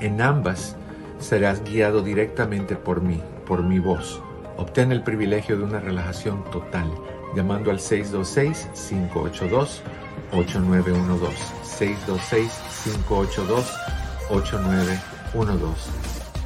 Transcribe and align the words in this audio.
En 0.00 0.20
ambas 0.20 0.76
serás 1.18 1.64
guiado 1.64 2.02
directamente 2.02 2.76
por 2.76 3.02
mí, 3.02 3.20
por 3.46 3.64
mi 3.64 3.80
voz. 3.80 4.22
Obtén 4.56 4.92
el 4.92 5.02
privilegio 5.02 5.56
de 5.56 5.64
una 5.64 5.80
relajación 5.80 6.44
total 6.50 6.88
llamando 7.34 7.70
al 7.70 7.78
626-582-8912. 7.78 9.80
626-582-8912. 14.30 15.74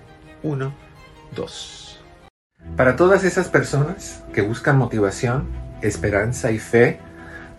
Para 2.77 2.97
todas 2.97 3.25
esas 3.25 3.49
personas 3.49 4.25
que 4.33 4.43
buscan 4.43 4.77
motivación, 4.77 5.49
esperanza 5.83 6.51
y 6.51 6.59
fe, 6.59 6.99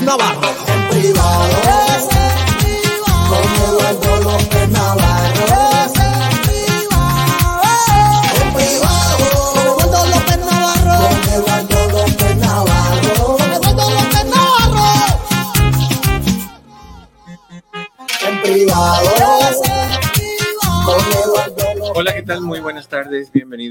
Navarro. 0.00 0.65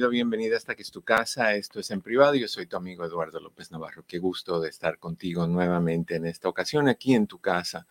Bienvenida 0.09 0.55
hasta 0.55 0.75
que 0.75 0.83
es 0.83 0.91
tu 0.91 1.01
casa. 1.01 1.55
Esto 1.55 1.79
es 1.79 1.89
en 1.89 2.01
privado. 2.01 2.35
Yo 2.35 2.47
soy 2.47 2.67
tu 2.67 2.77
amigo 2.77 3.03
Eduardo 3.05 3.39
López 3.39 3.71
Navarro. 3.71 4.03
Qué 4.07 4.19
gusto 4.19 4.59
de 4.59 4.69
estar 4.69 4.99
contigo 4.99 5.47
nuevamente 5.47 6.15
en 6.15 6.25
esta 6.25 6.47
ocasión 6.47 6.87
aquí 6.87 7.15
en 7.15 7.25
tu 7.25 7.39
casa 7.39 7.87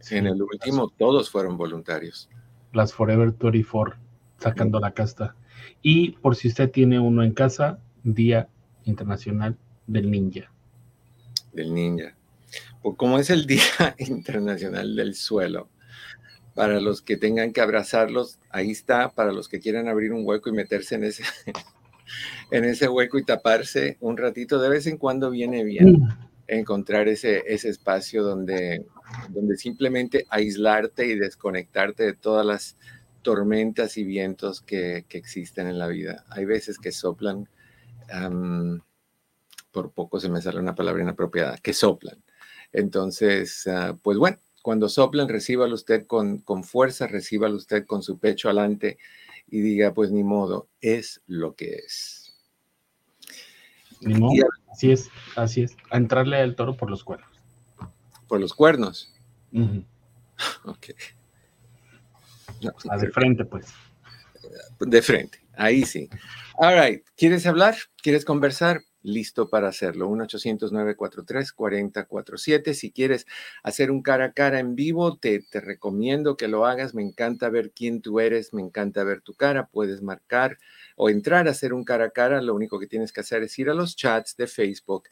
Sí, 0.00 0.16
En 0.16 0.26
el 0.26 0.40
último 0.40 0.88
todos 0.96 1.30
fueron 1.30 1.56
voluntarios. 1.56 2.30
Las 2.72 2.94
Forever 2.94 3.32
24, 3.32 3.96
sacando 4.38 4.78
la 4.80 4.92
casta. 4.92 5.34
Y 5.82 6.12
por 6.12 6.36
si 6.36 6.48
usted 6.48 6.70
tiene 6.70 6.98
uno 7.00 7.22
en 7.22 7.32
casa, 7.32 7.80
Día 8.04 8.48
Internacional 8.84 9.56
del 9.86 10.10
Ninja. 10.10 10.50
del 11.52 11.74
ninja. 11.74 12.14
Pues 12.82 12.96
como 12.96 13.18
es 13.18 13.28
el 13.30 13.46
Día 13.46 13.94
Internacional 13.98 14.94
del 14.96 15.14
Suelo, 15.14 15.68
para 16.54 16.80
los 16.80 17.02
que 17.02 17.16
tengan 17.16 17.52
que 17.52 17.60
abrazarlos, 17.60 18.37
ahí 18.50 18.70
está, 18.70 19.10
para 19.10 19.32
los 19.32 19.48
que 19.48 19.60
quieran 19.60 19.88
abrir 19.88 20.12
un 20.12 20.26
hueco 20.26 20.48
y 20.48 20.52
meterse 20.52 20.94
en 20.94 21.04
ese, 21.04 21.24
en 22.50 22.64
ese 22.64 22.88
hueco 22.88 23.18
y 23.18 23.24
taparse 23.24 23.96
un 24.00 24.16
ratito, 24.16 24.60
de 24.60 24.68
vez 24.68 24.86
en 24.86 24.96
cuando 24.96 25.30
viene 25.30 25.64
bien 25.64 26.08
encontrar 26.46 27.08
ese, 27.08 27.44
ese 27.46 27.68
espacio 27.68 28.22
donde, 28.22 28.86
donde 29.28 29.56
simplemente 29.56 30.26
aislarte 30.30 31.06
y 31.06 31.14
desconectarte 31.14 32.04
de 32.04 32.14
todas 32.14 32.44
las 32.44 32.76
tormentas 33.22 33.98
y 33.98 34.04
vientos 34.04 34.62
que, 34.62 35.04
que 35.08 35.18
existen 35.18 35.66
en 35.66 35.78
la 35.78 35.88
vida. 35.88 36.24
Hay 36.30 36.46
veces 36.46 36.78
que 36.78 36.92
soplan, 36.92 37.48
por 39.70 39.92
poco 39.92 40.18
se 40.18 40.30
me 40.30 40.40
sale 40.40 40.58
una 40.58 40.74
palabra 40.74 41.02
inapropiada, 41.02 41.58
que 41.58 41.74
soplan. 41.74 42.22
Entonces, 42.72 43.66
ah, 43.66 43.98
pues 44.02 44.18
bueno, 44.18 44.38
cuando 44.68 44.90
soplan, 44.90 45.30
recíbalo 45.30 45.74
usted 45.74 46.06
con, 46.06 46.40
con 46.40 46.62
fuerza, 46.62 47.06
recíbalo 47.06 47.56
usted 47.56 47.86
con 47.86 48.02
su 48.02 48.18
pecho 48.18 48.48
adelante 48.50 48.98
y 49.46 49.62
diga, 49.62 49.94
pues 49.94 50.10
ni 50.10 50.22
modo, 50.22 50.68
es 50.82 51.22
lo 51.26 51.54
que 51.54 51.70
es. 51.76 52.36
Ni 54.02 54.12
modo, 54.12 54.34
Y 54.34 54.42
así 54.70 54.90
es, 54.92 55.08
así 55.36 55.62
es. 55.62 55.74
A 55.88 55.96
entrarle 55.96 56.36
al 56.36 56.54
toro 56.54 56.76
por 56.76 56.90
los 56.90 57.02
cuernos. 57.02 57.30
por 58.28 58.40
los 58.40 58.52
cuernos. 58.52 59.10
Ujú. 59.54 59.86
Ok. 60.66 60.88
No, 62.60 62.70
A 62.90 62.98
de 62.98 63.10
frente, 63.10 63.46
pues. 63.46 63.68
de 64.80 65.00
frente, 65.00 65.38
ahí 65.56 65.86
sí. 65.86 66.10
All 66.58 66.78
right, 66.78 67.02
¿quieres 67.16 67.46
hablar? 67.46 67.74
¿Quieres 68.02 68.26
conversar? 68.26 68.82
Listo 69.02 69.48
para 69.48 69.68
hacerlo. 69.68 70.08
1-800-943-4047. 70.08 72.74
Si 72.74 72.90
quieres 72.90 73.26
hacer 73.62 73.92
un 73.92 74.02
cara 74.02 74.24
a 74.26 74.32
cara 74.32 74.58
en 74.58 74.74
vivo, 74.74 75.16
te, 75.16 75.40
te 75.40 75.60
recomiendo 75.60 76.36
que 76.36 76.48
lo 76.48 76.66
hagas. 76.66 76.94
Me 76.94 77.02
encanta 77.02 77.48
ver 77.48 77.70
quién 77.70 78.02
tú 78.02 78.18
eres, 78.20 78.52
me 78.52 78.62
encanta 78.62 79.04
ver 79.04 79.20
tu 79.20 79.34
cara. 79.34 79.68
Puedes 79.68 80.02
marcar 80.02 80.58
o 80.96 81.10
entrar 81.10 81.46
a 81.46 81.52
hacer 81.52 81.72
un 81.72 81.84
cara 81.84 82.06
a 82.06 82.10
cara. 82.10 82.42
Lo 82.42 82.54
único 82.54 82.80
que 82.80 82.88
tienes 82.88 83.12
que 83.12 83.20
hacer 83.20 83.44
es 83.44 83.56
ir 83.58 83.70
a 83.70 83.74
los 83.74 83.94
chats 83.94 84.36
de 84.36 84.48
Facebook, 84.48 85.04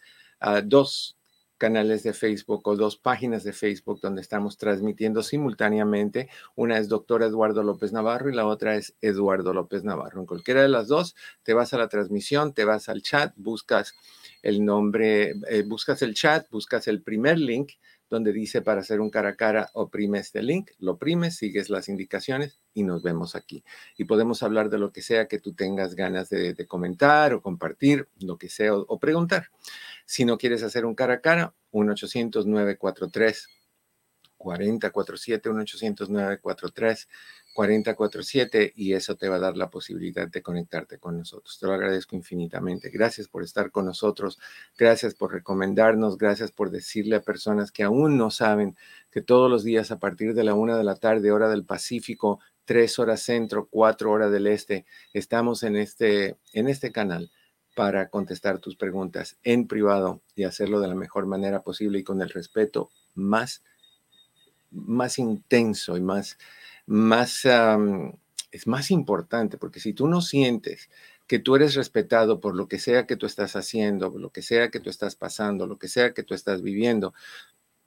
dos 0.65 1.17
canales 1.59 2.03
de 2.03 2.13
Facebook 2.13 2.67
o 2.69 2.77
dos 2.77 2.97
páginas 2.97 3.45
de 3.45 3.53
Facebook 3.53 4.01
donde 4.01 4.21
estamos 4.21 4.59
transmitiendo 4.59 5.23
simultáneamente. 5.23 6.29
Una 6.55 6.79
es 6.79 6.89
doctor 6.89 7.23
Eduardo 7.23 7.63
López 7.63 7.93
Navarro 7.93 8.31
y 8.31 8.35
la 8.35 8.47
otra 8.47 8.77
es 8.77 8.95
Eduardo 9.01 9.53
López 9.53 9.85
Navarro. 9.85 10.21
En 10.21 10.27
cualquiera 10.27 10.63
de 10.63 10.69
las 10.69 10.89
dos, 10.89 11.15
te 11.43 11.55
vas 11.55 11.73
a 11.73 11.79
la 11.79 11.89
transmisión, 11.89 12.53
te 12.53 12.65
vas 12.65 12.89
al 12.89 13.03
chat, 13.03 13.33
buscas 13.37 13.95
el 14.43 14.65
nombre, 14.65 15.35
eh, 15.49 15.63
buscas 15.67 16.03
el 16.03 16.15
chat, 16.15 16.49
buscas 16.51 16.89
el 16.89 17.03
primer 17.03 17.39
link 17.39 17.73
donde 18.09 18.33
dice 18.33 18.63
para 18.63 18.81
hacer 18.81 19.01
un 19.01 19.11
cara 19.11 19.31
a 19.31 19.37
cara, 19.37 19.71
oprime 19.73 20.19
este 20.19 20.43
link, 20.43 20.71
lo 20.79 20.93
oprimes, 20.93 21.37
sigues 21.37 21.71
las 21.71 21.89
indicaciones 21.89 22.61
y 22.73 22.85
nos 22.85 23.03
vemos 23.03 23.35
aquí. 23.35 23.65
Y 23.97 24.05
podemos 24.05 24.43
hablar 24.43 24.71
de 24.71 24.79
lo 24.79 24.93
que 24.93 25.03
sea 25.03 25.27
que 25.27 25.39
tú 25.39 25.55
tengas 25.55 25.95
ganas 25.95 26.29
de, 26.29 26.55
comentar 26.67 27.35
o 27.35 27.43
compartir, 27.43 28.09
lo 28.21 28.39
que 28.39 28.49
sea, 28.49 28.75
o, 28.75 28.99
preguntar. 28.99 29.51
Si 30.05 30.25
no 30.25 30.39
quieres 30.39 30.63
hacer 30.63 30.85
un 30.85 30.95
cara 30.95 31.15
a 31.15 31.21
cara, 31.21 31.55
1-800-943. 31.73 33.49
4047 34.39 35.51
1-800-943 35.51 37.09
4047 37.57 38.75
y 38.77 38.93
eso 38.93 39.17
te 39.17 39.31
va 39.31 39.37
a 39.37 39.41
dar 39.41 39.57
la 39.57 39.71
posibilidad 39.71 40.29
de 40.29 40.43
conectarte 40.43 40.99
con 40.99 41.17
nosotros. 41.17 41.59
Te 41.59 41.67
lo 41.67 41.73
agradezco 41.73 42.15
infinitamente. 42.15 42.91
Gracias 42.91 43.29
por 43.29 43.43
estar 43.43 43.71
con 43.71 43.87
nosotros. 43.87 44.39
Gracias 44.77 45.15
por 45.15 45.33
recomendarnos. 45.33 46.19
Gracias 46.19 46.53
por 46.53 46.71
decirle 46.71 47.17
a 47.17 47.23
personas 47.23 47.73
que 47.73 47.83
aún 47.83 48.19
no 48.19 48.31
saben 48.31 48.77
que 49.11 49.23
todos 49.23 49.51
los 49.51 49.65
días 49.65 49.91
a 49.91 49.99
partir 49.99 50.35
de 50.35 50.45
la 50.45 50.53
una 50.53 50.77
de 50.77 50.85
la 50.85 50.97
tarde, 50.97 51.33
hora 51.33 51.49
del 51.49 51.65
Pacífico, 51.65 52.41
tres 52.67 52.99
horas 52.99 53.23
centro, 53.23 53.69
cuatro 53.71 54.11
horas 54.11 54.31
del 54.31 54.49
este, 54.49 54.85
estamos 55.15 55.63
en 55.63 55.77
este, 55.77 56.37
en 56.53 56.69
este 56.69 56.93
canal 56.93 57.31
para 57.75 58.11
contestar 58.11 58.59
tus 58.59 58.77
preguntas 58.77 59.39
en 59.45 59.67
privado 59.67 60.21
y 60.35 60.45
hacerlo 60.45 60.79
de 60.81 60.89
la 60.89 60.95
mejor 60.95 61.25
manera 61.25 61.63
posible 61.63 62.01
y 62.01 62.05
con 62.05 62.21
el 62.21 62.29
respeto 62.29 62.91
más, 63.15 63.63
más 64.71 65.19
intenso 65.19 65.97
y 65.97 66.03
más, 66.03 66.37
más, 66.87 67.45
es 68.53 68.67
más 68.67 68.91
importante, 68.91 69.59
porque 69.59 69.81
si 69.81 69.93
tú 69.93 70.09
no 70.09 70.21
sientes 70.21 70.89
que 71.27 71.39
tú 71.39 71.57
eres 71.57 71.75
respetado 71.75 72.41
por 72.41 72.55
lo 72.55 72.69
que 72.69 72.79
sea 72.79 73.07
que 73.07 73.17
tú 73.17 73.27
estás 73.27 73.57
haciendo, 73.57 74.11
lo 74.17 74.31
que 74.31 74.43
sea 74.43 74.71
que 74.71 74.81
tú 74.81 74.91
estás 74.91 75.17
pasando, 75.17 75.67
lo 75.67 75.79
que 75.79 75.89
sea 75.89 76.15
que 76.15 76.23
tú 76.23 76.35
estás 76.35 76.63
viviendo, 76.63 77.15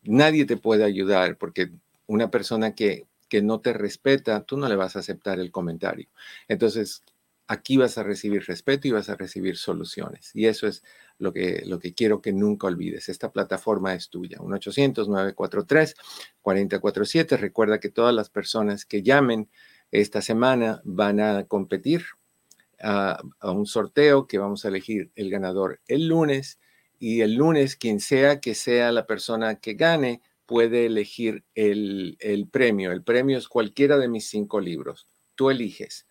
nadie 0.03 0.45
te 0.45 0.57
puede 0.57 0.83
ayudar, 0.83 1.37
porque 1.37 1.71
una 2.07 2.31
persona 2.31 2.75
que, 2.75 3.07
que 3.29 3.41
no 3.41 3.61
te 3.61 3.73
respeta, 3.73 4.43
tú 4.43 4.57
no 4.57 4.67
le 4.67 4.75
vas 4.75 4.95
a 4.95 4.99
aceptar 4.99 5.39
el 5.39 5.51
comentario. 5.51 6.09
Entonces, 6.47 7.03
aquí 7.47 7.77
vas 7.77 7.97
a 7.97 8.03
recibir 8.03 8.45
respeto 8.45 8.87
y 8.87 8.91
vas 8.91 9.09
a 9.09 9.15
recibir 9.15 9.57
soluciones. 9.57 10.31
Y 10.35 10.47
eso 10.47 10.67
es 10.67 10.83
lo 11.19 11.31
que, 11.33 11.63
lo 11.65 11.79
que 11.79 11.93
quiero 11.93 12.21
que 12.21 12.31
nunca 12.33 12.67
olvides. 12.67 13.07
Esta 13.09 13.31
plataforma 13.31 13.93
es 13.93 14.09
tuya. 14.09 14.37
1-800-943-4047. 14.39 17.37
Recuerda 17.37 17.79
que 17.79 17.89
todas 17.89 18.15
las 18.15 18.29
personas 18.29 18.85
que 18.85 19.03
llamen 19.03 19.49
esta 19.91 20.21
semana 20.21 20.81
van 20.83 21.19
a 21.19 21.43
competir 21.45 22.03
a, 22.81 23.21
a 23.39 23.51
un 23.51 23.65
sorteo 23.65 24.27
que 24.27 24.37
vamos 24.39 24.65
a 24.65 24.69
elegir 24.69 25.11
el 25.15 25.29
ganador 25.29 25.81
el 25.87 26.07
lunes. 26.07 26.59
Y 26.97 27.21
el 27.21 27.35
lunes, 27.35 27.75
quien 27.75 27.99
sea 27.99 28.39
que 28.41 28.55
sea 28.55 28.91
la 28.91 29.05
persona 29.05 29.55
que 29.55 29.75
gane, 29.75 30.21
puede 30.45 30.87
elegir 30.87 31.43
el, 31.53 32.17
el 32.19 32.47
premio. 32.47 32.91
El 32.91 33.03
premio 33.03 33.37
es 33.37 33.47
cualquiera 33.47 33.97
de 33.97 34.07
mis 34.07 34.27
cinco 34.29 34.59
libros. 34.59 35.07
Tú 35.35 35.51
eliges 35.51 36.07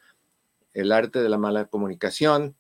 el 0.73 0.93
arte 0.93 1.21
de 1.21 1.29
la 1.29 1.39
mala 1.39 1.65
comunicación, 1.65 2.55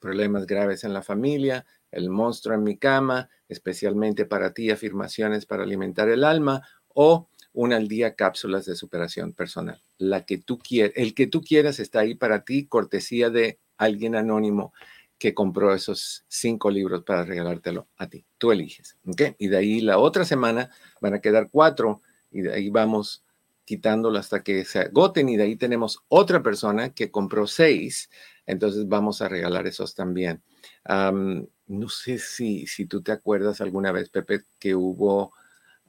problemas 0.00 0.46
graves 0.46 0.84
en 0.84 0.92
la 0.92 1.02
familia, 1.02 1.66
el 1.90 2.10
monstruo 2.10 2.54
en 2.54 2.64
mi 2.64 2.76
cama, 2.76 3.28
especialmente 3.48 4.26
para 4.26 4.52
ti, 4.52 4.70
afirmaciones 4.70 5.46
para 5.46 5.62
alimentar 5.62 6.08
el 6.08 6.24
alma, 6.24 6.62
o 6.88 7.28
una 7.52 7.76
al 7.76 7.88
día 7.88 8.14
cápsulas 8.14 8.66
de 8.66 8.76
superación 8.76 9.32
personal. 9.32 9.80
La 9.98 10.24
que 10.26 10.38
tú 10.38 10.58
quieras, 10.58 10.92
el 10.96 11.14
que 11.14 11.26
tú 11.26 11.40
quieras 11.40 11.78
está 11.78 12.00
ahí 12.00 12.14
para 12.14 12.44
ti, 12.44 12.66
cortesía 12.66 13.30
de 13.30 13.58
alguien 13.76 14.16
anónimo 14.16 14.72
que 15.18 15.34
compró 15.34 15.72
esos 15.72 16.24
cinco 16.28 16.70
libros 16.70 17.04
para 17.04 17.24
regalártelo 17.24 17.88
a 17.96 18.08
ti. 18.08 18.26
Tú 18.38 18.52
eliges. 18.52 18.96
Y 19.38 19.48
de 19.48 19.56
ahí 19.56 19.80
la 19.80 19.98
otra 19.98 20.24
semana 20.24 20.70
van 21.00 21.14
a 21.14 21.20
quedar 21.20 21.48
cuatro 21.50 22.02
y 22.30 22.42
de 22.42 22.52
ahí 22.52 22.68
vamos 22.70 23.23
quitándolo 23.64 24.18
hasta 24.18 24.42
que 24.42 24.64
se 24.64 24.80
agoten 24.80 25.28
y 25.28 25.36
de 25.36 25.44
ahí 25.44 25.56
tenemos 25.56 26.04
otra 26.08 26.42
persona 26.42 26.90
que 26.90 27.10
compró 27.10 27.46
seis, 27.46 28.10
entonces 28.46 28.88
vamos 28.88 29.22
a 29.22 29.28
regalar 29.28 29.66
esos 29.66 29.94
también. 29.94 30.42
no 30.86 31.88
sé 31.88 32.18
si, 32.18 32.66
si 32.66 32.86
tú 32.86 33.02
te 33.02 33.12
acuerdas 33.12 33.60
alguna 33.60 33.92
vez, 33.92 34.10
Pepe, 34.10 34.42
que 34.58 34.74
hubo 34.74 35.32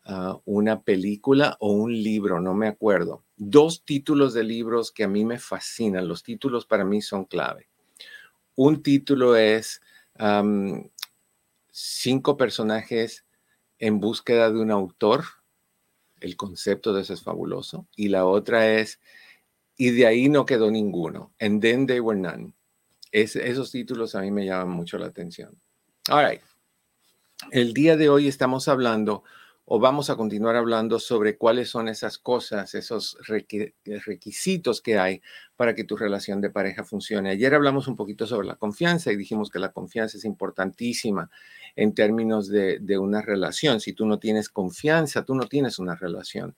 ah, 0.05 0.39
una 0.46 0.82
película 0.82 1.58
o 1.60 1.74
un 1.74 1.91
libro, 1.91 2.39
no 2.39 2.53
me 2.53 2.67
acuerdo. 2.67 3.24
Dos 3.36 3.84
títulos 3.84 4.34
de 4.34 4.44
libros 4.44 4.91
que 4.91 5.03
a 5.03 5.10
mí 5.10 5.25
me 5.25 5.39
fascinan, 5.39 6.08
los 6.08 6.24
títulos 6.24 6.65
para 6.65 6.86
mí 6.86 7.01
son 7.01 7.25
clave. 7.25 7.67
Un 8.55 8.82
título 8.82 9.36
es 9.36 9.82
Cinco 11.72 12.38
personajes 12.38 13.25
en 13.79 14.00
búsqueda 14.00 14.50
de 14.50 14.60
un 14.60 14.72
autor 14.72 15.25
el 16.19 16.36
concepto 16.36 16.93
de 16.93 17.01
eso 17.01 17.13
es 17.13 17.22
fabuloso. 17.22 17.88
Y 17.95 18.10
la 18.10 18.25
otra 18.25 18.74
es, 18.74 19.00
y 19.77 19.91
de 19.91 20.07
ahí 20.07 20.29
no 20.29 20.45
quedó 20.45 20.72
ninguno. 20.72 21.34
And 21.39 21.62
then 21.62 21.88
they 21.88 22.00
were 22.00 22.19
none. 22.19 22.53
esos 23.12 23.72
títulos 23.72 24.15
a 24.15 24.22
mí 24.22 24.31
me 24.31 24.45
llaman 24.45 24.69
mucho 24.69 24.98
la 24.98 25.07
atención. 25.07 25.60
All 26.10 26.25
right. 26.29 26.41
El 27.51 27.74
día 27.74 27.98
de 27.98 28.10
hoy 28.10 28.27
estamos 28.27 28.67
hablando 28.67 29.24
o 29.65 29.79
vamos 29.79 30.12
a 30.12 30.15
continuar 30.15 30.55
hablando 30.55 31.00
sobre 31.00 31.38
cuáles 31.38 31.69
son 31.69 31.88
esas 31.88 32.19
cosas, 32.19 32.75
esos 32.75 33.17
requisitos 33.25 34.79
que 34.79 35.00
hay 35.00 35.22
para 35.55 35.74
que 35.74 35.84
tu 35.84 35.98
relación 35.98 36.39
de 36.39 36.51
pareja 36.51 36.84
funcione. 36.84 37.31
Ayer 37.31 37.55
hablamos 37.55 37.88
un 37.88 37.95
poquito 37.95 38.27
sobre 38.27 38.48
la 38.48 38.57
confianza 38.57 39.12
y 39.12 39.15
dijimos 39.15 39.50
que 39.50 39.57
la 39.57 39.72
confianza 39.72 40.17
es 40.17 40.25
importantísima 40.25 41.31
en 41.75 41.95
términos 41.95 42.48
de, 42.48 42.79
una 43.00 43.24
relación. 43.24 43.79
Si 43.81 43.93
tú 43.93 44.05
no 44.05 44.19
tienes 44.19 44.50
confianza, 44.50 45.25
tú 45.25 45.34
no 45.34 45.48
tienes 45.48 45.79
una 45.79 45.95
relación. 45.95 46.55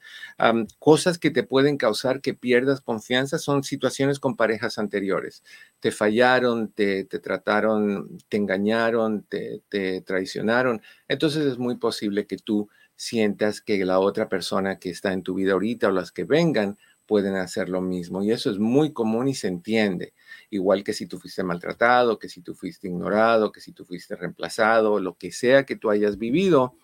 cosas 0.77 1.17
que 1.17 1.31
te 1.31 1.43
pueden 1.43 1.77
causar 1.77 2.19
que 2.19 2.33
pierdas 2.33 2.81
confianza 2.81 3.37
son 3.37 3.63
situaciones 3.63 4.19
con 4.19 4.35
parejas 4.35 4.77
anteriores. 4.77 5.43
Te 5.79 5.91
fallaron, 5.91 6.73
te, 6.73 7.05
trataron, 7.05 8.17
te 8.27 8.35
engañaron, 8.35 9.23
te, 9.23 9.61
te 9.69 10.01
traicionaron. 10.01 10.81
Entonces 11.07 11.45
es 11.45 11.57
muy 11.57 11.77
posible 11.77 12.27
que 12.27 12.37
tú 12.37 12.69
sientas 12.97 13.61
que 13.61 13.85
la 13.85 13.99
otra 13.99 14.27
persona 14.27 14.79
que 14.79 14.89
está 14.89 15.13
en 15.13 15.23
tu 15.23 15.35
vida 15.35 15.53
ahorita 15.53 15.87
o 15.87 15.91
las 15.91 16.11
que 16.11 16.25
vengan 16.25 16.77
pueden 17.05 17.35
hacer 17.35 17.69
lo 17.69 17.79
mismo. 17.79 18.21
Y 18.21 18.31
eso 18.31 18.51
es 18.51 18.59
muy 18.59 18.91
común 18.91 19.29
y 19.29 19.33
se 19.33 19.47
entiende. 19.47 20.13
Igual 20.49 20.83
que 20.83 20.91
si 20.91 21.07
tú 21.07 21.17
fuiste 21.19 21.43
maltratado, 21.43 22.19
que 22.19 22.27
si 22.27 22.41
tú 22.41 22.53
fuiste 22.53 22.87
ignorado, 22.89 23.53
que 23.53 23.61
si 23.61 23.71
tú 23.71 23.85
fuiste 23.85 24.15
reemplazado, 24.15 24.99
lo 24.99 25.15
que 25.15 25.31
sea 25.31 25.63
que 25.63 25.77
tú 25.77 25.89
hayas 25.89 26.17
vivido, 26.17 26.75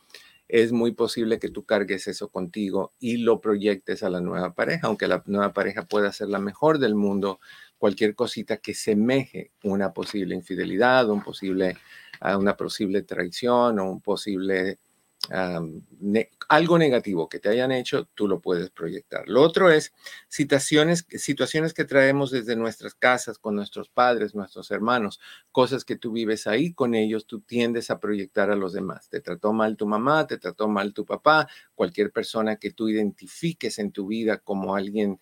es 0.47 0.71
muy 0.71 0.91
posible 0.91 1.39
que 1.39 1.49
tú 1.49 1.65
cargues 1.65 2.07
eso 2.07 2.29
contigo 2.29 2.93
y 2.99 3.17
lo 3.17 3.41
proyectes 3.41 4.03
a 4.03 4.09
la 4.09 4.21
nueva 4.21 4.53
pareja, 4.53 4.87
aunque 4.87 5.07
la 5.07 5.23
nueva 5.25 5.51
pareja 5.51 5.85
pueda 5.85 6.11
ser 6.11 6.29
la 6.29 6.39
mejor 6.39 6.79
del 6.79 6.95
mundo, 6.95 7.39
cualquier 7.77 8.15
cosita 8.15 8.57
que 8.57 8.73
semeje 8.73 9.51
una 9.63 9.93
posible 9.93 10.35
infidelidad, 10.35 11.09
un 11.09 11.23
posible, 11.23 11.75
una 12.37 12.55
posible 12.55 13.01
traición 13.01 13.79
o 13.79 13.91
un 13.91 13.99
posible 13.99 14.79
algo 16.49 16.77
negativo 16.77 17.29
que 17.29 17.39
te 17.39 17.49
hayan 17.49 17.71
hecho, 17.71 18.09
tú 18.13 18.27
lo 18.27 18.41
puedes 18.41 18.69
proyectar. 18.69 19.27
Lo 19.27 19.41
otro 19.41 19.71
es 19.71 19.93
situaciones, 20.27 21.05
situaciones 21.09 21.73
que 21.73 21.85
traemos 21.85 22.29
desde 22.31 22.55
nuestras 22.55 22.93
casas, 22.93 23.37
con 23.37 23.55
nuestros 23.55 23.89
padres, 23.89 24.35
nuestros 24.35 24.69
hermanos, 24.71 25.19
cosas 25.51 25.85
que 25.85 25.95
tú 25.95 26.11
vives 26.11 26.45
ahí 26.45 26.73
con 26.73 26.93
ellos, 26.93 27.25
tú 27.25 27.39
tiendes 27.39 27.89
a 27.89 27.99
proyectar 27.99 28.51
a 28.51 28.55
los 28.55 28.73
demás. 28.73 29.09
Te 29.09 29.21
trató 29.21 29.53
mal 29.53 29.77
tu 29.77 29.87
mamá, 29.87 30.27
te 30.27 30.37
trató 30.37 30.67
mal 30.67 30.93
tu 30.93 31.05
papá, 31.05 31.47
cualquier 31.73 32.11
persona 32.11 32.57
que 32.57 32.71
tú 32.71 32.89
identifiques 32.89 33.79
en 33.79 33.91
tu 33.91 34.07
vida 34.07 34.39
como 34.39 34.75
alguien 34.75 35.19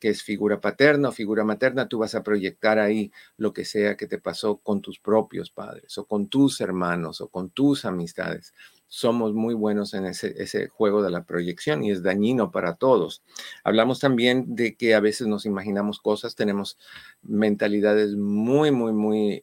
que 0.00 0.10
es 0.10 0.22
figura 0.22 0.60
paterna 0.60 1.08
o 1.08 1.12
figura 1.12 1.44
materna, 1.44 1.88
tú 1.88 1.98
vas 2.00 2.14
a 2.14 2.22
proyectar 2.22 2.78
ahí 2.78 3.10
lo 3.38 3.54
que 3.54 3.64
sea 3.64 3.96
que 3.96 4.06
te 4.06 4.18
pasó 4.18 4.58
con 4.58 4.82
tus 4.82 4.98
propios 4.98 5.50
padres 5.50 5.96
o 5.96 6.06
con 6.06 6.28
tus 6.28 6.60
hermanos 6.60 7.22
o 7.22 7.28
con 7.28 7.48
tus 7.48 7.86
amistades 7.86 8.52
somos 8.88 9.34
muy 9.34 9.54
buenos 9.54 9.94
en 9.94 10.06
ese, 10.06 10.68
juego 10.68 11.02
de 11.02 11.10
la 11.10 11.24
proyección 11.24 11.82
y 11.82 11.90
es 11.90 12.02
dañino 12.02 12.50
para 12.50 12.76
todos. 12.76 13.22
Hablamos 13.64 13.98
también 13.98 14.54
de 14.54 14.76
que 14.76 14.94
a 14.94 15.00
veces 15.00 15.26
nos 15.26 15.46
imaginamos 15.46 16.00
cosas, 16.00 16.34
tenemos 16.34 16.78
mentalidades 17.22 18.14
muy, 18.14 18.70
muy, 18.70 18.92
muy 18.92 19.42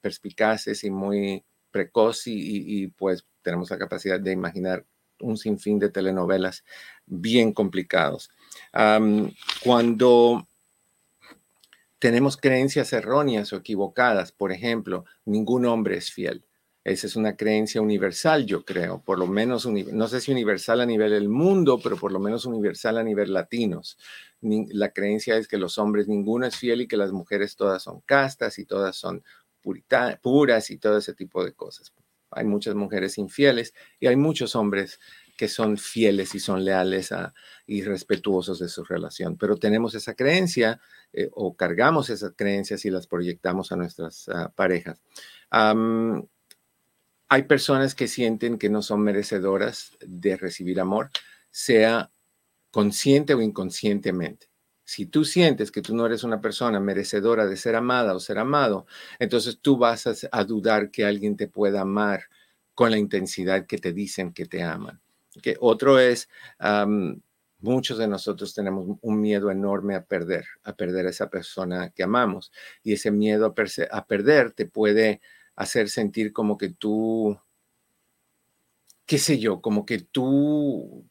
perspicaces 0.00 0.84
y 0.84 0.90
muy 0.90 1.44
precoz 1.70 2.22
y, 2.26 2.88
pues 2.96 3.26
tenemos 3.42 3.70
la 3.70 3.78
capacidad 3.78 4.20
de 4.20 4.32
imaginar 4.32 4.84
un 5.20 5.36
sinfín 5.36 5.78
de 5.78 5.90
telenovelas 5.90 6.64
bien 7.06 7.52
complicados. 7.52 8.30
cuando 9.62 10.46
tenemos 11.98 12.36
creencias 12.36 12.92
erróneas 12.92 13.52
o 13.52 13.56
equivocadas, 13.56 14.32
por 14.32 14.52
ejemplo, 14.52 15.04
ningún 15.24 15.66
hombre 15.66 15.96
es 15.96 16.10
fiel. 16.12 16.47
Esa 16.88 17.06
es 17.06 17.16
una 17.16 17.36
creencia 17.36 17.82
universal, 17.82 18.46
yo 18.46 18.64
creo, 18.64 19.02
por 19.04 19.18
lo 19.18 19.26
menos, 19.26 19.66
no 19.66 20.08
sé 20.08 20.22
si 20.22 20.32
universal 20.32 20.80
a 20.80 20.86
nivel 20.86 21.10
del 21.10 21.28
mundo, 21.28 21.78
pero 21.82 21.98
por 21.98 22.12
lo 22.12 22.18
menos 22.18 22.46
universal 22.46 22.96
a 22.96 23.02
nivel 23.02 23.34
latinos. 23.34 23.98
La 24.40 24.92
creencia 24.92 25.36
es 25.36 25.48
que 25.48 25.58
los 25.58 25.76
hombres 25.76 26.08
ninguno 26.08 26.46
es 26.46 26.56
fiel 26.56 26.80
y 26.80 26.88
que 26.88 26.96
las 26.96 27.12
mujeres 27.12 27.56
todas 27.56 27.82
son 27.82 28.00
castas 28.00 28.58
y 28.58 28.64
todas 28.64 28.96
son 28.96 29.22
puras 30.22 30.70
y 30.70 30.78
todo 30.78 30.96
ese 30.96 31.12
tipo 31.12 31.44
de 31.44 31.52
cosas. 31.52 31.92
Hay 32.30 32.46
muchas 32.46 32.74
mujeres 32.74 33.18
infieles 33.18 33.74
y 34.00 34.06
hay 34.06 34.16
muchos 34.16 34.56
hombres 34.56 34.98
que 35.36 35.48
son 35.48 35.76
fieles 35.76 36.34
y 36.34 36.40
son 36.40 36.64
leales 36.64 37.10
y 37.66 37.82
respetuosos 37.82 38.58
de 38.58 38.68
su 38.68 38.82
relación. 38.84 39.36
Pero 39.36 39.56
tenemos 39.56 39.94
esa 39.94 40.14
creencia 40.14 40.80
eh, 41.12 41.28
o 41.32 41.54
cargamos 41.54 42.08
esas 42.10 42.32
creencias 42.34 42.84
y 42.84 42.90
las 42.90 43.06
proyectamos 43.06 43.72
a 43.72 43.76
nuestras 43.76 44.28
ah, 44.30 44.50
parejas. 44.54 45.00
Hay 47.28 47.42
personas 47.42 47.94
que 47.94 48.08
sienten 48.08 48.58
que 48.58 48.70
no 48.70 48.80
son 48.80 49.02
merecedoras 49.02 49.96
de 50.00 50.36
recibir 50.36 50.80
amor, 50.80 51.10
sea 51.50 52.10
consciente 52.70 53.34
o 53.34 53.42
inconscientemente. 53.42 54.48
Si 54.84 55.04
tú 55.04 55.26
sientes 55.26 55.70
que 55.70 55.82
tú 55.82 55.94
no 55.94 56.06
eres 56.06 56.24
una 56.24 56.40
persona 56.40 56.80
merecedora 56.80 57.44
de 57.44 57.58
ser 57.58 57.76
amada 57.76 58.14
o 58.14 58.20
ser 58.20 58.38
amado, 58.38 58.86
entonces 59.18 59.58
tú 59.60 59.76
vas 59.76 60.06
a, 60.06 60.44
dudar 60.44 60.90
que 60.90 61.04
alguien 61.04 61.36
te 61.36 61.48
pueda 61.48 61.82
amar 61.82 62.22
con 62.74 62.90
la 62.90 62.96
intensidad 62.96 63.66
que 63.66 63.76
te 63.76 63.92
dicen 63.92 64.32
que 64.32 64.46
te 64.46 64.62
aman. 64.62 65.00
Que 65.42 65.56
otro 65.60 65.98
es, 65.98 66.30
muchos 67.60 67.98
de 67.98 68.08
nosotros 68.08 68.54
tenemos 68.54 68.96
un 69.02 69.20
miedo 69.20 69.50
enorme 69.50 69.94
a 69.94 70.06
perder, 70.06 70.46
a 70.62 70.74
perder 70.74 71.06
a 71.06 71.10
esa 71.10 71.28
persona 71.28 71.90
que 71.90 72.04
amamos. 72.04 72.50
Y 72.82 72.94
ese 72.94 73.10
miedo 73.10 73.54
a 73.90 74.06
perder 74.06 74.52
te 74.52 74.64
puede 74.64 75.20
hacer 75.58 75.88
sentir 75.88 76.32
como 76.32 76.56
que 76.56 76.68
tú, 76.68 77.36
qué 79.06 79.18
sé 79.18 79.40
yo, 79.40 79.60
como 79.60 79.84
que 79.84 79.98
tú 79.98 81.04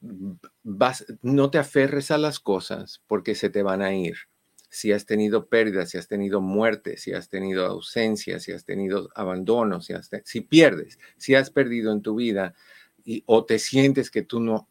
vas, 0.63 1.05
no 1.21 1.51
te 1.51 1.57
aferres 1.57 2.11
a 2.11 2.17
las 2.17 2.39
cosas 2.39 3.03
porque 3.07 3.35
se 3.35 3.49
te 3.49 3.61
van 3.61 3.81
a 3.81 3.93
ir. 3.93 4.15
Si 4.69 4.93
has 4.93 5.05
tenido 5.05 5.49
pérdidas, 5.49 5.89
si 5.89 5.97
has 5.97 6.07
tenido 6.07 6.39
muerte, 6.39 6.95
si 6.95 7.11
has 7.11 7.27
tenido 7.27 7.65
ausencia, 7.65 8.39
si 8.39 8.53
has 8.53 8.63
tenido 8.63 9.09
abandono, 9.15 9.81
si, 9.81 9.93
si 10.23 10.39
pierdes, 10.39 10.97
si 11.17 11.35
has 11.35 11.51
perdido 11.51 11.91
en 11.91 12.01
tu 12.01 12.15
vida 12.15 12.53
y, 13.03 13.23
o 13.25 13.43
te 13.43 13.59
sientes 13.59 14.09
que 14.09 14.21
tú 14.21 14.39
no 14.39 14.69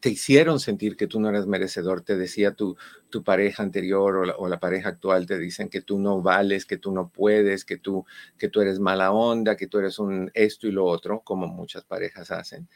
te 0.00 0.08
hicieron 0.10 0.60
sentir 0.60 0.96
que 0.96 1.06
tú 1.06 1.20
no 1.20 1.28
eres 1.28 1.46
merecedor, 1.46 2.00
te 2.02 2.16
decía 2.16 2.54
tu, 2.54 2.76
tu 3.10 3.22
pareja 3.22 3.62
anterior 3.62 4.16
o 4.16 4.24
la, 4.24 4.34
o 4.36 4.48
la, 4.48 4.58
pareja 4.58 4.88
actual, 4.88 5.26
te 5.26 5.38
dicen 5.38 5.68
que 5.68 5.82
tú 5.82 5.98
no 5.98 6.22
vales, 6.22 6.66
que 6.66 6.78
tú 6.78 6.92
no 6.92 7.10
puedes, 7.10 7.64
que 7.64 7.76
tú, 7.76 8.06
que 8.38 8.48
tú 8.48 8.60
eres 8.62 8.80
mala 8.80 9.12
onda, 9.12 9.56
que 9.56 9.66
tú 9.66 9.78
eres 9.78 9.98
un 9.98 10.30
esto 10.34 10.66
y 10.66 10.72
lo 10.72 10.86
otro, 10.86 11.20
como 11.20 11.46
muchas 11.46 11.84
parejas 11.84 12.30
hacen, 12.30 12.68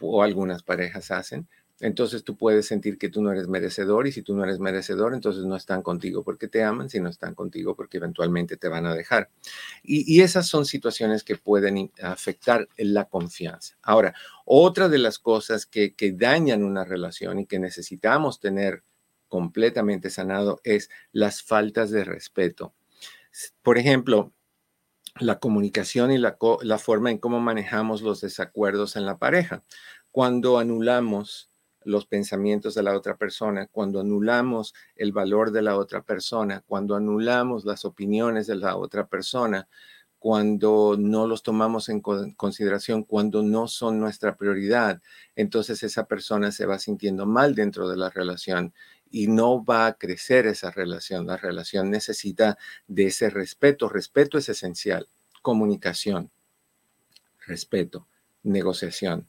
o 0.00 0.22
algunas 0.22 0.62
parejas 0.62 1.10
hacen 1.12 1.48
entonces 1.82 2.22
tú 2.22 2.36
puedes 2.36 2.66
sentir 2.66 2.96
que 2.96 3.08
tú 3.08 3.20
no 3.22 3.32
eres 3.32 3.48
merecedor 3.48 4.06
y 4.06 4.12
si 4.12 4.22
tú 4.22 4.36
no 4.36 4.44
eres 4.44 4.60
merecedor, 4.60 5.14
entonces 5.14 5.44
no 5.44 5.56
están 5.56 5.82
contigo 5.82 6.22
porque 6.22 6.46
te 6.46 6.62
aman, 6.62 6.88
si 6.88 7.00
no 7.00 7.08
están 7.08 7.34
contigo 7.34 7.74
porque 7.74 7.96
eventualmente 7.96 8.56
te 8.56 8.68
van 8.68 8.86
a 8.86 8.94
dejar. 8.94 9.30
Y, 9.82 10.20
esas 10.22 10.46
son 10.46 10.64
situaciones 10.64 11.24
que 11.24 11.34
pueden 11.36 11.90
afectar 12.00 12.68
la 12.76 13.06
confianza. 13.06 13.76
Ahora, 13.82 14.14
otra 14.44 14.88
de 14.88 14.98
las 14.98 15.18
cosas 15.18 15.66
que, 15.66 15.94
que 15.94 16.12
dañan 16.12 16.62
una 16.62 16.84
relación 16.84 17.40
y 17.40 17.46
que 17.46 17.58
necesitamos 17.58 18.38
tener 18.38 18.84
completamente 19.26 20.08
sanado 20.08 20.60
es 20.62 20.88
las 21.10 21.42
faltas 21.42 21.90
de 21.90 22.04
respeto. 22.04 22.74
Por 23.60 23.76
ejemplo, 23.76 24.32
la 25.18 25.40
comunicación 25.40 26.12
y 26.12 26.18
la, 26.18 26.38
la 26.62 26.78
forma 26.78 27.10
en 27.10 27.18
cómo 27.18 27.40
manejamos 27.40 28.02
los 28.02 28.20
desacuerdos 28.20 28.94
en 28.94 29.04
la 29.04 29.18
pareja. 29.18 29.64
Cuando 30.12 30.60
anulamos 30.60 31.51
los 31.84 32.06
pensamientos 32.06 32.74
de 32.74 32.82
la 32.82 32.96
otra 32.96 33.16
persona, 33.16 33.66
cuando 33.66 34.00
anulamos 34.00 34.74
el 34.96 35.12
valor 35.12 35.50
de 35.50 35.62
la 35.62 35.76
otra 35.76 36.02
persona, 36.02 36.62
cuando 36.66 36.96
anulamos 36.96 37.64
las 37.64 37.84
opiniones 37.84 38.46
de 38.46 38.56
la 38.56 38.76
otra 38.76 39.06
persona, 39.06 39.68
cuando 40.18 40.96
no 40.96 41.26
los 41.26 41.42
tomamos 41.42 41.88
en 41.88 42.00
consideración, 42.00 43.02
cuando 43.02 43.42
no 43.42 43.66
son 43.66 43.98
nuestra 43.98 44.36
prioridad, 44.36 45.02
entonces 45.34 45.82
esa 45.82 46.06
persona 46.06 46.52
se 46.52 46.64
va 46.64 46.78
sintiendo 46.78 47.26
mal 47.26 47.56
dentro 47.56 47.88
de 47.88 47.96
la 47.96 48.08
relación 48.08 48.72
y 49.10 49.26
no 49.26 49.64
va 49.64 49.86
a 49.86 49.94
crecer 49.94 50.46
esa 50.46 50.70
relación. 50.70 51.26
La 51.26 51.36
relación 51.36 51.90
necesita 51.90 52.56
de 52.86 53.06
ese 53.06 53.30
respeto. 53.30 53.88
Respeto 53.88 54.38
es 54.38 54.48
esencial. 54.48 55.08
Comunicación, 55.42 56.30
respeto, 57.46 58.06
negociación, 58.44 59.28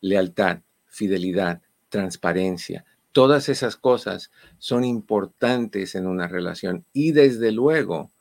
lealtad, 0.00 0.60
fidelidad, 0.86 1.60
transparencia. 1.90 2.86
Todas 3.12 3.48
esas 3.48 3.76
cosas 3.76 4.30
son 4.58 4.84
importantes 4.84 5.94
en 5.94 6.06
una 6.06 6.28
relación 6.28 6.86
y 6.92 7.12
desde 7.12 7.52
luego 7.52 8.12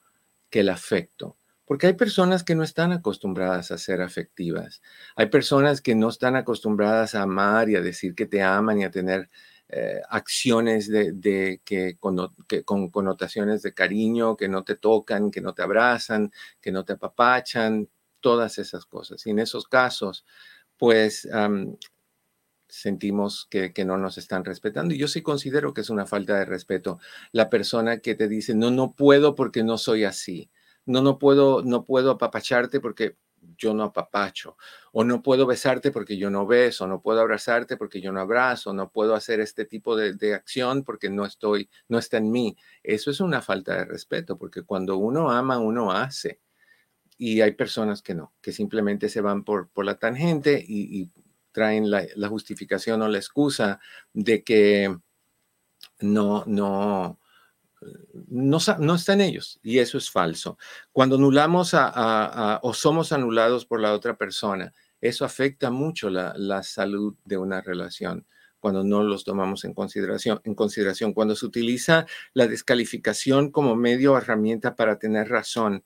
que 0.49 0.61
el 0.61 0.69
afecto. 0.69 1.37
Porque 1.65 1.85
hay 1.85 1.93
personas 1.93 2.43
que 2.43 2.55
no 2.55 2.63
están 2.63 2.91
acostumbradas 2.91 3.69
a 3.69 3.77
ser 3.77 4.01
afectivas. 4.01 4.81
Hay 5.15 5.27
personas 5.27 5.81
que 5.81 5.93
no 5.93 6.09
están 6.09 6.35
acostumbradas 6.35 7.13
a 7.13 7.21
amar 7.21 7.69
y 7.69 7.75
a 7.75 7.81
decir 7.81 8.15
que 8.15 8.25
te 8.25 8.41
aman 8.41 8.79
y 8.79 8.85
a 8.85 8.91
tener 8.91 9.29
eh, 9.69 10.01
acciones 10.09 10.89
de, 10.89 11.61
con, 11.99 12.35
que, 12.47 12.63
con, 12.63 12.89
connotaciones 12.89 13.61
de 13.61 13.75
cariño, 13.75 14.35
que 14.35 14.47
no 14.47 14.63
te 14.63 14.77
tocan, 14.77 15.29
que 15.29 15.41
no 15.41 15.53
te 15.53 15.61
abrazan, 15.61 16.31
que 16.59 16.71
no 16.71 16.83
te 16.85 16.93
apapachan, 16.93 17.87
todas 18.19 18.57
esas 18.57 18.87
cosas. 18.87 19.23
Y 19.27 19.29
en 19.29 19.37
esos 19.37 19.67
casos, 19.67 20.25
pues 20.75 21.27
sentimos 22.69 23.47
que, 23.49 23.73
no 23.85 23.97
nos 23.97 24.17
están 24.17 24.45
respetando. 24.45 24.93
Y 24.93 24.97
yo 24.97 25.07
sí 25.07 25.21
considero 25.21 25.73
que 25.73 25.81
es 25.81 25.89
una 25.89 26.05
falta 26.05 26.37
de 26.37 26.45
respeto 26.45 26.99
la 27.31 27.49
persona 27.49 27.99
que 27.99 28.15
te 28.15 28.27
dice, 28.27 28.55
no, 28.55 28.71
no 28.71 28.93
puedo 28.93 29.35
porque 29.35 29.63
no 29.63 29.77
soy 29.77 30.05
así. 30.05 30.49
No, 30.85 31.01
no 31.01 31.19
puedo, 31.19 31.63
no 31.63 31.83
puedo 31.83 32.11
apapacharte 32.11 32.79
porque 32.79 33.17
yo 33.57 33.73
no 33.73 33.83
apapacho. 33.83 34.57
O 34.91 35.03
no 35.03 35.21
puedo 35.21 35.45
besarte 35.45 35.91
porque 35.91 36.17
yo 36.17 36.29
no 36.29 36.45
beso. 36.47 36.87
No 36.87 37.01
puedo 37.01 37.19
abrazarte 37.21 37.77
porque 37.77 38.01
yo 38.01 38.11
no 38.11 38.21
abrazo. 38.21 38.73
No 38.73 38.91
puedo 38.91 39.15
hacer 39.15 39.39
este 39.39 39.65
tipo 39.65 39.95
de, 39.95 40.13
de 40.13 40.33
acción 40.33 40.83
porque 40.83 41.09
no 41.09 41.25
estoy, 41.25 41.69
no 41.87 41.97
está 41.97 42.17
en 42.17 42.31
mí. 42.31 42.57
Eso 42.83 43.11
es 43.11 43.19
una 43.19 43.41
falta 43.41 43.75
de 43.75 43.85
respeto 43.85 44.37
porque 44.37 44.63
cuando 44.63 44.97
uno 44.97 45.31
ama, 45.31 45.59
uno 45.59 45.91
hace 45.91 46.39
y 47.19 47.41
hay 47.41 47.51
personas 47.51 48.01
que 48.01 48.15
no, 48.15 48.33
que 48.41 48.53
simplemente 48.53 49.09
se 49.09 49.19
van 49.19 49.43
por, 49.43 49.67
por 49.69 49.83
la 49.83 49.99
tangente 49.99 50.63
y, 50.65 51.01
y, 51.01 51.11
traen 51.51 51.89
la, 51.89 52.27
justificación 52.27 53.01
o 53.01 53.07
la 53.07 53.17
excusa 53.17 53.79
de 54.13 54.43
que 54.43 54.95
no, 55.99 56.43
no, 56.45 57.19
no, 58.27 58.57
no 58.79 58.95
está 58.95 59.13
ellos 59.13 59.59
y 59.63 59.79
eso 59.79 59.97
es 59.97 60.09
falso. 60.09 60.57
Cuando 60.91 61.15
anulamos 61.15 61.71
a, 61.73 62.59
o 62.63 62.73
somos 62.73 63.11
anulados 63.11 63.65
por 63.65 63.79
la 63.81 63.93
otra 63.93 64.17
persona, 64.17 64.73
eso 65.01 65.25
afecta 65.25 65.71
mucho 65.71 66.09
la, 66.09 66.33
la, 66.35 66.61
salud 66.63 67.15
de 67.23 67.37
una 67.37 67.61
relación 67.61 68.25
cuando 68.59 68.83
no 68.83 69.03
los 69.03 69.23
tomamos 69.23 69.63
en 69.63 69.73
consideración, 69.73 70.41
en 70.43 70.53
consideración, 70.53 71.13
cuando 71.13 71.35
se 71.35 71.45
utiliza 71.45 72.05
la 72.33 72.47
descalificación 72.47 73.51
como 73.51 73.75
medio 73.75 74.13
o 74.13 74.17
herramienta 74.17 74.75
para 74.75 74.99
tener 74.99 75.29
razón 75.29 75.83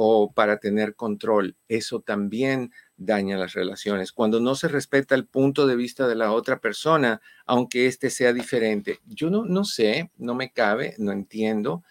o 0.00 0.30
para 0.32 0.60
tener 0.60 0.94
control, 0.94 1.56
eso 1.66 1.98
también 1.98 2.70
daña 2.96 3.36
las 3.36 3.54
relaciones. 3.54 4.12
Cuando 4.12 4.38
no 4.38 4.54
se 4.54 4.68
respeta 4.68 5.16
el 5.16 5.26
punto 5.26 5.66
de 5.66 5.74
vista 5.74 6.06
de 6.06 6.14
la 6.14 6.30
otra 6.30 6.60
persona, 6.60 7.20
aunque 7.46 7.88
éste 7.88 8.08
sea 8.08 8.32
diferente. 8.32 9.00
Yo 9.06 9.28
no, 9.28 9.44
no 9.44 9.64
sé, 9.64 10.12
no 10.16 10.36
me 10.36 10.52
cabe, 10.52 10.94
no 10.98 11.10
entiendo 11.10 11.82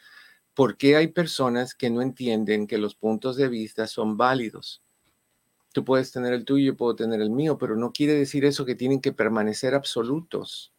por 0.53 0.77
qué 0.77 0.95
hay 0.95 1.07
personas 1.07 1.75
que 1.75 1.89
no 1.89 2.01
entienden 2.01 2.65
que 2.65 2.77
los 2.77 2.95
puntos 2.95 3.35
de 3.35 3.49
vista 3.49 3.87
son 3.87 4.15
válidos. 4.15 4.81
Tú 5.73 5.83
puedes 5.83 6.13
tener 6.13 6.31
el 6.31 6.45
tuyo, 6.45 6.67
yo 6.67 6.77
puedo 6.77 6.95
tener 6.95 7.19
el 7.19 7.29
mío, 7.29 7.57
pero 7.57 7.75
no 7.75 7.91
quiere 7.91 8.13
decir 8.13 8.45
eso 8.45 8.63
que 8.63 8.75
tienen 8.75 9.01
que 9.01 9.11
permanecer 9.11 9.75
absolutos. 9.75 10.73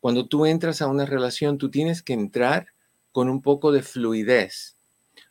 Cuando 0.00 0.28
tú 0.28 0.44
entras 0.44 0.82
a 0.82 0.86
una 0.88 1.06
relación, 1.06 1.56
tú 1.56 1.70
tienes 1.70 2.02
que 2.02 2.12
entrar 2.12 2.74
con 3.10 3.30
un 3.30 3.40
poco 3.40 3.72
de 3.72 3.82
fluidez. 3.82 4.77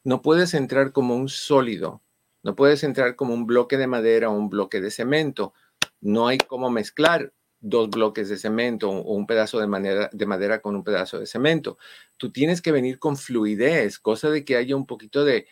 No 0.04 0.22
puedes 0.22 0.54
entrar 0.54 0.92
como 0.92 1.16
un 1.16 1.30
sólido, 1.30 2.02
no 2.44 2.56
puedes 2.56 2.84
entrar 2.84 3.16
como 3.16 3.34
un 3.34 3.46
bloque 3.46 3.78
de 3.78 3.88
madera 3.88 4.30
o 4.30 4.34
un 4.34 4.50
bloque 4.50 4.80
de 4.80 4.92
cemento. 4.92 5.54
No 6.00 6.28
hay 6.28 6.38
cómo 6.38 6.70
mezclar 6.70 7.34
dos 7.60 7.90
bloques 7.90 8.30
de 8.30 8.38
cemento 8.38 8.90
o 8.90 9.14
un 9.16 9.28
pedazo 9.28 9.60
de, 9.60 9.68
madera 9.68 10.62
con 10.62 10.76
un 10.76 10.84
pedazo 10.84 11.20
de 11.20 11.26
cemento. 11.26 11.78
Tú 12.18 12.32
tienes 12.32 12.62
que 12.62 12.72
venir 12.72 13.00
con 13.00 13.18
fluidez, 13.18 14.00
cosa 14.00 14.30
de 14.30 14.46
que 14.46 14.56
haya 14.56 14.76
un 14.76 14.86
poquito 14.86 15.26
de, 15.26 15.48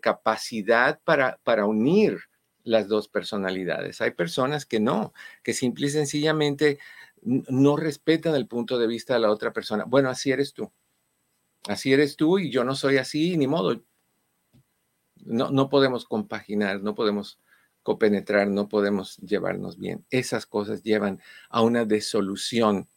capacidad 0.00 1.00
para, 1.04 1.38
para 1.44 1.66
unir 1.66 2.18
las 2.64 2.88
dos 2.88 3.08
personalidades. 3.08 4.00
Hay 4.00 4.10
personas 4.12 4.66
que 4.66 4.80
no, 4.80 5.12
que 5.42 5.54
simple 5.54 5.86
y 5.86 5.90
sencillamente 5.90 6.78
no 7.22 7.76
respetan 7.76 8.34
el 8.34 8.46
punto 8.46 8.78
de 8.78 8.86
vista 8.86 9.14
de 9.14 9.20
la 9.20 9.30
otra 9.30 9.52
persona. 9.52 9.84
Bueno, 9.84 10.08
así 10.08 10.32
eres 10.32 10.52
tú. 10.52 10.72
Así 11.68 11.92
eres 11.92 12.16
tú 12.16 12.38
y 12.38 12.50
yo 12.50 12.64
no 12.64 12.74
soy 12.74 12.96
así, 12.96 13.36
ni 13.36 13.46
modo 13.46 13.82
no, 15.24 15.50
no 15.50 15.68
podemos 15.68 16.04
compaginar, 16.04 16.82
no 16.82 16.94
podemos 16.94 17.38
copenetrar, 17.82 18.48
no 18.48 18.68
podemos 18.68 19.16
llevarnos 19.18 19.78
bien. 19.78 20.04
Esas 20.10 20.46
cosas 20.46 20.82
llevan 20.82 21.20
a 21.48 21.62
una 21.62 21.84
desolución 21.84 22.88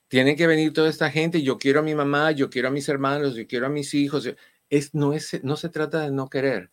Tiene 0.07 0.35
que 0.35 0.47
venir 0.47 0.73
toda 0.73 0.89
esta 0.89 1.11
gente. 1.11 1.41
Yo 1.41 1.57
quiero 1.57 1.81
a 1.81 1.83
mi 1.83 1.95
mamá, 1.95 2.31
yo 2.31 2.49
quiero 2.49 2.69
a 2.69 2.71
mis 2.71 2.87
hermanos, 2.87 3.35
yo 3.35 3.45
quiero 3.47 3.65
a 3.65 3.69
mis 3.69 3.93
hijos. 3.93 4.29
Es, 4.69 4.93
no, 4.93 5.13
es, 5.13 5.43
no 5.43 5.57
se 5.57 5.69
trata 5.69 6.01
de 6.01 6.11
no 6.11 6.29
querer. 6.29 6.71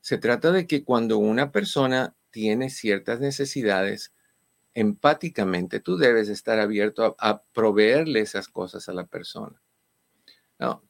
Se 0.00 0.18
trata 0.18 0.52
de 0.52 0.66
que 0.66 0.84
cuando 0.84 1.18
una 1.18 1.52
persona 1.52 2.14
tiene 2.30 2.68
ciertas 2.70 3.20
necesidades, 3.20 4.12
empáticamente 4.74 5.80
tú 5.80 5.96
debes 5.96 6.28
estar 6.28 6.58
abierto 6.58 7.16
a, 7.18 7.42
proveerle 7.52 8.20
esas 8.20 8.48
cosas 8.48 8.88
a 8.88 8.92
la 8.92 9.06
persona. 9.06 9.60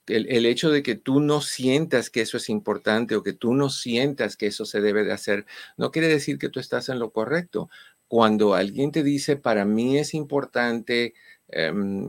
El, 0.07 0.29
el, 0.29 0.47
hecho 0.47 0.71
de 0.71 0.85
que 0.85 0.95
tú 0.95 1.19
no 1.19 1.41
sientas 1.41 2.09
que 2.09 2.21
eso 2.21 2.37
es 2.37 2.49
importante 2.49 3.17
o 3.17 3.25
que 3.25 3.33
tú 3.33 3.55
no 3.55 3.71
sientas 3.71 4.37
que 4.37 4.47
eso 4.47 4.67
se 4.67 4.81
debe 4.81 5.03
de 5.03 5.13
hacer, 5.13 5.47
no 5.77 5.91
quiere 5.91 6.07
decir 6.07 6.39
que 6.39 6.49
tú 6.49 6.61
estás 6.61 6.89
en 6.91 7.01
lo 7.01 7.11
correcto. 7.11 7.69
Cuando 8.15 8.55
alguien 8.55 8.93
te 8.93 9.03
dice, 9.03 9.35
para 9.35 9.65
mí 9.65 9.99
es 9.99 10.15
importante, 10.15 11.15
em, 11.49 12.09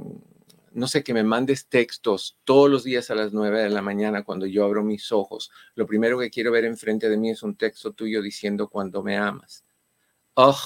no 0.71 0.87
sé, 0.87 1.03
que 1.03 1.15
me 1.15 1.23
mandes 1.23 1.67
textos 1.67 2.37
todos 2.43 2.69
los 2.69 2.83
días 2.83 3.09
a 3.09 3.15
las 3.15 3.33
nueve 3.33 3.63
de 3.63 3.71
la 3.71 3.81
mañana 3.81 4.23
cuando 4.23 4.45
yo 4.45 4.65
abro 4.65 4.83
mis 4.83 5.11
ojos, 5.11 5.49
lo 5.73 5.87
primero 5.87 6.19
que 6.19 6.29
quiero 6.29 6.51
ver 6.51 6.65
enfrente 6.65 7.09
de 7.09 7.17
mí 7.17 7.31
es 7.31 7.41
un 7.41 7.55
texto 7.55 7.93
tuyo 7.93 8.21
diciendo 8.21 8.69
cuando 8.69 9.01
me 9.01 9.17
amas. 9.17 9.63
Oh, 10.35 10.59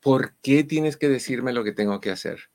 ¿por 0.00 0.34
qué 0.42 0.62
tienes 0.62 0.98
que 0.98 1.08
decirme 1.08 1.54
lo 1.54 1.64
que 1.64 1.72
tengo 1.72 1.98
que 1.98 2.10
hacer? 2.10 2.50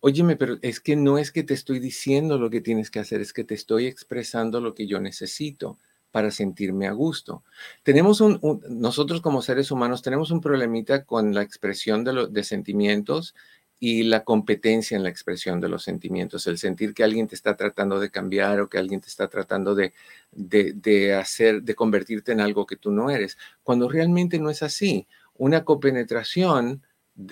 Óyeme, 0.00 0.34
pero 0.34 0.58
es 0.60 0.80
que 0.80 0.96
no 0.96 1.18
es 1.18 1.30
que 1.30 1.44
te 1.44 1.54
estoy 1.54 1.78
diciendo 1.78 2.36
lo 2.36 2.50
que 2.50 2.60
tienes 2.60 2.90
que 2.90 2.98
hacer, 2.98 3.20
es 3.20 3.32
que 3.32 3.44
te 3.44 3.54
estoy 3.54 3.86
expresando 3.86 4.60
lo 4.60 4.74
que 4.74 4.88
yo 4.88 4.98
necesito 4.98 5.78
para 6.10 6.30
sentirme 6.30 6.86
a 6.86 6.92
gusto. 6.92 7.44
Tenemos 7.82 8.20
un, 8.20 8.40
nosotros 8.68 9.20
como 9.20 9.42
seres 9.42 9.70
humanos 9.70 10.02
tenemos 10.02 10.30
un 10.30 10.40
problemita 10.40 11.04
con 11.04 11.34
la 11.34 11.42
expresión 11.42 12.04
de, 12.04 12.28
de 12.30 12.44
sentimientos 12.44 13.34
y 13.82 14.02
la 14.02 14.24
competencia 14.24 14.94
en 14.96 15.02
la 15.02 15.08
expresión 15.08 15.58
de 15.58 15.70
los 15.70 15.82
sentimientos, 15.82 16.46
el 16.46 16.58
sentir 16.58 16.92
que 16.92 17.02
alguien 17.02 17.26
te 17.26 17.34
está 17.34 17.56
tratando 17.56 17.98
de 17.98 18.10
cambiar 18.10 18.60
o 18.60 18.68
que 18.68 18.76
alguien 18.76 19.00
te 19.00 19.08
está 19.08 19.28
tratando 19.28 19.74
de, 19.74 19.94
de, 20.32 20.74
de 20.74 21.14
hacer, 21.14 21.62
de 21.62 21.74
convertirte 21.74 22.32
en 22.32 22.40
algo 22.40 22.66
que 22.66 22.76
tú 22.76 22.92
no 22.92 23.08
eres, 23.08 23.38
cuando 23.62 23.88
realmente 23.88 24.38
no 24.38 24.50
es 24.50 24.62
así. 24.62 25.06
Una 25.34 25.64
copenetración 25.64 26.82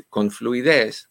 con 0.09 0.31
fluidez 0.31 1.11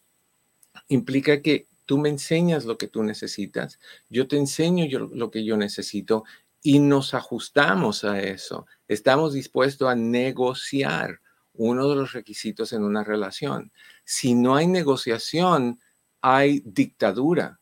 implica 0.87 1.41
que 1.43 1.67
tú 1.85 1.99
me 1.99 2.09
enseñas 2.09 2.65
lo 2.65 2.77
que 2.79 2.87
tú 2.87 3.03
necesitas, 3.03 3.79
yo 4.09 4.27
te 4.27 4.37
enseño 4.37 4.85
yo, 4.85 4.99
lo 4.99 5.29
que 5.29 5.45
yo 5.45 5.55
necesito 5.55 6.23
y 6.61 6.79
nos 6.79 7.13
ajustamos 7.13 8.03
a 8.03 8.21
eso. 8.21 8.65
Estamos 8.87 9.33
dispuestos 9.33 9.87
a 9.89 9.95
negociar 9.95 11.21
uno 11.53 11.89
de 11.89 11.95
los 11.95 12.13
requisitos 12.13 12.73
en 12.73 12.83
una 12.83 13.03
relación. 13.03 13.71
Si 14.03 14.35
no 14.35 14.55
hay 14.55 14.67
negociación, 14.67 15.79
hay 16.21 16.61
dictadura. 16.65 17.59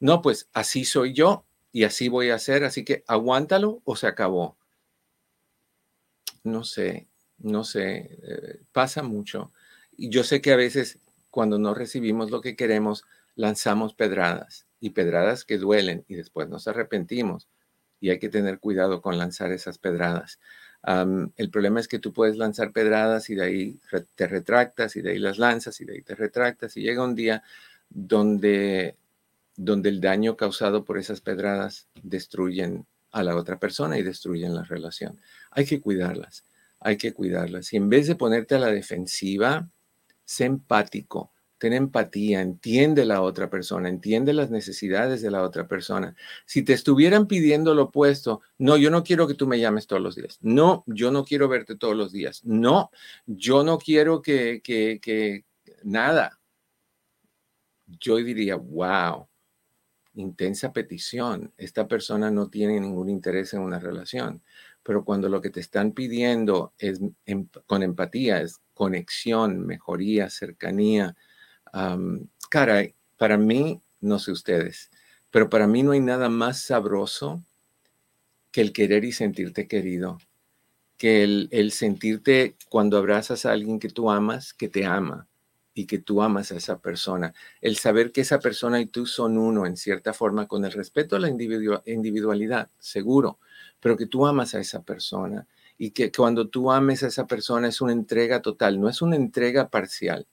No, 0.00 0.22
pues 0.22 0.48
así 0.52 0.84
soy 0.84 1.12
yo 1.12 1.46
y 1.72 1.84
así 1.84 2.08
voy 2.08 2.30
a 2.30 2.36
hacer, 2.36 2.64
así 2.64 2.84
que 2.84 3.04
aguántalo 3.06 3.82
o 3.84 3.96
se 3.96 4.06
acabó. 4.06 4.56
No 6.44 6.64
sé, 6.64 7.08
no 7.38 7.64
sé, 7.64 8.18
eh, 8.22 8.60
pasa 8.72 9.02
mucho. 9.02 9.52
Y 9.96 10.10
yo 10.10 10.24
sé 10.24 10.40
que 10.40 10.52
a 10.52 10.56
veces 10.56 11.00
cuando 11.30 11.58
no 11.58 11.74
recibimos 11.74 12.30
lo 12.30 12.40
que 12.40 12.56
queremos, 12.56 13.04
lanzamos 13.34 13.94
pedradas 13.94 14.66
y 14.80 14.90
pedradas 14.90 15.44
que 15.44 15.58
duelen 15.58 16.04
y 16.08 16.14
después 16.14 16.48
nos 16.48 16.68
arrepentimos 16.68 17.48
y 18.00 18.10
hay 18.10 18.18
que 18.18 18.28
tener 18.28 18.58
cuidado 18.58 19.00
con 19.02 19.18
lanzar 19.18 19.52
esas 19.52 19.78
pedradas. 19.78 20.38
el 21.36 21.50
problema 21.50 21.80
es 21.80 21.88
que 21.88 21.98
tú 21.98 22.12
puedes 22.12 22.36
lanzar 22.36 22.72
pedradas 22.72 23.30
y 23.30 23.34
de 23.34 23.44
ahí 23.44 23.80
te 24.14 24.26
retractas 24.26 24.96
y 24.96 25.02
de 25.02 25.10
ahí 25.10 25.18
las 25.18 25.38
lanzas 25.38 25.80
y 25.80 25.84
de 25.84 25.94
ahí 25.94 26.02
te 26.02 26.14
retractas 26.14 26.76
y 26.76 26.82
llega 26.82 27.04
un 27.04 27.14
día 27.14 27.42
donde, 27.90 28.96
donde 29.56 29.88
el 29.88 30.00
daño 30.00 30.36
causado 30.36 30.84
por 30.84 30.98
esas 30.98 31.20
pedradas 31.20 31.88
destruyen 32.02 32.86
a 33.10 33.22
la 33.22 33.36
otra 33.36 33.58
persona 33.58 33.98
y 33.98 34.02
destruyen 34.02 34.54
la 34.54 34.62
relación. 34.62 35.20
Hay 35.50 35.64
que 35.64 35.80
cuidarlas, 35.80 36.44
hay 36.80 36.96
que 36.96 37.12
cuidarlas. 37.12 37.72
Y 37.72 37.76
en 37.76 37.88
vez 37.88 38.06
de 38.06 38.14
ponerte 38.14 38.54
a 38.54 38.58
la 38.58 38.68
defensiva, 38.68 39.68
sé 40.24 40.44
empático, 40.44 41.32
ten 41.58 41.72
empatía, 41.72 42.40
entiende 42.40 43.04
la 43.04 43.20
otra 43.20 43.50
persona, 43.50 43.88
entiende 43.88 44.32
las 44.32 44.50
necesidades 44.50 45.22
de 45.22 45.30
la 45.30 45.42
otra 45.42 45.68
persona. 45.68 46.14
Si 46.46 46.62
te 46.62 46.72
estuvieran 46.72 47.26
pidiendo 47.26 47.74
lo 47.74 47.84
opuesto, 47.84 48.40
no, 48.58 48.76
yo 48.76 48.90
no 48.90 49.02
quiero 49.02 49.26
que 49.26 49.34
tú 49.34 49.46
me 49.46 49.58
llames 49.58 49.86
todos 49.86 50.00
los 50.00 50.14
días. 50.14 50.38
No, 50.40 50.84
yo 50.86 51.10
no 51.10 51.24
quiero 51.24 51.48
verte 51.48 51.76
todos 51.76 51.96
los 51.96 52.12
días. 52.12 52.44
No, 52.44 52.90
yo 53.26 53.64
no 53.64 53.78
quiero 53.78 54.22
que, 54.22 54.60
que, 54.62 55.00
que 55.02 55.44
nada. 55.82 56.38
Yo 57.86 58.16
diría, 58.16 58.56
wow, 58.56 59.28
intensa 60.14 60.72
petición. 60.72 61.52
Esta 61.56 61.88
persona 61.88 62.30
no 62.30 62.48
tiene 62.48 62.80
ningún 62.80 63.08
interés 63.08 63.54
en 63.54 63.60
una 63.60 63.78
relación. 63.78 64.42
Pero 64.82 65.04
cuando 65.04 65.28
lo 65.28 65.40
que 65.40 65.50
te 65.50 65.60
están 65.60 65.92
pidiendo 65.92 66.72
es 66.78 67.00
con 67.66 67.82
empatía, 67.82 68.40
es 68.40 68.60
conexión, 68.74 69.66
mejoría, 69.66 70.30
cercanía, 70.30 71.16
caray, 72.50 72.94
para 73.16 73.36
mí, 73.36 73.80
no 74.00 74.18
sé 74.18 74.32
ustedes, 74.32 74.90
pero 75.30 75.50
para 75.50 75.66
mí 75.66 75.82
no 75.82 75.92
hay 75.92 76.00
nada 76.00 76.28
más 76.28 76.60
sabroso 76.62 77.42
que 78.50 78.60
el 78.60 78.72
querer 78.72 79.04
y 79.04 79.12
sentirte 79.12 79.68
querido, 79.68 80.18
que 80.96 81.22
el, 81.22 81.48
el 81.52 81.72
sentirte 81.72 82.56
cuando 82.68 82.98
abrazas 82.98 83.46
a 83.46 83.52
alguien 83.52 83.78
que 83.78 83.88
tú 83.88 84.10
amas, 84.10 84.54
que 84.54 84.68
te 84.68 84.84
ama 84.84 85.28
y 85.74 85.86
que 85.86 85.98
tú 85.98 86.22
amas 86.22 86.50
a 86.50 86.56
esa 86.56 86.80
persona, 86.80 87.34
el 87.60 87.76
saber 87.76 88.10
que 88.10 88.22
esa 88.22 88.40
persona 88.40 88.80
y 88.80 88.86
tú 88.86 89.06
son 89.06 89.38
uno 89.38 89.64
en 89.64 89.76
cierta 89.76 90.12
forma 90.12 90.48
con 90.48 90.64
el 90.64 90.72
respeto 90.72 91.14
a 91.14 91.20
la 91.20 91.28
individualidad, 91.28 92.70
seguro, 92.80 93.38
pero 93.80 93.96
que 93.96 94.06
tú 94.06 94.26
amas 94.26 94.54
a 94.54 94.60
esa 94.60 94.82
persona 94.82 95.46
y 95.76 95.92
que 95.92 96.10
cuando 96.10 96.48
tú 96.48 96.72
ames 96.72 97.04
a 97.04 97.06
esa 97.06 97.26
persona 97.28 97.68
es 97.68 97.80
una 97.80 97.92
entrega 97.92 98.42
total, 98.42 98.80
no 98.80 98.88
es 98.88 99.02
una 99.02 99.14
entrega 99.14 99.68
parcial. 99.68 100.26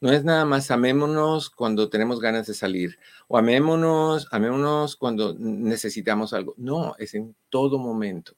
No 0.00 0.10
es 0.12 0.24
nada 0.24 0.46
más 0.46 0.70
amémonos 0.70 1.50
cuando 1.50 1.90
tenemos 1.90 2.20
ganas 2.20 2.46
de 2.46 2.54
salir 2.54 2.98
o 3.28 3.36
amémonos, 3.36 4.28
amémonos 4.30 4.96
cuando 4.96 5.34
necesitamos 5.38 6.32
algo. 6.32 6.54
No, 6.56 6.94
es 6.98 7.14
en 7.14 7.36
todo 7.50 7.78
momento, 7.78 8.34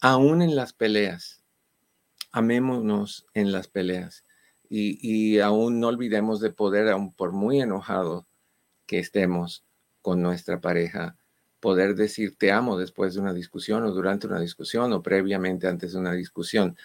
aún 0.00 0.40
en 0.42 0.56
las 0.56 0.72
peleas. 0.72 1.42
Amémonos 2.32 3.26
en 3.34 3.52
las 3.52 3.68
peleas 3.68 4.24
y, 4.68 4.98
y 5.00 5.40
aún 5.40 5.78
no 5.80 5.88
olvidemos 5.88 6.40
de 6.40 6.50
poder, 6.50 6.88
aún 6.88 7.12
por 7.12 7.32
muy 7.32 7.60
enojado 7.60 8.26
que 8.86 8.98
estemos 8.98 9.64
con 10.02 10.22
nuestra 10.22 10.60
pareja, 10.60 11.16
poder 11.60 11.94
decir 11.94 12.36
te 12.36 12.52
amo 12.52 12.78
después 12.78 13.14
de 13.14 13.20
una 13.20 13.32
discusión 13.32 13.84
o 13.84 13.92
durante 13.92 14.26
una 14.26 14.40
discusión 14.40 14.92
o 14.92 15.02
previamente 15.02 15.68
antes 15.68 15.92
de 15.92 15.98
una 15.98 16.12
discusión. 16.12 16.76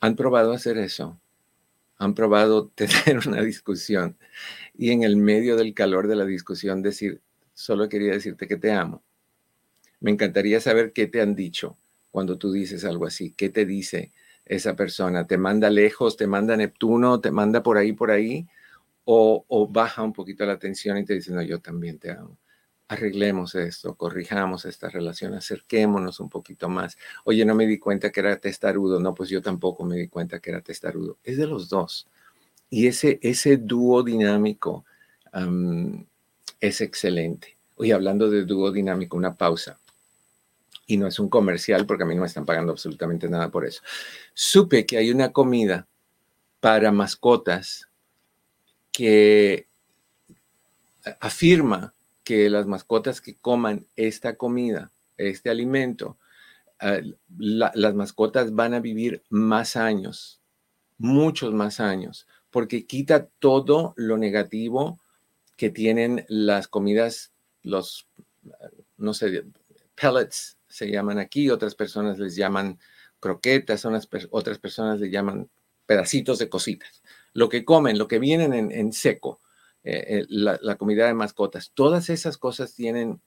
¿Han 0.00 0.16
probado 0.16 0.52
hacer 0.52 0.78
eso? 0.78 1.18
¿Han 1.98 2.14
probado 2.14 2.68
tener 2.74 3.26
una 3.26 3.42
discusión 3.42 4.16
y 4.74 4.90
en 4.90 5.02
el 5.02 5.16
medio 5.16 5.56
del 5.56 5.74
calor 5.74 6.08
de 6.08 6.16
la 6.16 6.24
discusión 6.24 6.82
decir, 6.82 7.20
solo 7.54 7.88
quería 7.88 8.12
decirte 8.12 8.46
que 8.46 8.56
te 8.56 8.72
amo? 8.72 9.02
Me 10.00 10.10
encantaría 10.10 10.60
saber 10.60 10.92
qué 10.92 11.06
te 11.06 11.20
han 11.20 11.34
dicho 11.34 11.76
cuando 12.10 12.38
tú 12.38 12.52
dices 12.52 12.84
algo 12.84 13.06
así. 13.06 13.32
¿Qué 13.32 13.48
te 13.48 13.64
dice 13.64 14.12
esa 14.44 14.76
persona? 14.76 15.26
¿Te 15.26 15.38
manda 15.38 15.70
lejos? 15.70 16.16
¿Te 16.16 16.26
manda 16.26 16.56
Neptuno? 16.56 17.20
¿Te 17.20 17.30
manda 17.30 17.62
por 17.62 17.78
ahí, 17.78 17.92
por 17.92 18.10
ahí? 18.10 18.46
O, 19.04 19.44
o 19.48 19.68
baja 19.68 20.02
un 20.02 20.12
poquito 20.12 20.44
la 20.44 20.58
tensión 20.58 20.98
y 20.98 21.04
te 21.04 21.14
dice, 21.14 21.32
no, 21.32 21.42
yo 21.42 21.60
también 21.60 21.98
te 21.98 22.10
amo 22.10 22.36
arreglemos 22.88 23.54
esto, 23.54 23.94
corrijamos 23.94 24.64
esta 24.64 24.88
relación, 24.88 25.34
acerquémonos 25.34 26.20
un 26.20 26.28
poquito 26.28 26.68
más. 26.68 26.96
Oye, 27.24 27.44
no 27.44 27.54
me 27.54 27.66
di 27.66 27.78
cuenta 27.78 28.10
que 28.10 28.20
era 28.20 28.36
testarudo. 28.38 29.00
No, 29.00 29.14
pues 29.14 29.28
yo 29.28 29.42
tampoco 29.42 29.84
me 29.84 29.96
di 29.96 30.08
cuenta 30.08 30.38
que 30.38 30.50
era 30.50 30.60
testarudo. 30.60 31.18
Es 31.24 31.36
de 31.36 31.46
los 31.46 31.68
dos. 31.68 32.06
Y 32.70 32.86
ese, 32.86 33.18
ese 33.22 33.56
dúo 33.56 34.02
dinámico 34.02 34.84
es 36.60 36.80
excelente. 36.80 37.56
Oye, 37.76 37.92
hablando 37.92 38.30
de 38.30 38.44
dúo 38.44 38.72
dinámico, 38.72 39.16
una 39.16 39.34
pausa. 39.34 39.78
Y 40.86 40.96
no 40.96 41.08
es 41.08 41.18
un 41.18 41.28
comercial 41.28 41.84
porque 41.84 42.04
a 42.04 42.06
mí 42.06 42.14
no 42.14 42.20
me 42.20 42.28
están 42.28 42.46
pagando 42.46 42.72
absolutamente 42.72 43.28
nada 43.28 43.50
por 43.50 43.66
eso. 43.66 43.82
Supe 44.32 44.86
que 44.86 44.96
hay 44.96 45.10
una 45.10 45.32
comida 45.32 45.86
para 46.60 46.92
mascotas 46.92 47.88
que 48.92 49.66
afirma 51.20 51.92
que 52.26 52.50
las 52.50 52.66
mascotas 52.66 53.20
que 53.20 53.36
coman 53.36 53.86
esta 53.94 54.34
comida, 54.34 54.90
este 55.16 55.48
alimento, 55.48 56.18
ah, 56.80 56.98
las 57.38 57.94
mascotas 57.94 58.52
van 58.52 58.74
a 58.74 58.80
vivir 58.80 59.22
más 59.30 59.76
años, 59.76 60.40
muchos 60.98 61.54
más 61.54 61.78
años, 61.78 62.26
porque 62.50 62.84
quita 62.84 63.28
todo 63.38 63.94
lo 63.96 64.18
negativo 64.18 64.98
que 65.56 65.70
tienen 65.70 66.26
las 66.26 66.66
comidas, 66.66 67.30
los, 67.62 68.08
no 68.96 69.14
sé, 69.14 69.44
pellets 69.94 70.58
se 70.66 70.90
llaman 70.90 71.20
aquí, 71.20 71.48
otras 71.48 71.76
personas 71.76 72.18
les 72.18 72.34
llaman 72.34 72.80
croquetas, 73.20 73.86
otras 74.30 74.58
personas 74.58 74.98
le 74.98 75.10
llaman 75.10 75.48
pedacitos 75.86 76.40
de 76.40 76.48
cositas. 76.48 77.04
Lo 77.34 77.48
que 77.48 77.64
comen, 77.64 77.98
lo 77.98 78.08
que 78.08 78.18
vienen 78.18 78.72
en, 78.72 78.92
seco, 78.92 79.38
eh, 79.86 80.18
eh, 80.18 80.26
la, 80.28 80.76
comida 80.76 81.06
de 81.06 81.14
mascotas, 81.14 81.70
todas 81.72 82.10
esas 82.10 82.38
cosas 82.38 82.74
tienen 82.74 83.20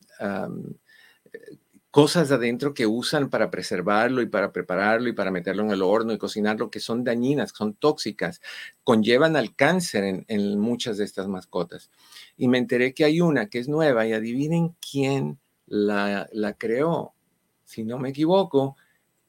cosas 1.91 2.31
adentro 2.31 2.73
que 2.73 2.85
usan 2.85 3.29
para 3.29 3.49
preservarlo 3.49 4.21
y 4.21 4.27
para 4.27 4.51
prepararlo 4.51 5.09
y 5.09 5.13
para 5.13 5.31
meterlo 5.31 5.63
en 5.63 5.71
el 5.71 5.81
horno 5.81 6.13
y 6.13 6.17
cocinarlo 6.17 6.69
que 6.69 6.79
son 6.79 7.03
dañinas, 7.03 7.51
son 7.55 7.73
tóxicas, 7.73 8.41
conllevan 8.83 9.35
al 9.35 9.55
cáncer 9.55 10.25
en, 10.27 10.59
muchas 10.59 10.97
de 10.97 11.05
estas 11.05 11.27
mascotas. 11.27 11.89
Y 12.37 12.47
me 12.47 12.57
enteré 12.57 12.93
que 12.93 13.05
hay 13.05 13.21
una 13.21 13.47
que 13.47 13.59
es 13.59 13.67
nueva 13.67 14.05
y 14.05 14.13
adivinen 14.13 14.75
quién 14.79 15.39
la, 15.65 16.29
la 16.31 16.53
creó. 16.53 17.13
Si 17.63 17.83
no 17.83 17.97
me 17.97 18.09
equivoco, 18.09 18.75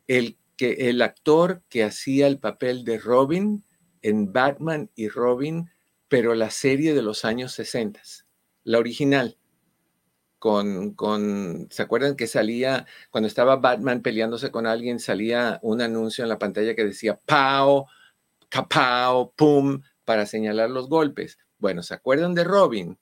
el, 0.07 0.37
que, 0.57 0.91
el 0.91 1.01
actor 1.01 1.63
que 1.69 1.85
hacía 1.85 2.27
el 2.27 2.39
papel 2.39 2.85
de 2.85 2.99
Robin 2.99 3.65
en 4.03 4.33
Batman 4.33 4.91
y 4.95 5.09
Robin, 5.09 5.71
pero 6.11 6.35
la 6.35 6.51
serie 6.51 6.93
de 6.93 7.03
los 7.03 7.25
años 7.25 7.53
60, 7.53 8.03
la 8.65 8.79
original 8.81 9.39
con, 10.41 10.95
con, 10.95 11.69
¿se 11.71 11.83
acuerdan 11.83 12.17
que 12.17 12.27
salía, 12.27 12.87
cuando 13.11 13.29
estaba 13.29 13.57
Batman 13.57 14.03
peleándose 14.03 14.51
con 14.51 14.67
alguien, 14.67 14.99
salía 14.99 15.61
un 15.63 15.81
anuncio 15.81 16.25
en 16.25 16.29
la 16.29 16.39
pantalla 16.39 16.75
que 16.75 16.85
decía 16.85 17.21
PAO, 17.25 17.87
capao, 18.49 19.33
pum, 19.37 19.83
para 20.05 20.27
señalar 20.27 20.71
los 20.71 20.89
golpes? 20.89 21.39
Bueno, 21.59 21.83
¿se 21.85 21.95
acuerdan 21.95 22.35
de 22.35 22.43
Robin? 22.43 22.99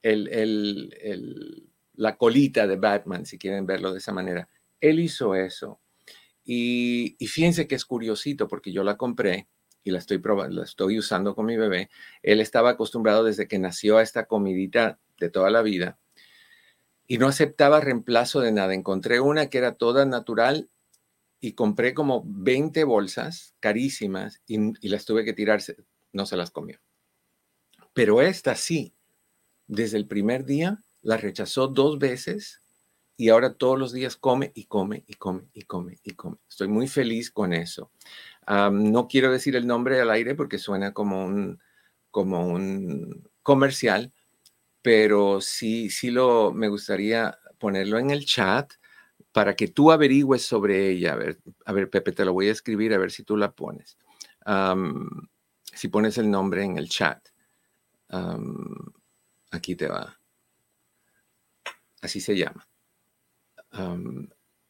El, 0.00 0.28
el, 0.28 1.68
la 1.94 2.16
colita 2.16 2.66
de 2.66 2.76
Batman, 2.76 3.26
si 3.26 3.38
quieren 3.38 3.66
verlo 3.66 3.92
de 3.92 3.98
esa 3.98 4.12
manera. 4.12 4.48
Él 4.80 5.00
hizo 5.00 5.34
eso. 5.34 5.80
Y, 6.44 7.14
y 7.18 7.26
fíjense 7.26 7.68
que 7.68 7.74
es 7.74 7.84
curiosito 7.84 8.48
porque 8.48 8.72
yo 8.72 8.84
la 8.84 8.96
compré 8.96 9.48
y 9.88 9.90
la 9.90 9.98
estoy 9.98 10.18
probando, 10.18 10.56
la 10.56 10.64
estoy 10.64 10.98
usando 10.98 11.34
con 11.34 11.46
mi 11.46 11.56
bebé. 11.56 11.90
Él 12.22 12.40
estaba 12.40 12.70
acostumbrado 12.70 13.24
desde 13.24 13.48
que 13.48 13.58
nació 13.58 13.98
a 13.98 14.02
esta 14.02 14.26
comidita 14.26 14.98
de 15.18 15.30
toda 15.30 15.50
la 15.50 15.62
vida 15.62 15.98
y 17.06 17.18
no 17.18 17.26
aceptaba 17.26 17.80
reemplazo 17.80 18.40
de 18.40 18.52
nada. 18.52 18.74
Encontré 18.74 19.20
una 19.20 19.48
que 19.48 19.58
era 19.58 19.74
toda 19.74 20.04
natural 20.04 20.68
y 21.40 21.52
compré 21.52 21.94
como 21.94 22.22
20 22.26 22.84
bolsas 22.84 23.54
carísimas 23.60 24.42
y, 24.46 24.88
las 24.88 25.04
tuve 25.06 25.24
que 25.24 25.32
tirar, 25.32 25.62
no 26.12 26.26
se 26.26 26.36
las 26.36 26.50
comió. 26.50 26.78
Pero 27.94 28.20
esta 28.20 28.54
sí, 28.54 28.94
desde 29.66 29.96
el 29.96 30.06
primer 30.06 30.44
día 30.44 30.82
la 31.00 31.16
rechazó 31.16 31.68
dos 31.68 31.98
veces 31.98 32.62
y 33.16 33.30
ahora 33.30 33.54
todos 33.54 33.78
los 33.78 33.92
días 33.92 34.16
come 34.16 34.52
y 34.54 34.66
come 34.66 35.04
y 35.06 35.14
come 35.14 35.48
y 35.54 35.62
come 35.62 35.98
y 36.04 36.10
come. 36.12 36.36
Estoy 36.48 36.68
muy 36.68 36.88
feliz 36.88 37.30
con 37.30 37.52
eso. 37.52 37.90
No 38.48 39.08
quiero 39.08 39.30
decir 39.30 39.56
el 39.56 39.66
nombre 39.66 40.00
al 40.00 40.10
aire 40.10 40.34
porque 40.34 40.58
suena 40.58 40.92
como 40.92 41.24
un, 41.24 41.60
como 42.10 42.46
un 42.48 43.28
comercial, 43.42 44.12
pero 44.82 45.40
sí, 45.40 45.90
sí 45.90 46.10
lo, 46.10 46.52
me 46.52 46.68
gustaría 46.68 47.36
ponerlo 47.58 47.98
en 47.98 48.10
el 48.10 48.24
chat 48.24 48.72
para 49.32 49.54
que 49.54 49.68
tú 49.68 49.92
averigües 49.92 50.42
sobre 50.42 50.88
ella. 50.88 51.16
A 51.66 51.72
ver, 51.72 51.90
Pepe, 51.90 52.12
te 52.12 52.24
lo 52.24 52.32
voy 52.32 52.48
a 52.48 52.52
escribir 52.52 52.94
a 52.94 52.98
ver 52.98 53.10
si 53.10 53.22
tú 53.22 53.36
la 53.36 53.52
pones. 53.52 53.98
si 55.74 55.88
pones 55.88 56.18
el 56.18 56.30
nombre 56.30 56.64
en 56.64 56.78
el 56.78 56.88
chat. 56.88 57.28
aquí 59.50 59.76
te 59.76 59.88
va. 59.88 60.18
Así 62.00 62.20
se 62.20 62.36
llama. 62.36 62.66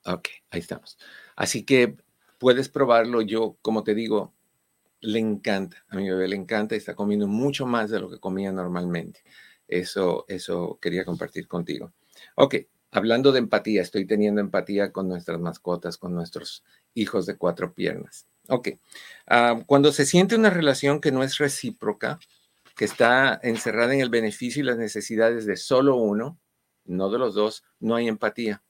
ok, 0.04 0.28
ahí 0.50 0.60
estamos. 0.60 0.98
Así 1.36 1.64
que 1.64 1.96
puedes 2.38 2.68
probarlo. 2.68 3.22
Yo, 3.22 3.56
como 3.62 3.84
te 3.84 3.94
digo, 3.94 4.32
le 5.00 5.18
encanta. 5.18 5.84
A 5.88 5.96
mi 5.96 6.08
bebé 6.08 6.28
le 6.28 6.36
encanta 6.36 6.74
y 6.74 6.78
está 6.78 6.94
comiendo 6.94 7.26
mucho 7.26 7.66
más 7.66 7.90
de 7.90 8.00
lo 8.00 8.10
que 8.10 8.18
comía 8.18 8.52
normalmente. 8.52 9.22
Eso, 9.66 10.24
eso 10.28 10.78
quería 10.80 11.04
compartir 11.04 11.46
contigo. 11.46 11.92
Ok, 12.34 12.56
hablando 12.90 13.32
de 13.32 13.38
empatía, 13.40 13.82
estoy 13.82 14.06
teniendo 14.06 14.40
empatía 14.40 14.92
con 14.92 15.08
nuestras 15.08 15.38
mascotas, 15.40 15.98
con 15.98 16.14
nuestros 16.14 16.64
hijos 16.94 17.26
de 17.26 17.36
cuatro 17.36 17.74
piernas. 17.74 18.26
Ok, 18.48 18.68
ah, 19.26 19.62
cuando 19.66 19.92
se 19.92 20.06
siente 20.06 20.34
una 20.34 20.50
relación 20.50 21.00
que 21.00 21.12
no 21.12 21.22
es 21.22 21.36
recíproca, 21.36 22.18
que 22.76 22.86
está 22.86 23.38
encerrada 23.42 23.92
en 23.92 24.00
el 24.00 24.08
beneficio 24.08 24.62
y 24.62 24.66
las 24.66 24.78
necesidades 24.78 25.44
de 25.44 25.56
solo 25.56 25.96
uno, 25.96 26.38
no 26.84 27.10
de 27.10 27.18
los 27.18 27.34
dos, 27.34 27.64
no 27.80 27.94
hay 27.94 28.08
empatía. 28.08 28.62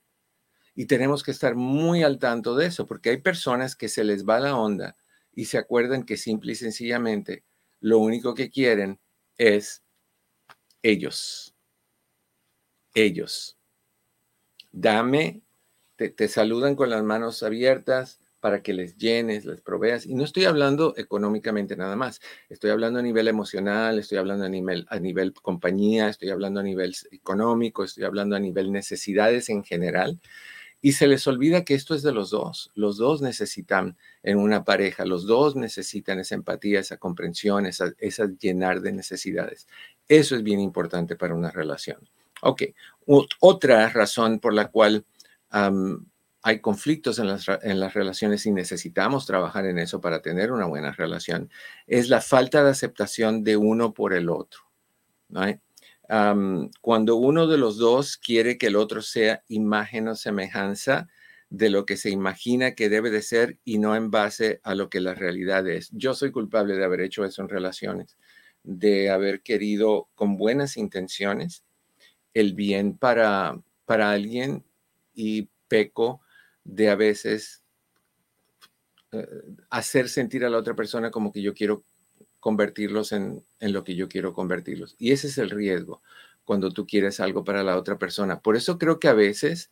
Y 0.79 0.87
tenemos 0.87 1.25
que 1.25 1.33
estar 1.33 1.57
muy 1.57 2.05
al 2.05 2.21
tanto 2.21 2.55
de 2.55 2.67
eso, 2.67 2.87
porque 2.87 3.11
hay 3.11 3.17
personas 3.17 3.75
que 3.75 3.89
se 3.89 4.05
les 4.05 4.25
va 4.25 4.39
la 4.39 4.57
onda 4.57 4.97
y 5.35 5.47
se 5.47 5.59
acuerdan 5.59 6.05
que 6.05 6.17
simple 6.17 6.53
y 6.53 6.55
sencillamente 6.55 7.43
lo 7.81 7.99
único 7.99 8.33
que 8.33 8.49
quieren 8.49 9.01
es 9.39 9.83
ellos. 10.81 11.57
Ellos. 12.95 13.59
Dame, 14.71 15.43
te, 15.97 16.29
saludan 16.29 16.77
con 16.77 16.91
las 16.91 17.03
manos 17.03 17.43
abiertas 17.43 18.21
para 18.39 18.63
que 18.63 18.73
les 18.73 18.97
llenes, 18.97 19.47
les 19.47 19.61
proveas. 19.61 20.07
Y 20.07 20.15
no 20.15 20.23
estoy 20.23 20.45
hablando 20.45 20.95
económicamente 20.97 21.77
nada 21.77 21.97
más. 21.97 22.21
Estoy 22.49 22.71
hablando 22.71 23.01
a 23.01 23.03
nivel 23.03 23.27
emocional, 23.27 23.99
estoy 23.99 24.19
hablando 24.19 24.45
a 24.45 24.49
nivel, 24.49 24.87
a 24.91 25.01
nivel 25.01 25.33
compañía, 25.33 26.09
estoy 26.09 26.31
hablando 26.31 26.61
a 26.61 26.63
nivel 26.63 26.95
económico, 27.11 27.83
estoy 27.83 28.05
hablando 28.05 28.37
a 28.37 28.39
nivel 28.39 28.71
necesidades 28.71 29.49
en 29.49 29.65
general. 29.65 30.21
Y 30.81 30.93
se 30.93 31.07
les 31.07 31.27
olvida 31.27 31.65
que 31.65 31.75
esto 31.75 31.95
es 31.95 32.03
de 32.03 32.13
los 32.13 32.31
dos. 32.31 32.71
Los 32.75 32.97
dos 32.97 33.21
necesitan 33.21 33.97
en 34.23 34.39
una 34.39 34.65
pareja, 34.65 35.05
los 35.05 35.27
dos 35.27 35.57
necesitan 35.57 36.21
esa 36.21 36.37
empatía, 36.37 36.81
esa 36.81 36.99
comprensión, 36.99 37.67
esa, 37.67 37.93
esa 37.99 38.27
llenar 38.39 38.81
de 38.81 38.93
necesidades. 38.93 39.67
Eso 40.09 40.37
es 40.37 40.43
bien 40.43 40.61
importante 40.61 41.17
para 41.17 41.35
una 41.35 41.51
relación. 41.51 42.09
Ok, 42.41 42.63
otra 43.41 43.89
razón 43.89 44.39
por 44.39 44.55
la 44.55 44.71
cual 44.71 45.05
hay 46.43 46.61
conflictos 46.61 47.19
en 47.19 47.27
las, 47.27 47.47
en 47.63 47.81
las, 47.81 47.95
relaciones 47.95 48.47
y 48.47 48.53
necesitamos 48.53 49.27
trabajar 49.27 49.67
en 49.67 49.79
eso 49.79 50.01
para 50.01 50.23
tener 50.23 50.53
una 50.53 50.67
buena 50.67 50.93
relación 50.93 51.51
es 51.87 52.09
la 52.09 52.21
falta 52.21 52.63
de 52.63 52.71
aceptación 52.71 53.43
de 53.43 53.57
uno 53.57 53.93
por 53.93 54.13
el 54.13 54.29
otro. 54.29 54.61
Cuando 56.09 57.17
uno 57.17 57.47
de 57.47 57.59
los 57.59 57.77
dos 57.77 58.17
quiere 58.17 58.57
que 58.57 58.69
el 58.69 58.77
otro 58.77 59.03
sea 59.03 59.43
imagen 59.49 60.09
o 60.09 60.17
semejanza 60.17 61.09
de 61.51 61.71
lo 61.71 61.85
que 61.85 61.97
se 61.97 62.11
imagina 62.11 62.75
que 62.75 62.89
debe 62.89 63.11
de 63.11 63.23
ser 63.23 63.59
y 63.65 63.79
no 63.79 63.95
en 63.95 64.11
base 64.11 64.61
a 64.63 64.75
lo 64.75 64.89
que 64.89 65.01
la 65.01 65.15
realidad 65.15 65.67
es. 65.69 65.91
Yo 65.93 66.15
soy 66.15 66.31
culpable 66.31 66.77
de 66.77 66.85
haber 66.85 67.01
hecho 67.03 67.25
eso 67.25 67.43
en 67.43 67.49
relaciones 67.49 68.17
de 68.63 69.11
haber 69.11 69.41
querido 69.41 70.09
con 70.15 70.37
buenas 70.37 70.77
intenciones 70.77 71.65
el 72.35 72.55
bien 72.55 72.97
para, 72.99 73.59
para 73.87 74.11
alguien 74.11 74.65
y 75.15 75.49
peco 75.69 76.21
de 76.65 76.91
a 76.91 76.95
veces 76.95 77.63
eh, 79.13 79.27
hacer 79.71 80.09
sentir 80.09 80.45
a 80.45 80.51
la 80.51 80.59
otra 80.59 80.75
persona 80.75 81.11
como 81.11 81.33
que 81.33 81.41
yo 81.41 81.55
quiero 81.55 81.83
convertirlos 82.49 83.13
en, 83.13 83.45
en 83.61 83.75
lo 83.75 83.85
que 83.85 83.95
yo 83.95 84.09
quiero 84.09 84.33
convertirlos. 84.33 84.97
Y 84.99 85.13
ese 85.13 85.27
es 85.27 85.37
el 85.37 85.51
riesgo 85.51 86.01
cuando 86.47 86.71
tú 86.71 86.87
quieres 86.87 87.21
algo 87.21 87.45
para 87.45 87.63
la 87.63 87.77
otra 87.77 87.99
persona. 87.99 88.41
Por 88.41 88.57
eso 88.57 88.79
creo 88.79 88.99
que 88.99 89.09
a 89.09 89.13
veces, 89.13 89.71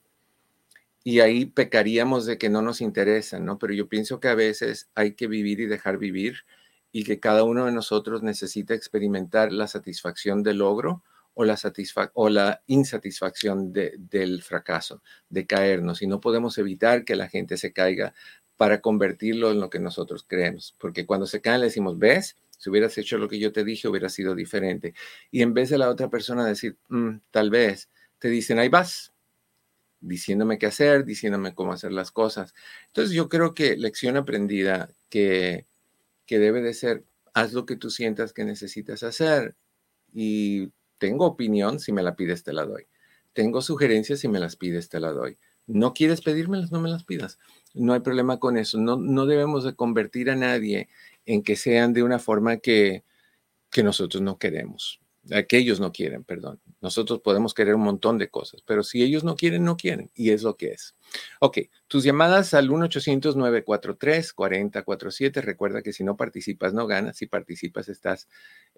y 1.03 1.21
ahí 1.21 1.47
pecaríamos 1.47 2.27
de 2.27 2.37
que 2.37 2.51
no 2.51 2.61
nos 2.61 2.83
interesa, 2.83 3.41
¿no? 3.41 3.59
Pero 3.59 3.73
yo 3.73 3.89
pienso 3.89 4.21
que 4.21 4.29
a 4.29 4.35
veces 4.35 4.91
hay 4.95 5.15
que 5.15 5.27
vivir 5.27 5.61
y 5.61 5.65
dejar 5.65 5.97
vivir 5.97 6.41
y 6.93 7.05
que 7.05 7.19
cada 7.19 7.45
uno 7.45 7.65
de 7.65 7.73
nosotros 7.73 8.23
necesita 8.23 8.75
experimentar 8.75 9.55
la 9.55 9.69
satisfacción 9.69 10.43
del 10.43 10.59
logro 10.59 11.03
o 11.33 11.47
la, 11.47 11.59
o 12.13 12.29
la 12.29 12.63
insatisfacción 12.67 13.73
del 13.73 14.43
fracaso, 14.43 15.01
de 15.31 15.47
caernos. 15.47 16.03
Y 16.03 16.07
no 16.07 16.21
podemos 16.21 16.59
evitar 16.59 17.07
que 17.07 17.17
la 17.17 17.31
gente 17.31 17.57
se 17.57 17.73
caiga 17.73 18.13
para 18.59 18.83
convertirlo 18.83 19.51
en 19.51 19.61
lo 19.61 19.71
que 19.71 19.79
nosotros 19.79 20.27
creemos. 20.29 20.75
Porque 20.79 21.07
cuando 21.07 21.27
se 21.27 21.41
caen 21.41 21.61
le 21.61 21.69
decimos, 21.69 21.99
ves, 21.99 22.37
si 22.57 22.71
hubieras 22.71 22.97
hecho 22.99 23.19
lo 23.19 23.29
que 23.29 23.39
yo 23.39 23.53
te 23.53 23.65
dije, 23.65 23.89
hubiera 23.89 24.09
sido 24.09 24.35
diferente. 24.35 24.95
Y 25.31 25.43
en 25.43 25.55
vez 25.55 25.71
de 25.71 25.79
la 25.79 25.89
otra 25.91 26.09
persona 26.09 26.47
decir, 26.47 26.77
mm, 26.89 27.17
tal 27.31 27.51
vez, 27.51 27.91
te 28.19 28.29
dicen, 28.29 28.59
ahí 28.59 28.69
vas, 28.69 29.13
diciéndome 30.01 30.59
qué 30.59 30.67
hacer, 30.67 31.05
diciéndome 31.05 31.55
cómo 31.55 31.73
hacer 31.73 31.93
las 31.93 32.11
cosas. 32.11 32.55
Entonces 32.89 33.15
yo 33.15 33.29
creo 33.29 33.55
que 33.55 33.77
lección 33.77 34.17
aprendida 34.17 34.91
que 35.11 35.67
que 36.27 36.39
debe 36.39 36.61
de 36.61 36.75
ser, 36.75 37.05
haz 37.33 37.53
lo 37.53 37.65
que 37.65 37.77
tú 37.77 37.91
sientas 37.91 38.33
que 38.33 38.45
necesitas 38.45 39.03
hacer. 39.03 39.57
Y 40.13 40.73
tengo 40.99 41.25
opinión, 41.25 41.81
si 41.81 41.93
me 41.93 42.03
la 42.03 42.17
pides, 42.17 42.43
te 42.43 42.53
la 42.53 42.65
doy. 42.65 42.87
Tengo 43.33 43.63
sugerencias, 43.63 44.21
si 44.21 44.29
me 44.29 44.41
las 44.41 44.57
pides, 44.57 44.89
te 44.89 45.01
la 45.01 45.13
doy. 45.13 45.39
No 45.67 45.95
quieres 45.95 46.21
pedírmelas, 46.21 46.73
no 46.73 46.81
me 46.81 46.91
las 46.91 47.05
pidas. 47.05 47.39
No 47.75 47.93
hay 47.93 48.01
problema 48.01 48.39
con 48.39 48.57
eso. 48.57 48.79
No, 48.79 48.97
no 48.97 49.27
debemos 49.27 49.65
de 49.65 49.75
convertir 49.75 50.31
a 50.31 50.37
nadie 50.37 50.89
en 51.27 51.43
que 51.43 51.57
sean 51.57 51.93
de 51.93 52.03
una 52.03 52.19
forma 52.19 52.57
que, 52.57 53.05
que 53.71 53.83
nosotros 53.83 54.23
no 54.23 54.39
queremos. 54.39 55.01
que 55.49 55.59
ellos 55.59 55.81
no 55.81 55.93
quieren, 55.93 56.25
perdón. 56.25 56.61
Nosotros 56.81 57.21
podemos 57.21 57.53
querer 57.53 57.75
un 57.75 57.83
montón 57.83 58.17
de 58.17 58.29
cosas, 58.29 58.63
pero 58.65 58.83
si 58.83 59.03
ellos 59.03 59.25
no 59.25 59.37
quieren, 59.37 59.65
no 59.65 59.77
quieren, 59.77 60.11
y 60.15 60.31
es 60.31 60.43
lo 60.43 60.57
que 60.57 60.69
es. 60.69 60.96
Ok, 61.41 61.59
tus 61.87 62.05
llamadas 62.05 62.55
al 62.55 62.71
1-800-943-4047. 62.71 65.43
Recuerda 65.43 65.83
que 65.83 65.93
si 65.93 66.05
no 66.05 66.17
participas, 66.17 66.73
no 66.73 66.87
ganas. 66.87 67.19
Si 67.19 67.27
participas, 67.27 67.89
estás 67.89 68.29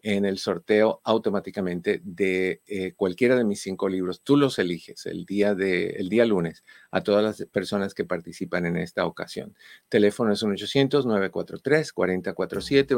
en 0.02 0.24
el 0.24 0.38
sorteo 0.38 1.00
automáticamente 1.04 2.00
de 2.04 2.62
eh, 2.66 2.94
cualquiera 2.94 3.36
de 3.36 3.44
mis 3.44 3.60
cinco 3.62 3.88
libros. 3.88 4.22
Tú 4.22 4.36
los 4.36 4.58
eliges 4.58 5.06
el 5.06 5.24
día, 5.24 5.54
de, 5.54 5.90
el 5.90 6.08
día 6.08 6.24
lunes 6.24 6.64
a 6.90 7.02
todas 7.02 7.22
las 7.24 7.44
personas 7.50 7.94
que 7.94 8.04
participan 8.04 8.66
en 8.66 8.76
esta 8.76 9.06
ocasión. 9.06 9.54
Teléfono 9.88 10.32
es 10.32 10.42
1-800-943-4047, 10.42 12.96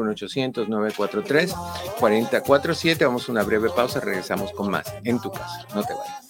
1-800-943-4047. 1.99 3.05
Vamos 3.05 3.29
a 3.29 3.31
una 3.31 3.43
breve 3.43 3.69
pausa, 3.69 3.99
regresamos 3.99 4.51
con 4.51 4.71
más 4.71 4.91
en 5.03 5.21
tu 5.21 5.31
casa. 5.31 5.67
No 5.73 5.83
te 5.83 5.93
vayas. 5.93 6.27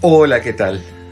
Hola, 0.00 0.40
¿qué 0.40 0.52
tal? 0.52 0.80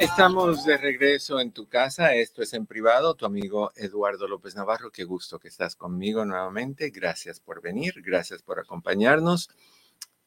Estamos 0.00 0.64
de 0.64 0.76
regreso 0.76 1.38
en 1.40 1.52
tu 1.52 1.68
casa. 1.68 2.14
Esto 2.14 2.42
es 2.42 2.52
en 2.54 2.66
privado. 2.66 3.14
Tu 3.14 3.26
amigo 3.26 3.70
Eduardo 3.76 4.26
López 4.26 4.56
Navarro. 4.56 4.90
Qué 4.90 5.04
gusto 5.04 5.38
que 5.38 5.46
estás 5.48 5.76
conmigo 5.76 6.24
nuevamente. 6.24 6.90
Gracias 6.90 7.38
por 7.40 7.62
venir. 7.62 8.02
Gracias 8.02 8.42
por 8.42 8.58
acompañarnos. 8.58 9.50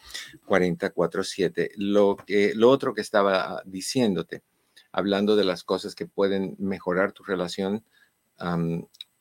1-800-943-4047. 0.48 1.72
Lo, 1.78 2.18
que, 2.18 2.54
lo 2.56 2.70
otro 2.70 2.94
que 2.94 3.02
estaba 3.02 3.62
diciéndote, 3.66 4.44
hablando 4.92 5.36
de 5.36 5.46
las 5.46 5.64
cosas 5.64 5.96
que 5.96 6.08
pueden 6.08 6.56
mejorar 6.60 7.14
tu 7.14 7.24
relación 7.24 7.84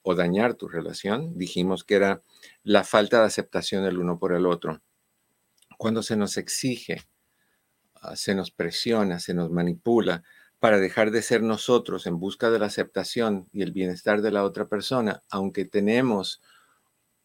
o 0.02 0.14
dañar 0.14 0.54
tu 0.54 0.68
relación, 0.68 1.36
dijimos 1.36 1.84
que 1.84 1.96
era 1.96 2.22
la 2.62 2.84
falta 2.84 3.20
de 3.20 3.26
aceptación 3.26 3.84
del 3.84 3.98
uno 3.98 4.18
por 4.18 4.32
el 4.32 4.46
otro. 4.46 4.80
Cuando 5.78 6.02
se 6.02 6.16
nos 6.16 6.36
exige, 6.36 7.02
ah, 7.94 8.16
se 8.16 8.34
nos 8.34 8.50
presiona, 8.50 9.18
se 9.18 9.34
nos 9.34 9.50
manipula 9.50 10.22
para 10.58 10.78
dejar 10.78 11.10
de 11.10 11.22
ser 11.22 11.42
nosotros 11.42 12.06
en 12.06 12.18
busca 12.20 12.50
de 12.50 12.58
la 12.58 12.66
aceptación 12.66 13.48
y 13.52 13.62
el 13.62 13.72
bienestar 13.72 14.20
de 14.20 14.30
la 14.30 14.44
otra 14.44 14.68
persona, 14.68 15.22
aunque 15.30 15.64
tenemos 15.64 16.42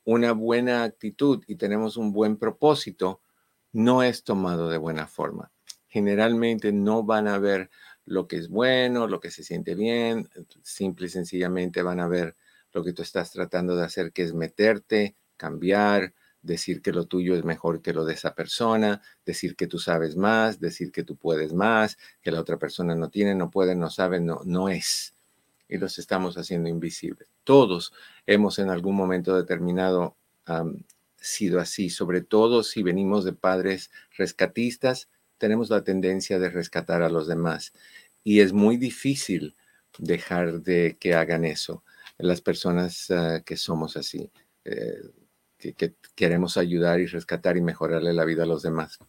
una 0.06 0.32
buena 0.32 0.84
actitud 0.84 1.44
y 1.48 1.56
tenemos 1.56 1.98
un 1.98 2.14
buen 2.14 2.38
propósito, 2.38 3.22
no 3.74 4.04
es 4.04 4.24
tomado 4.24 4.70
de 4.70 4.78
buena 4.78 5.08
forma. 5.08 5.52
Generalmente 5.88 6.72
no 6.72 7.04
van 7.04 7.28
a 7.28 7.40
ver 7.40 7.70
lo 8.06 8.28
que 8.28 8.38
es 8.38 8.50
bueno, 8.50 9.08
lo 9.08 9.20
que 9.20 9.32
se 9.32 9.44
siente 9.44 9.76
bien, 9.76 10.30
simple 10.62 11.08
y 11.08 11.10
sencillamente 11.10 11.82
van 11.82 12.00
a 12.00 12.08
ver 12.08 12.36
lo 12.76 12.84
que 12.84 12.94
tú 12.94 13.02
estás 13.02 13.32
tratando 13.32 13.76
de 13.76 13.86
hacer, 13.86 14.12
que 14.12 14.22
es 14.22 14.34
meterte, 14.34 15.16
cambiar, 15.38 16.14
decir 16.42 16.82
que 16.82 16.92
lo 16.92 17.06
tuyo 17.06 17.34
es 17.36 17.46
mejor 17.46 17.82
que 17.82 17.94
lo 17.94 18.04
de 18.04 18.14
esa 18.14 18.36
persona, 18.36 19.02
decir 19.26 19.56
que 19.56 19.66
tú 19.66 19.80
sabes 19.80 20.18
más, 20.18 20.60
decir 20.60 20.92
que 20.92 21.04
tú 21.04 21.16
puedes 21.16 21.54
más, 21.54 21.98
que 22.22 22.32
la 22.32 22.42
otra 22.42 22.58
persona 22.58 22.94
no 22.94 23.10
tiene, 23.10 23.34
no 23.34 23.50
puede, 23.50 23.76
no 23.76 23.90
sabe, 23.90 24.20
no, 24.20 24.42
no 24.44 24.68
es. 24.68 25.16
Y 25.70 25.78
los 25.78 25.98
estamos 25.98 26.38
haciendo 26.38 26.68
invisibles. 26.68 27.30
Todos 27.46 27.94
hemos 28.28 28.60
en 28.60 28.70
algún 28.70 28.96
momento 28.96 29.36
determinado 29.36 30.18
sido 31.16 31.60
así, 31.60 31.90
sobre 31.90 32.22
todo 32.22 32.62
si 32.62 32.84
venimos 32.84 33.24
de 33.24 33.34
padres 33.34 33.90
rescatistas, 34.16 35.08
tenemos 35.38 35.70
la 35.70 35.84
tendencia 35.84 36.40
de 36.40 36.50
rescatar 36.50 37.02
a 37.02 37.10
los 37.10 37.28
demás. 37.28 37.74
Y 38.24 38.42
es 38.42 38.52
muy 38.52 38.76
difícil 38.76 39.56
dejar 39.98 40.62
de 40.62 40.98
que 41.00 41.16
hagan 41.16 41.46
eso 41.46 41.84
las 42.18 42.42
personas 42.42 43.12
ah, 43.12 43.42
que 43.46 43.58
somos 43.58 43.98
así. 43.98 44.30
Eh, 44.64 45.02
que, 45.58 45.96
queremos 46.16 46.58
ayudar 46.58 47.00
y 47.00 47.08
rescatar 47.08 47.58
y 47.58 47.62
mejorarle 47.62 48.14
la 48.14 48.26
vida 48.26 48.44
a 48.44 48.48
los 48.48 48.62
demás. 48.62 49.00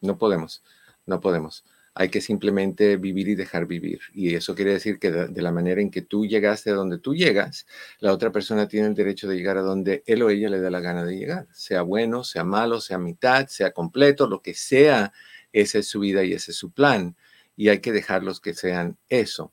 No 0.00 0.18
podemos, 0.18 0.62
no 1.06 1.20
podemos. 1.20 1.64
Hay 1.94 2.10
que 2.10 2.20
simplemente 2.20 2.96
vivir 2.98 3.28
y 3.28 3.34
dejar 3.36 3.66
vivir. 3.66 4.00
Y 4.12 4.34
eso 4.34 4.54
quiere 4.54 4.72
decir 4.72 4.98
que 4.98 5.10
de, 5.10 5.42
la 5.42 5.52
manera 5.52 5.80
en 5.80 5.90
que 5.90 6.02
tú 6.02 6.26
llegaste 6.26 6.70
a 6.70 6.74
donde 6.74 6.98
tú 6.98 7.14
llegas, 7.14 7.66
la 8.00 8.12
otra 8.12 8.30
persona 8.32 8.68
tiene 8.68 8.88
el 8.88 8.94
derecho 8.94 9.28
de 9.28 9.36
llegar 9.36 9.56
a 9.56 9.62
donde 9.62 10.02
él 10.06 10.22
o 10.22 10.28
ella 10.28 10.50
le 10.50 10.60
da 10.60 10.70
la 10.70 10.80
gana 10.80 11.04
de 11.04 11.16
llegar. 11.16 11.46
Sea 11.52 11.82
bueno, 11.82 12.22
sea 12.22 12.44
malo, 12.44 12.80
sea 12.80 12.98
mitad, 12.98 13.46
sea 13.46 13.72
completo, 13.72 14.26
lo 14.28 14.42
que 14.42 14.52
sea, 14.54 15.12
esa 15.52 15.78
es 15.78 15.88
su 15.88 16.00
vida 16.00 16.22
y 16.24 16.34
ese 16.34 16.50
es 16.50 16.56
su 16.58 16.70
plan. 16.70 17.16
Y 17.56 17.68
hay 17.68 17.80
que 17.80 17.92
dejarlos 17.92 18.40
que 18.40 18.52
sean 18.52 18.98
eso 19.08 19.52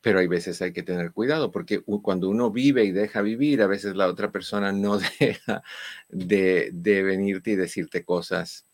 pero 0.00 0.20
hay 0.20 0.28
veces 0.28 0.62
hay 0.62 0.72
que 0.72 0.82
tener 0.82 1.12
cuidado 1.12 1.50
porque 1.50 1.82
cuando 2.02 2.28
uno 2.28 2.50
vive 2.50 2.84
y 2.84 2.92
deja 2.92 3.22
vivir, 3.22 3.62
a 3.62 3.66
veces 3.66 3.96
la 3.96 4.06
otra 4.06 4.30
persona 4.30 4.72
no 4.72 4.98
deja 5.20 5.62
de, 6.08 6.70
venirte 7.02 7.52
y 7.52 7.56
decirte 7.56 8.04
cosas 8.04 8.66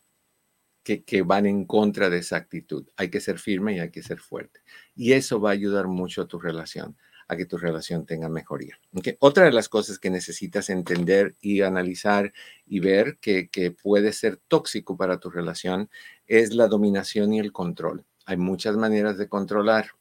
que, 0.83 1.23
van 1.23 1.47
en 1.47 1.65
contra 1.65 2.11
de 2.11 2.19
esa 2.19 2.37
actitud. 2.37 2.87
Hay 2.97 3.09
que 3.09 3.21
ser 3.21 3.39
firme 3.39 3.75
y 3.75 3.81
hay 3.81 3.91
que 3.91 4.03
ser 4.03 4.19
fuerte. 4.21 4.61
Y 4.95 5.13
eso 5.13 5.41
va 5.41 5.51
a 5.51 5.55
ayudar 5.55 5.89
mucho 5.89 6.23
a 6.23 6.29
tu 6.29 6.39
relación, 6.39 6.99
a 7.27 7.37
que 7.37 7.47
tu 7.47 7.57
relación 7.57 8.05
tenga 8.05 8.29
mejoría. 8.29 8.79
Otra 9.19 9.47
de 9.47 9.53
las 9.53 9.71
cosas 9.71 9.99
que 9.99 10.11
necesitas 10.11 10.69
entender 10.69 11.37
y 11.41 11.63
analizar 11.63 12.35
y 12.67 12.81
ver 12.81 13.17
que 13.19 13.75
puede 13.83 14.13
ser 14.13 14.37
tóxico 14.47 14.99
para 14.99 15.19
tu 15.21 15.31
relación 15.31 15.89
es 16.27 16.55
la 16.55 16.69
dominación 16.69 17.33
y 17.33 17.39
el 17.39 17.51
control. 17.51 18.05
Hay 18.27 18.37
muchas 18.37 18.77
maneras 18.77 19.17
de 19.17 19.29
controlar 19.29 19.93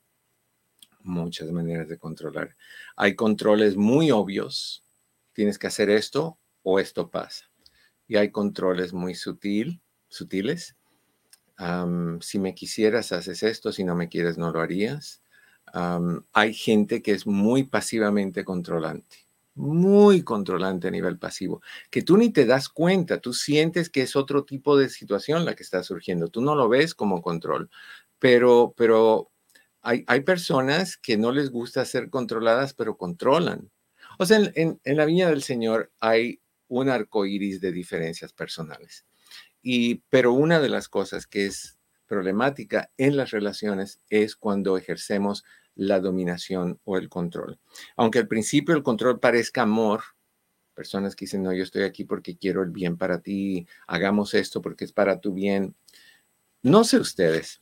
muchas 1.04 1.52
maneras 1.52 1.88
de 1.90 1.98
controlar. 1.98 2.56
Hay 2.96 3.16
controles 3.16 3.76
muy 3.76 4.12
obvios. 4.12 4.84
Tienes 5.34 5.58
que 5.58 5.68
hacer 5.68 5.90
esto 5.90 6.38
o 6.62 6.80
esto 6.80 7.10
pasa. 7.10 7.50
Y 8.08 8.18
hay 8.18 8.32
controles 8.32 8.94
muy 8.94 9.16
sutil, 9.16 9.82
sutiles. 10.08 10.76
si 12.22 12.40
me 12.40 12.56
quisieras, 12.56 13.12
haces 13.12 13.44
esto. 13.44 13.72
Si 13.72 13.84
no 13.84 13.96
me 13.96 14.10
quieres, 14.10 14.38
no 14.38 14.52
lo 14.52 14.62
harías. 14.62 15.22
hay 16.34 16.54
gente 16.54 17.02
que 17.02 17.12
es 17.12 17.28
muy 17.28 17.64
pasivamente 17.64 18.44
controlante 18.44 19.24
muy 19.56 20.24
controlante 20.24 20.88
a 20.88 20.92
nivel 20.92 21.18
pasivo, 21.20 21.62
que 21.92 22.02
tú 22.02 22.18
ni 22.18 22.32
te 22.32 22.46
das 22.46 22.70
cuenta, 22.70 23.20
tú 23.20 23.34
sientes 23.34 23.90
que 23.90 24.02
es 24.02 24.16
otro 24.16 24.46
tipo 24.46 24.78
de 24.78 24.90
situación 24.90 25.46
la 25.46 25.56
que 25.56 25.64
está 25.64 25.84
surgiendo, 25.84 26.30
tú 26.30 26.42
no 26.42 26.56
lo 26.56 26.70
ves 26.70 26.96
como 26.96 27.22
control, 27.22 27.70
pero, 28.20 28.74
pero 28.76 29.32
hay, 29.84 30.22
personas 30.22 30.96
que 30.96 31.18
no 31.18 31.32
les 31.32 31.52
gusta 31.52 31.84
ser 31.84 32.10
controladas, 32.10 32.74
pero 32.74 32.98
controlan. 32.98 33.70
O 34.18 34.26
sea, 34.26 34.40
en, 34.56 34.80
la 34.86 35.06
viña 35.06 35.30
del 35.30 35.44
Señor 35.44 35.92
hay 36.00 36.42
un 36.70 36.90
arco 36.90 37.26
iris 37.26 37.60
de 37.60 37.74
diferencias 37.74 38.32
personales. 38.32 39.06
Y, 39.62 39.96
pero 40.10 40.34
una 40.34 40.62
de 40.62 40.70
las 40.70 40.88
cosas 40.88 41.28
que 41.28 41.46
es 41.46 41.78
problemática 42.08 42.92
en 42.98 43.18
las 43.18 43.32
relaciones 43.32 44.00
es 44.10 44.36
cuando 44.38 44.78
ejercemos 44.78 45.44
la 45.76 46.00
dominación 46.00 46.80
o 46.86 46.98
el 46.98 47.10
control. 47.10 47.60
Aunque 47.98 48.20
al 48.20 48.28
principio 48.28 48.76
el 48.76 48.84
control 48.84 49.20
parezca 49.20 49.64
amor, 49.64 50.02
personas 50.74 51.16
que 51.16 51.26
dicen, 51.26 51.44
no, 51.44 51.52
yo 51.54 51.64
estoy 51.64 51.84
aquí 51.84 52.06
porque 52.06 52.38
quiero 52.38 52.64
el 52.64 52.72
bien 52.72 52.98
para 52.98 53.22
ti, 53.22 53.68
hagamos 53.88 54.34
esto 54.34 54.62
porque 54.62 54.86
es 54.86 54.94
para 54.94 55.20
tu 55.20 55.34
bien. 55.34 55.76
No 56.62 56.84
sé 56.86 57.00
ustedes, 57.00 57.62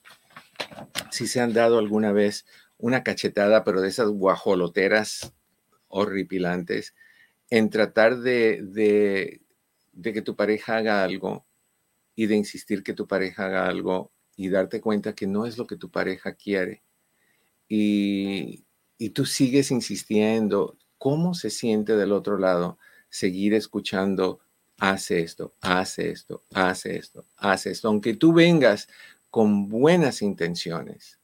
si 1.12 1.28
se 1.28 1.41
han 1.41 1.54
dado 1.54 1.78
alguna 1.78 2.12
vez 2.12 2.45
una 2.78 3.04
cachetada, 3.04 3.64
pero 3.64 3.82
de 3.82 3.89
esas 3.89 4.10
guajoloteras 4.10 5.34
horripilantes, 5.88 6.95
en 7.49 7.70
tratar 7.70 8.18
de, 8.20 8.62
de, 9.93 10.14
que 10.14 10.22
tu 10.22 10.36
pareja 10.36 10.78
haga 10.78 11.04
algo 11.04 11.45
y 12.16 12.26
de 12.28 12.36
insistir 12.36 12.82
que 12.84 12.93
tu 12.93 13.08
pareja 13.08 13.45
haga 13.45 13.68
algo 13.68 14.12
y 14.36 14.49
darte 14.49 14.82
cuenta 14.82 15.14
que 15.14 15.28
no 15.28 15.45
es 15.45 15.58
lo 15.58 15.68
que 15.68 15.76
tu 15.76 15.91
pareja 15.91 16.34
quiere. 16.34 16.82
Y, 17.68 18.66
y 18.97 19.10
tú 19.10 19.26
sigues 19.26 19.70
insistiendo, 19.72 20.78
¿cómo 20.97 21.34
se 21.34 21.49
siente 21.49 21.95
del 21.95 22.12
otro 22.14 22.38
lado 22.38 22.80
seguir 23.10 23.54
escuchando, 23.54 24.39
hace 24.78 25.20
esto, 25.20 25.54
hace 25.62 26.10
esto, 26.10 26.43
hace 26.54 26.95
esto, 26.97 27.26
hace 27.38 27.72
esto? 27.72 27.89
Aunque 27.89 28.16
tú 28.16 28.34
vengas 28.34 28.88
con 29.32 29.70
buenas 29.70 30.22
intenciones, 30.22 31.20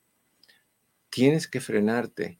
tienes 1.09 1.47
que 1.47 1.61
frenarte, 1.61 2.39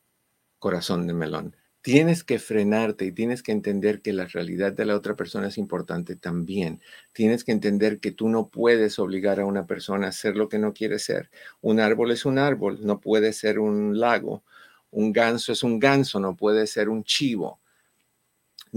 corazón 0.59 1.07
de 1.07 1.13
melón. 1.13 1.55
Tienes 1.82 2.24
que 2.26 2.39
frenarte 2.39 3.05
y 3.05 3.13
tienes 3.13 3.43
que 3.43 3.53
entender 3.53 4.01
que 4.01 4.11
la 4.11 4.26
realidad 4.26 4.74
de 4.74 4.86
la 4.86 4.95
otra 4.95 5.15
persona 5.15 5.47
es 5.47 5.57
importante 5.57 6.18
también. 6.18 6.82
Tienes 7.13 7.45
que 7.45 7.53
entender 7.53 7.99
que 7.99 8.11
tú 8.11 8.28
no 8.30 8.49
puedes 8.49 8.99
obligar 8.99 9.39
a 9.39 9.45
una 9.45 9.68
persona 9.68 10.09
a 10.09 10.11
ser 10.11 10.36
lo 10.36 10.49
que 10.49 10.59
no 10.59 10.74
quiere 10.74 10.99
ser. 10.99 11.30
Un 11.61 11.80
árbol 11.80 12.11
es 12.11 12.26
un 12.26 12.39
árbol, 12.39 12.80
no 12.84 12.99
puede 12.99 13.34
ser 13.34 13.59
un 13.59 13.99
lago 13.99 14.43
un 14.91 15.13
ganso 15.13 15.51
es 15.51 15.63
un 15.63 15.80
ganso, 15.80 16.20
no 16.20 16.36
puede 16.36 16.68
ser 16.68 16.89
un 16.89 17.03
chivo. 17.03 17.59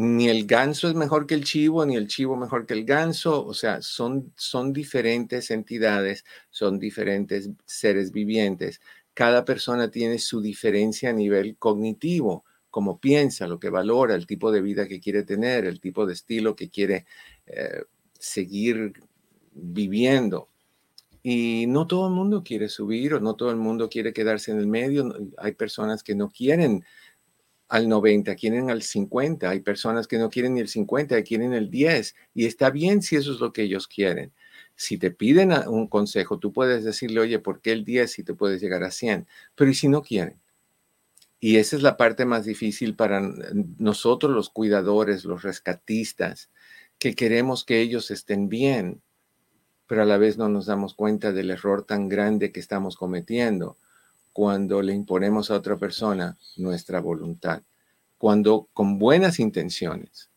Ni 0.03 0.30
el 0.30 0.46
ganso 0.46 0.88
es 0.88 0.94
mejor 0.94 1.26
que 1.26 1.34
el 1.34 1.44
chivo, 1.44 1.84
ni 1.84 1.94
el 1.94 2.07
chivo 2.07 2.34
mejor 2.34 2.64
que 2.64 2.72
el 2.72 2.86
ganso. 2.86 3.44
O 3.44 3.53
sea, 3.53 3.82
son, 3.82 4.32
son 4.34 4.72
diferentes 4.72 5.51
entidades, 5.51 6.24
son 6.48 6.78
diferentes 6.78 7.51
seres 7.66 8.11
vivientes. 8.11 8.80
Cada 9.12 9.44
persona 9.44 9.90
tiene 9.90 10.18
su 10.18 10.40
diferencia 10.40 11.11
a 11.11 11.12
nivel 11.12 11.59
cognitivo, 11.59 12.46
como 12.70 12.98
piensa, 12.98 13.46
lo 13.46 13.61
que 13.61 13.68
valora, 13.68 14.14
el 14.14 14.26
tipo 14.26 14.51
de 14.51 14.62
vida 14.62 14.88
que 14.88 15.01
quiere 15.01 15.22
tener, 15.22 15.66
el 15.66 15.80
tipo 15.80 16.07
de 16.07 16.14
estilo 16.14 16.57
que 16.57 16.70
quiere 16.70 17.05
eh, 17.46 17.82
seguir 18.18 18.94
viviendo. 19.53 20.48
Y 21.22 21.66
no 21.68 21.86
todo 21.86 22.09
el 22.09 22.14
mundo 22.14 22.42
quiere 22.42 22.70
subir 22.70 23.12
o 23.12 23.20
no 23.20 23.34
todo 23.36 23.51
el 23.51 23.57
mundo 23.57 23.90
quiere 23.90 24.14
quedarse 24.14 24.51
en 24.51 24.61
el 24.61 24.66
medio. 24.66 25.14
Hay 25.36 25.53
personas 25.53 26.03
que 26.03 26.14
no 26.14 26.30
quieren 26.30 26.86
al 27.70 27.88
90, 27.88 28.34
quieren 28.34 28.68
al 28.68 28.82
50. 28.82 29.48
Hay 29.48 29.60
personas 29.60 30.06
que 30.06 30.18
no 30.18 30.28
quieren 30.28 30.54
ni 30.54 30.60
el 30.60 30.68
50, 30.68 31.22
quieren 31.22 31.54
el 31.54 31.70
10. 31.70 32.14
Y 32.34 32.46
está 32.46 32.70
bien 32.70 33.00
si 33.00 33.16
eso 33.16 33.32
es 33.32 33.40
lo 33.40 33.52
que 33.52 33.62
ellos 33.62 33.88
quieren. 33.88 34.32
Si 34.76 34.98
te 34.98 35.10
piden 35.10 35.52
un 35.68 35.86
consejo, 35.86 36.38
tú 36.38 36.52
puedes 36.52 36.84
decirle, 36.84 37.20
oye, 37.20 37.38
¿por 37.38 37.60
qué 37.60 37.72
el 37.72 37.84
10 37.84 38.10
si 38.10 38.24
te 38.24 38.34
puedes 38.34 38.60
llegar 38.60 38.82
a 38.82 38.90
100? 38.90 39.26
Pero 39.54 39.70
¿y 39.70 39.74
si 39.74 39.88
no 39.88 40.02
quieren? 40.02 40.40
Y 41.38 41.56
esa 41.56 41.76
es 41.76 41.82
la 41.82 41.96
parte 41.96 42.26
más 42.26 42.44
difícil 42.44 42.96
para 42.96 43.20
nosotros 43.78 44.34
los 44.34 44.50
cuidadores, 44.50 45.24
los 45.24 45.42
rescatistas, 45.42 46.50
que 46.98 47.14
queremos 47.14 47.64
que 47.64 47.80
ellos 47.80 48.10
estén 48.10 48.48
bien 48.48 49.00
pero 49.90 50.02
a 50.02 50.06
la 50.06 50.18
vez 50.18 50.38
no 50.38 50.48
nos 50.48 50.66
damos 50.66 50.94
cuenta 50.94 51.32
del 51.32 51.50
error 51.50 51.82
tan 51.82 52.08
grande 52.08 52.52
que 52.52 52.60
estamos 52.60 52.94
cometiendo 52.94 53.76
cuando 54.41 54.80
le 54.80 54.95
imponemos 54.95 55.51
a 55.51 55.57
otra 55.57 55.76
persona 55.76 56.38
nuestra 56.57 56.99
voluntad, 56.99 57.62
cuando 58.16 58.70
con 58.72 58.99
buenas 58.99 59.38
intenciones 59.38 60.30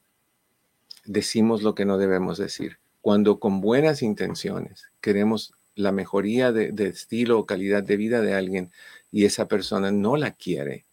decimos 1.06 1.64
lo 1.64 1.74
que 1.74 1.86
no 1.86 1.97
debemos 1.97 2.38
decir, 2.38 2.80
cuando 2.99 3.39
con 3.39 3.62
buenas 3.62 4.01
intenciones 4.01 4.91
queremos 4.99 5.54
la 5.76 5.93
mejoría 5.93 6.51
de, 6.51 6.74
estilo 6.86 7.39
o 7.39 7.45
calidad 7.45 7.82
de 7.82 7.95
vida 7.95 8.20
de 8.20 8.34
alguien 8.34 8.72
y 9.10 9.24
esa 9.24 9.47
persona 9.47 9.89
no 9.89 10.18
la 10.18 10.32
quiere, 10.32 10.84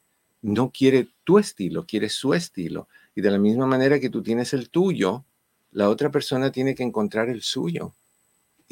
no 0.41 0.71
quiere 0.71 1.09
tu 1.25 1.41
estilo, 1.41 1.87
quiere 1.87 2.11
su 2.11 2.33
estilo. 2.33 2.87
Y 3.17 3.23
de 3.23 3.33
la 3.33 3.39
misma 3.39 3.67
manera 3.67 3.99
que 3.99 4.11
tú 4.11 4.23
tienes 4.23 4.55
el 4.55 4.71
tuyo, 4.71 5.25
la 5.73 5.89
otra 5.89 6.13
persona 6.13 6.53
tiene 6.53 6.77
que 6.77 6.85
encontrar 6.85 7.29
el 7.29 7.43
suyo 7.43 7.93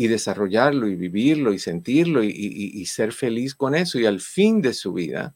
y 0.01 0.07
desarrollarlo 0.07 0.87
y 0.87 0.95
vivirlo 0.95 1.53
y 1.53 1.59
sentirlo 1.59 2.23
y, 2.23 2.87
ser 2.87 3.13
feliz 3.13 3.57
con 3.57 3.75
eso 3.75 3.99
y 3.99 4.07
al 4.07 4.21
fin 4.21 4.63
de 4.63 4.73
su 4.73 4.93
vida 4.93 5.35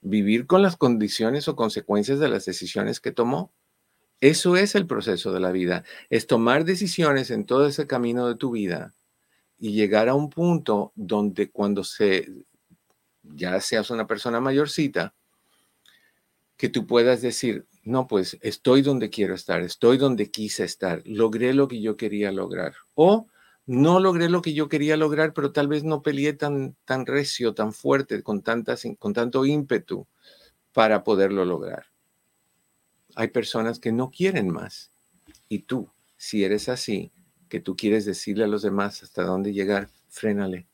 vivir 0.00 0.46
con 0.46 0.62
las 0.62 0.78
condiciones 0.78 1.46
o 1.46 1.56
consecuencias 1.56 2.18
de 2.20 2.30
las 2.30 2.46
decisiones 2.46 3.00
que 3.00 3.12
tomó. 3.12 3.52
Eso 4.22 4.56
es 4.56 4.74
el 4.74 4.86
proceso 4.86 5.30
de 5.30 5.40
la 5.40 5.52
vida, 5.52 5.84
es 6.08 6.26
tomar 6.26 6.64
decisiones 6.64 7.30
en 7.30 7.44
todo 7.44 7.66
ese 7.66 7.86
camino 7.86 8.26
de 8.28 8.36
tu 8.36 8.50
vida 8.50 8.94
y 9.58 9.72
llegar 9.72 10.08
a 10.08 10.14
un 10.14 10.30
punto 10.30 10.92
donde 10.94 11.50
cuando 11.50 11.84
se 11.84 12.32
ya 13.22 13.60
seas 13.60 13.90
una 13.90 14.06
persona 14.06 14.40
mayorcita, 14.40 15.14
que 16.56 16.70
tú 16.70 16.86
puedas 16.86 17.20
decir, 17.20 17.66
no, 17.84 18.06
pues 18.06 18.38
estoy 18.40 18.80
donde 18.80 19.10
quiero 19.10 19.34
estar, 19.34 19.60
estoy 19.60 19.98
donde 19.98 20.30
quise 20.30 20.64
estar, 20.64 21.02
logré 21.04 21.52
lo 21.52 21.68
que 21.68 21.82
yo 21.82 21.98
quería 21.98 22.32
lograr. 22.32 22.74
O 22.94 23.26
no 23.70 24.00
logré 24.00 24.28
lo 24.28 24.42
que 24.42 24.52
yo 24.52 24.68
quería 24.68 24.96
lograr, 24.96 25.32
pero 25.32 25.52
tal 25.52 25.68
vez 25.68 25.84
no 25.84 26.02
peleé 26.02 26.32
tan, 26.32 26.74
tan 26.84 27.06
recio, 27.06 27.54
tan 27.54 27.72
fuerte, 27.72 28.20
con, 28.24 28.42
tantas, 28.42 28.82
con 28.98 29.12
tanto 29.12 29.46
ímpetu 29.46 30.08
para 30.72 31.04
poderlo 31.04 31.44
lograr. 31.44 31.86
Hay 33.14 33.28
personas 33.28 33.78
que 33.78 33.92
no 33.92 34.10
quieren 34.10 34.50
más. 34.50 34.90
Y 35.48 35.60
tú, 35.60 35.88
si 36.16 36.42
eres 36.42 36.68
así, 36.68 37.12
que 37.48 37.60
tú 37.60 37.76
quieres 37.76 38.04
decirle 38.04 38.42
a 38.42 38.48
los 38.48 38.62
demás 38.62 39.04
hasta 39.04 39.22
dónde 39.22 39.52
llegar, 39.52 39.88
frénale, 40.08 40.66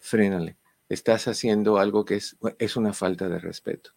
frénale. 0.00 0.58
Estás 0.88 1.28
haciendo 1.28 1.78
algo 1.78 2.04
que 2.04 2.16
es, 2.16 2.36
es 2.58 2.74
una 2.74 2.92
falta 2.92 3.28
de 3.28 3.38
respeto. 3.38 3.92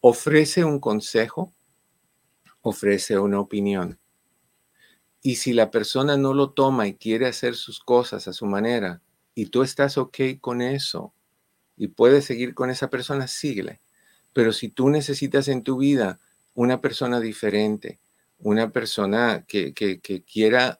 Ofrece 0.00 0.64
un 0.64 0.80
consejo, 0.80 1.54
ofrece 2.60 3.18
una 3.18 3.40
opinión 3.40 3.98
y 5.26 5.34
si 5.34 5.52
la 5.52 5.72
persona 5.72 6.16
no 6.16 6.34
lo 6.34 6.50
toma 6.50 6.86
y 6.86 6.94
quiere 6.94 7.26
hacer 7.26 7.56
sus 7.56 7.80
cosas 7.80 8.28
a 8.28 8.32
su 8.32 8.46
manera 8.46 9.02
y 9.34 9.46
tú 9.46 9.64
estás 9.64 9.98
ok 9.98 10.18
con 10.40 10.62
eso 10.62 11.12
y 11.76 11.88
puedes 11.88 12.24
seguir 12.24 12.54
con 12.54 12.70
esa 12.70 12.90
persona, 12.90 13.26
síguele. 13.26 13.80
Pero 14.32 14.52
si 14.52 14.68
tú 14.68 14.88
necesitas 14.88 15.48
en 15.48 15.64
tu 15.64 15.78
vida 15.78 16.20
una 16.54 16.80
persona 16.80 17.18
diferente, 17.18 17.98
una 18.38 18.70
persona 18.70 19.44
que, 19.48 19.74
quiera 20.32 20.78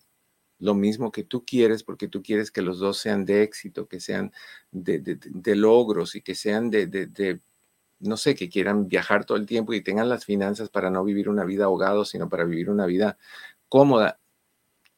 lo 0.61 0.75
mismo 0.75 1.11
que 1.11 1.25
tú 1.25 1.45
quieres, 1.45 1.83
porque 1.83 2.07
tú 2.07 2.23
quieres 2.23 2.53
que 2.53 2.63
los 2.63 2.79
dos 2.79 2.99
sean 2.99 3.25
de 3.25 3.43
éxito, 3.43 3.89
que 3.89 3.99
sean 3.99 4.33
de, 4.71 5.57
logros 5.57 6.15
y 6.15 6.23
que 6.23 6.37
sean 6.37 6.71
de, 6.71 7.41
no 7.99 8.17
sé, 8.17 8.37
que 8.37 8.49
quieran 8.49 8.87
viajar 8.87 9.25
todo 9.25 9.39
el 9.39 9.47
tiempo 9.47 9.75
y 9.75 9.83
tengan 9.83 10.09
las 10.09 10.25
finanzas 10.25 10.69
para 10.69 10.89
no 10.89 11.03
vivir 11.03 11.29
una 11.29 11.45
vida 11.45 11.65
ahogado, 11.65 12.05
sino 12.05 12.29
para 12.29 12.45
vivir 12.45 12.71
una 12.71 12.87
vida 12.87 13.19
cómoda 13.69 14.21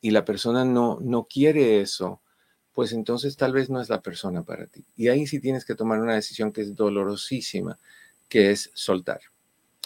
y 0.00 0.10
la 0.10 0.24
persona 0.24 0.64
no, 0.64 0.98
no 1.00 1.26
quiere 1.26 1.80
eso, 1.80 2.22
pues 2.72 2.92
entonces 2.92 3.36
tal 3.36 3.52
vez 3.52 3.70
no 3.70 3.80
es 3.80 3.88
la 3.88 4.02
persona 4.02 4.44
para 4.44 4.66
ti. 4.66 4.84
Y 4.94 5.08
ahí 5.08 5.26
sí 5.26 5.40
tienes 5.40 5.64
que 5.64 5.74
tomar 5.74 6.00
una 6.00 6.14
decisión 6.14 6.52
que 6.52 6.60
es 6.60 6.74
dolorosísima, 6.74 7.78
que 8.28 8.50
es 8.50 8.70
soltar 8.74 9.20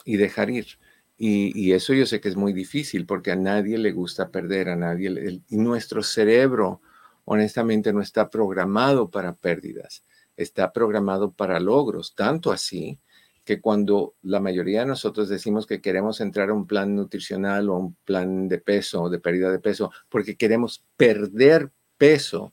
y 0.05 0.17
dejar 0.17 0.51
ir. 0.51 0.79
Y, 1.17 1.73
eso 1.73 1.95
yo 1.95 2.05
sé 2.05 2.21
que 2.21 2.29
es 2.29 2.37
muy 2.37 2.53
difícil 2.53 3.07
porque 3.07 3.31
a 3.31 3.37
nadie 3.37 3.79
le 3.79 3.93
gusta 3.93 4.31
perder, 4.31 4.69
a 4.69 4.77
nadie. 4.77 5.41
y 5.49 5.57
nuestro 5.57 6.03
cerebro, 6.03 6.81
honestamente, 7.25 7.93
no 7.93 8.03
está 8.03 8.29
programado 8.29 9.09
para 9.09 9.35
pérdidas, 9.37 10.03
está 10.37 10.73
programado 10.73 11.31
para 11.33 11.61
logros, 11.61 12.15
tanto 12.17 12.51
así 12.51 12.99
que 13.45 13.61
cuando 13.61 14.14
la 14.22 14.40
mayoría 14.40 14.80
de 14.80 14.86
nosotros 14.86 15.28
decimos 15.28 15.66
que 15.66 15.80
queremos 15.80 16.20
entrar 16.20 16.51
a 16.51 16.55
un 16.55 16.66
plan 16.66 16.95
nutricional 16.95 17.68
o 17.68 17.76
un 17.76 17.97
plan 18.05 18.49
de 18.49 18.59
peso 18.59 19.03
o 19.03 19.11
de 19.11 19.18
pérdida 19.18 19.51
de 19.51 19.59
peso 19.59 19.90
porque 20.09 20.36
queremos 20.36 20.84
perder 20.97 21.72
peso, 21.99 22.53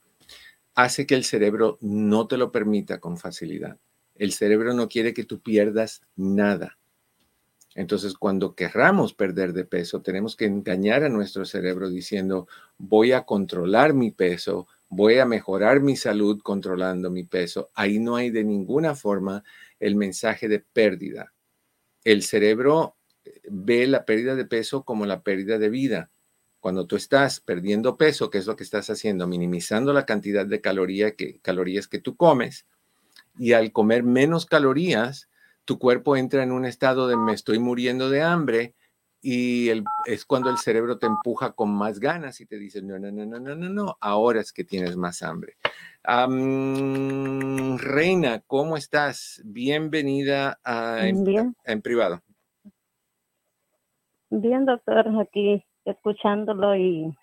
hace 0.75 1.05
que 1.05 1.15
el 1.15 1.23
cerebro 1.23 1.77
no 1.81 2.27
te 2.27 2.37
lo 2.37 2.51
permita 2.51 2.99
con 2.99 3.17
facilidad. 3.17 3.77
El 4.15 4.33
cerebro 4.33 4.73
no 4.73 4.87
quiere 4.87 5.13
que 5.13 5.23
tú 5.23 5.41
pierdas 5.41 6.01
nada. 6.15 6.77
Entonces, 7.75 8.15
cuando 8.15 8.55
querramos 8.55 9.13
perder 9.13 9.53
de 9.53 9.63
peso, 9.63 10.01
tenemos 10.01 10.35
que 10.35 10.45
engañar 10.45 11.03
a 11.03 11.09
nuestro 11.09 11.45
cerebro 11.45 11.89
diciendo, 11.89 12.47
voy 12.77 13.11
a 13.11 13.25
controlar 13.25 13.93
mi 13.93 14.11
peso, 14.11 14.67
voy 14.89 15.19
a 15.19 15.25
mejorar 15.25 15.79
mi 15.79 15.95
salud 15.95 16.41
controlando 16.41 17.11
mi 17.11 17.23
peso. 17.23 17.69
Ahí 17.75 17.99
no 17.99 18.15
hay 18.15 18.31
de 18.31 18.43
ninguna 18.43 18.95
forma 18.95 19.43
el 19.80 19.95
mensaje 19.95 20.47
de 20.47 20.59
pérdida. 20.59 21.34
El 22.03 22.23
cerebro 22.23 22.97
eh, 23.25 23.41
ve 23.49 23.88
la 23.88 24.05
pérdida 24.05 24.36
de 24.36 24.45
peso 24.45 24.84
como 24.84 25.05
la 25.05 25.21
pérdida 25.21 25.57
de 25.57 25.69
vida. 25.69 26.11
Cuando 26.59 26.86
tú 26.86 26.95
estás 26.95 27.39
perdiendo 27.39 27.97
peso, 27.97 28.30
¿qué 28.30 28.38
es 28.39 28.47
lo 28.47 28.55
que 28.55 28.63
estás 28.63 28.89
haciendo? 28.89 29.27
Minimizando 29.27 29.93
la 29.93 30.05
cantidad 30.05 30.45
de 30.45 30.61
caloría 30.61 31.15
que, 31.15 31.39
calorías 31.39 31.88
que 31.88 31.99
tú 31.99 32.15
comes. 32.17 32.65
Y 33.38 33.53
al 33.53 33.71
comer 33.71 34.03
menos 34.03 34.45
calorías, 34.45 35.30
tu 35.63 35.80
cuerpo 35.80 36.17
entra 36.17 36.43
en 36.43 36.51
un 36.51 36.65
estado 36.65 37.07
de 37.07 37.15
me 37.15 37.34
estoy 37.34 37.59
muriendo 37.59 38.09
de 38.09 38.21
hambre 38.21 38.73
y 39.22 39.70
el, 39.70 39.84
es 40.05 40.26
cuando 40.26 40.49
el 40.49 40.57
cerebro 40.57 40.97
te 40.97 41.07
empuja 41.07 41.51
con 41.51 41.70
más 41.72 41.99
ganas 41.99 42.39
y 42.39 42.45
te 42.45 42.57
dice, 42.57 42.82
no, 42.82 42.97
no, 42.97 43.11
no, 43.11 43.26
no, 43.26 43.39
no, 43.39 43.55
no, 43.55 43.70
no, 43.70 43.97
ahora 43.99 44.39
es 44.39 44.53
que 44.53 44.63
tienes 44.63 44.95
más 44.95 45.22
hambre. 45.22 45.57
Reina, 47.78 48.41
¿cómo 48.47 48.78
estás? 48.78 49.41
Bienvenida 49.45 50.59
a 50.63 51.07
en, 51.07 51.82
privado. 51.82 52.22
Bien, 54.30 54.65
doctor, 54.65 55.05
aquí 55.20 55.65
escuchándolo 55.84 56.76
y, 56.76 57.17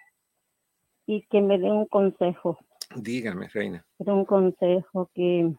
y 1.07 1.22
que 1.28 1.40
me 1.40 1.59
dé 1.59 1.70
un 1.70 1.86
consejo. 1.86 2.59
Dígame, 2.94 3.49
Reina. 3.49 3.84
un 3.99 4.24
consejo 4.24 5.11
que, 5.14 5.55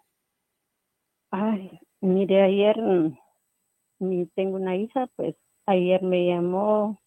ay, 1.31 1.79
mire, 2.01 2.43
ayer 2.43 2.77
mm, 2.79 4.25
tengo 4.35 4.57
una 4.57 4.75
hija, 4.75 5.07
pues 5.15 5.35
ayer 5.68 6.01
me 6.01 6.26
llamó 6.26 6.99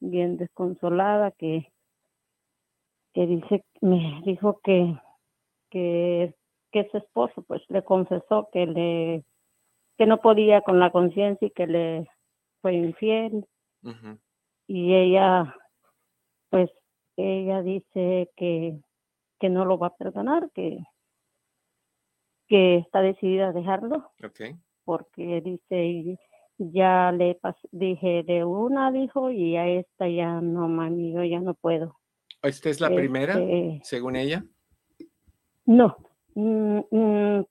bien 0.00 0.36
desconsolada 0.36 1.30
que, 1.30 1.72
que 3.14 3.26
dice, 3.26 3.64
me 3.80 4.20
dijo 4.24 4.60
que, 4.62 4.94
que, 5.70 6.34
que 6.70 6.88
su 6.90 6.98
esposo 6.98 7.42
pues 7.42 7.62
le 7.68 7.82
confesó 7.82 8.48
que 8.52 8.66
le 8.66 9.24
que 9.96 10.06
no 10.06 10.20
podía 10.20 10.60
con 10.62 10.80
la 10.80 10.90
conciencia 10.90 11.46
y 11.46 11.50
que 11.50 11.66
le 11.66 12.08
fue 12.60 12.74
infiel. 12.74 13.46
Y 14.66 14.94
ella, 14.94 15.54
pues, 16.50 16.70
ella 17.16 17.62
dice 17.62 18.30
que, 18.34 18.80
que 19.38 19.48
no 19.50 19.64
lo 19.64 19.78
va 19.78 19.88
a 19.88 19.96
perdonar, 19.96 20.50
que, 20.52 20.78
que 22.48 22.78
está 22.78 23.02
decidida 23.02 23.48
a 23.48 23.52
dejarlo. 23.52 24.10
Porque 24.84 25.40
dice, 25.42 26.18
ya 26.58 27.12
le 27.12 27.38
dije 27.72 28.22
de 28.24 28.44
una, 28.44 28.92
dijo, 28.92 29.30
y 29.30 29.56
a 29.56 29.66
esta 29.66 30.08
ya 30.08 30.40
no, 30.40 30.68
mami, 30.68 31.12
yo 31.12 31.24
ya 31.24 31.40
no 31.40 31.54
puedo. 31.54 31.96
¿Esta 32.42 32.70
es 32.70 32.80
la 32.80 32.90
primera, 32.90 33.34
este 33.34 33.80
según 33.82 34.16
ella? 34.16 34.44
No, 35.66 35.96
mm, 36.34 36.80
mm, 36.90 37.44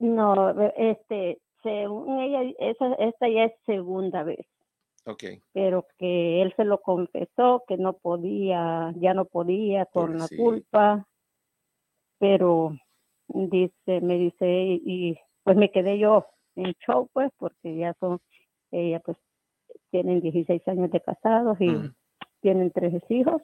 no, 0.00 0.60
este, 0.76 1.38
según 1.62 2.20
ella, 2.20 2.52
esa, 2.58 2.94
esta 2.94 3.28
ya 3.28 3.44
es 3.44 3.52
segunda 3.64 4.24
vez. 4.24 4.44
Ok. 5.06 5.24
Pero 5.52 5.86
que 5.98 6.42
él 6.42 6.52
se 6.56 6.64
lo 6.64 6.80
confesó, 6.80 7.64
que 7.66 7.76
no 7.76 7.94
podía, 7.94 8.92
ya 8.96 9.14
no 9.14 9.24
podía 9.24 9.86
con 9.86 10.18
la 10.18 10.28
culpa, 10.36 11.06
pero 12.18 12.76
dice, 13.28 14.00
me 14.00 14.18
dice, 14.18 14.80
y 14.84 15.18
pues 15.44 15.56
me 15.56 15.70
quedé 15.70 15.98
yo 15.98 16.26
en 16.56 16.74
show, 16.86 17.08
pues, 17.12 17.30
porque 17.38 17.76
ya 17.76 17.94
son, 18.00 18.20
ella 18.70 19.00
pues 19.00 19.16
tienen 19.90 20.20
16 20.20 20.66
años 20.68 20.90
de 20.90 21.00
casados 21.00 21.60
y 21.60 21.70
tienen 22.40 22.70
tres 22.70 23.02
hijos. 23.08 23.42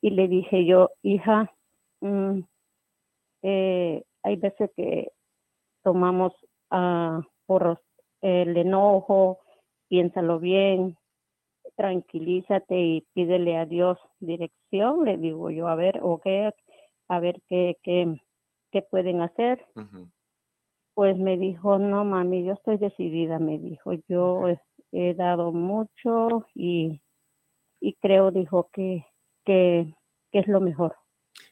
Y 0.00 0.10
le 0.10 0.28
dije 0.28 0.64
yo, 0.64 0.90
hija, 1.02 1.52
mm, 2.00 2.40
eh, 3.42 4.04
hay 4.22 4.36
veces 4.36 4.70
que 4.76 5.10
tomamos 5.82 6.32
uh, 6.70 7.22
por 7.46 7.80
el 8.20 8.56
enojo, 8.56 9.40
piénsalo 9.88 10.38
bien, 10.38 10.96
tranquilízate 11.76 12.78
y 12.78 13.06
pídele 13.12 13.56
a 13.56 13.66
Dios 13.66 13.98
dirección, 14.20 15.04
le 15.04 15.16
digo 15.16 15.50
yo, 15.50 15.68
a 15.68 15.74
ver, 15.74 16.00
o 16.02 16.18
qué, 16.18 16.52
a 17.08 17.20
ver 17.20 17.40
qué, 17.48 17.76
qué, 17.82 18.20
qué 18.70 18.82
pueden 18.82 19.20
hacer 19.20 19.64
pues 20.96 21.18
me 21.18 21.36
dijo, 21.36 21.78
no 21.78 22.06
mami, 22.06 22.42
yo 22.42 22.54
estoy 22.54 22.78
decidida, 22.78 23.38
me 23.38 23.58
dijo, 23.58 23.92
yo 24.08 24.44
he, 24.92 25.14
dado 25.14 25.52
mucho 25.52 26.46
y, 26.54 27.02
creo, 28.00 28.30
dijo, 28.30 28.70
que, 28.72 29.04
que, 29.44 29.94
es 30.32 30.48
lo 30.48 30.58
mejor. 30.62 30.96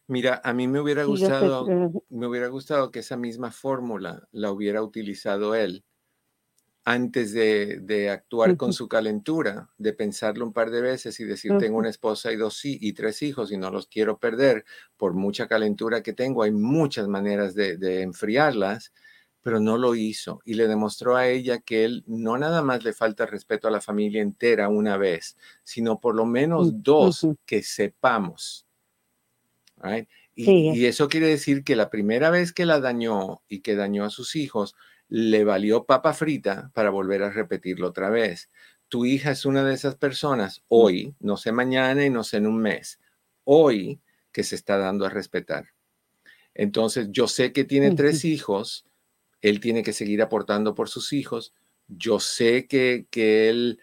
Mira, 0.07 0.41
a 0.43 0.55
mí 0.55 0.67
me 0.67 0.81
hubiera 0.81 1.05
gustado, 1.05 1.67
me 2.09 2.27
hubiera 2.27 2.49
gustado 2.49 2.91
que 2.91 3.01
esa 3.01 3.19
misma 3.19 3.51
fórmula 3.51 4.27
la 4.33 4.51
hubiera 4.51 4.83
utilizado 4.83 5.55
él 5.55 5.85
antes 6.87 7.35
de, 7.35 8.09
actuar 8.11 8.57
con 8.57 8.73
su 8.73 8.89
calentura, 8.89 9.69
de 9.77 9.93
pensarlo 9.93 10.47
un 10.47 10.55
par 10.55 10.71
de 10.71 10.81
veces 10.81 11.21
y 11.21 11.25
decir, 11.25 11.53
tengo 11.59 11.77
una 11.77 11.91
esposa 11.91 12.33
y 12.33 12.37
dos 12.37 12.65
y 12.65 12.95
tres 12.95 13.21
hijos 13.21 13.53
y 13.53 13.59
no 13.59 13.71
los 13.71 13.89
quiero 13.89 14.19
perder 14.19 14.65
por 14.97 15.13
mucha 15.13 15.47
calentura 15.47 16.03
que 16.03 16.15
tengo. 16.15 16.45
Hay 16.45 16.51
muchas 16.53 17.09
maneras 17.09 17.55
de, 17.55 17.77
de 17.77 18.01
enfriarlas 18.01 18.91
pero 19.45 19.61
no 19.61 19.77
lo 19.77 19.95
hizo 19.95 20.41
y 20.47 20.55
le 20.55 20.67
demostró 20.67 21.17
a 21.17 21.29
ella 21.29 21.61
que 21.61 21.85
él 21.85 22.03
no 22.07 22.39
nada 22.39 22.63
más 22.63 22.83
le 22.83 22.95
falta 22.95 23.27
respeto 23.27 23.69
a 23.69 23.71
la 23.71 23.83
familia 23.83 24.23
entera 24.23 24.71
una 24.71 24.97
vez, 24.97 25.37
sino 25.63 26.01
por 26.01 26.15
lo 26.15 26.25
menos 26.25 26.83
dos 26.83 27.27
que 27.45 27.63
sepamos. 27.63 28.67
Y, 30.35 30.87
eso 30.87 31.11
quiere 31.11 31.27
decir 31.27 31.63
que 31.63 31.77
la 31.77 31.91
primera 31.91 32.31
vez 32.31 32.55
que 32.55 32.65
la 32.65 32.81
dañó 32.81 33.43
y 33.47 33.61
que 33.61 33.77
dañó 33.77 34.05
a 34.05 34.11
sus 34.11 34.35
hijos, 34.35 34.77
le 35.11 35.45
valió 35.45 35.85
papa 35.85 36.15
frita 36.15 36.71
para 36.73 36.89
volver 36.89 37.23
a 37.23 37.31
repetirlo 37.31 37.89
otra 37.89 38.09
vez. 38.09 38.49
Tu 38.89 39.05
hija 39.05 39.31
es 39.31 39.45
una 39.45 39.63
de 39.63 39.75
esas 39.75 39.97
personas 39.97 40.61
mm. 40.61 40.65
hoy, 40.69 41.15
no 41.21 41.37
sé 41.37 41.53
mañana 41.53 42.03
y 42.07 42.09
no 42.09 42.25
sé 42.25 42.39
en 42.39 42.47
un 42.47 42.63
mes, 42.63 42.99
hoy 43.45 44.01
que 44.33 44.43
se 44.43 44.55
está 44.55 44.79
dando 44.79 45.05
a 45.05 45.11
respetar. 45.11 45.67
Entonces, 46.55 47.09
yo 47.11 47.29
sé 47.29 47.53
que 47.53 47.65
tiene 47.65 47.95
tres 47.95 48.25
hijos 48.25 48.87
él 49.45 49.61
tiene 49.61 49.83
que 49.83 49.93
seguir 49.93 50.23
aportando 50.23 50.75
por 50.75 50.89
sus 50.89 51.13
hijos. 51.13 51.53
Yo 51.87 52.19
sé 52.19 52.67
que, 52.67 53.07
que 53.11 53.51
él, 53.51 53.79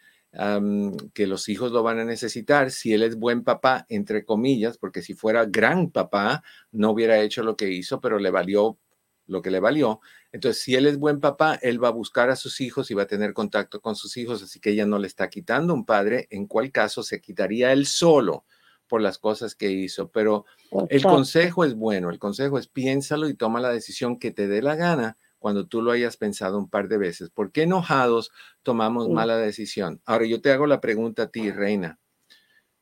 que 1.13 1.27
los 1.27 1.49
hijos 1.49 1.71
lo 1.71 1.83
van 1.83 1.99
a 1.99 2.03
necesitar. 2.03 2.71
Si 2.71 2.93
él 2.93 3.03
es 3.03 3.15
buen 3.15 3.43
papá, 3.43 3.85
entre 3.87 4.25
comillas, 4.25 4.79
porque 4.79 5.03
si 5.03 5.13
fuera 5.13 5.45
gran 5.45 5.91
papá, 5.91 6.43
no 6.71 6.89
hubiera 6.89 7.21
hecho 7.21 7.43
lo 7.43 7.55
que 7.55 7.69
hizo, 7.69 8.01
pero 8.01 8.17
le 8.17 8.31
valió 8.31 8.79
lo 9.27 9.43
que 9.43 9.51
le 9.51 9.59
valió. 9.59 10.01
Entonces, 10.31 10.63
si 10.63 10.73
él 10.73 10.87
es 10.87 10.97
buen 10.97 11.19
papá, 11.19 11.59
él 11.61 11.81
va 11.81 11.89
a 11.89 11.91
buscar 11.91 12.31
a 12.31 12.35
sus 12.35 12.59
hijos 12.59 12.89
y 12.89 12.95
va 12.95 13.03
a 13.03 13.07
tener 13.07 13.33
contacto 13.33 13.81
con 13.81 13.95
sus 13.95 14.17
hijos, 14.17 14.41
así 14.41 14.59
que 14.59 14.71
ella 14.71 14.87
no 14.87 14.97
le 14.97 15.05
está 15.05 15.29
quitando 15.29 15.75
un 15.75 15.85
padre, 15.85 16.27
en 16.31 16.47
cual 16.47 16.71
caso 16.71 17.03
se 17.03 17.21
quitaría 17.21 17.71
él 17.71 17.85
solo 17.85 18.45
por 18.87 18.99
las 18.99 19.19
cosas 19.19 19.53
que 19.53 19.71
hizo. 19.71 20.09
Pero 20.09 20.45
el 20.89 21.03
consejo 21.03 21.63
es 21.63 21.75
bueno, 21.75 22.09
el 22.09 22.17
consejo 22.17 22.57
es 22.57 22.67
piénsalo 22.67 23.29
y 23.29 23.35
toma 23.35 23.61
la 23.61 23.69
decisión 23.69 24.17
que 24.17 24.31
te 24.31 24.47
dé 24.47 24.63
la 24.63 24.75
gana, 24.75 25.17
cuando 25.41 25.65
tú 25.65 25.81
lo 25.81 25.91
hayas 25.91 26.17
pensado 26.17 26.59
un 26.59 26.69
par 26.69 26.87
de 26.87 26.99
veces. 26.99 27.31
¿Por 27.31 27.51
qué 27.51 27.63
enojados 27.63 28.31
tomamos 28.61 29.09
mala 29.09 29.37
decisión? 29.37 29.99
Ahora 30.05 30.27
yo 30.27 30.39
te 30.39 30.51
hago 30.51 30.67
la 30.67 30.79
pregunta 30.79 31.23
a 31.23 31.27
ti, 31.29 31.49
Reina. 31.49 31.99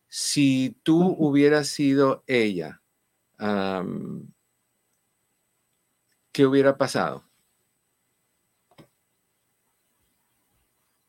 Si 0.10 0.78
tú 0.84 1.16
hubieras 1.18 1.70
sido 1.70 2.22
ella, 2.28 2.82
¿qué 6.34 6.46
hubiera 6.46 6.78
pasado? 6.78 7.24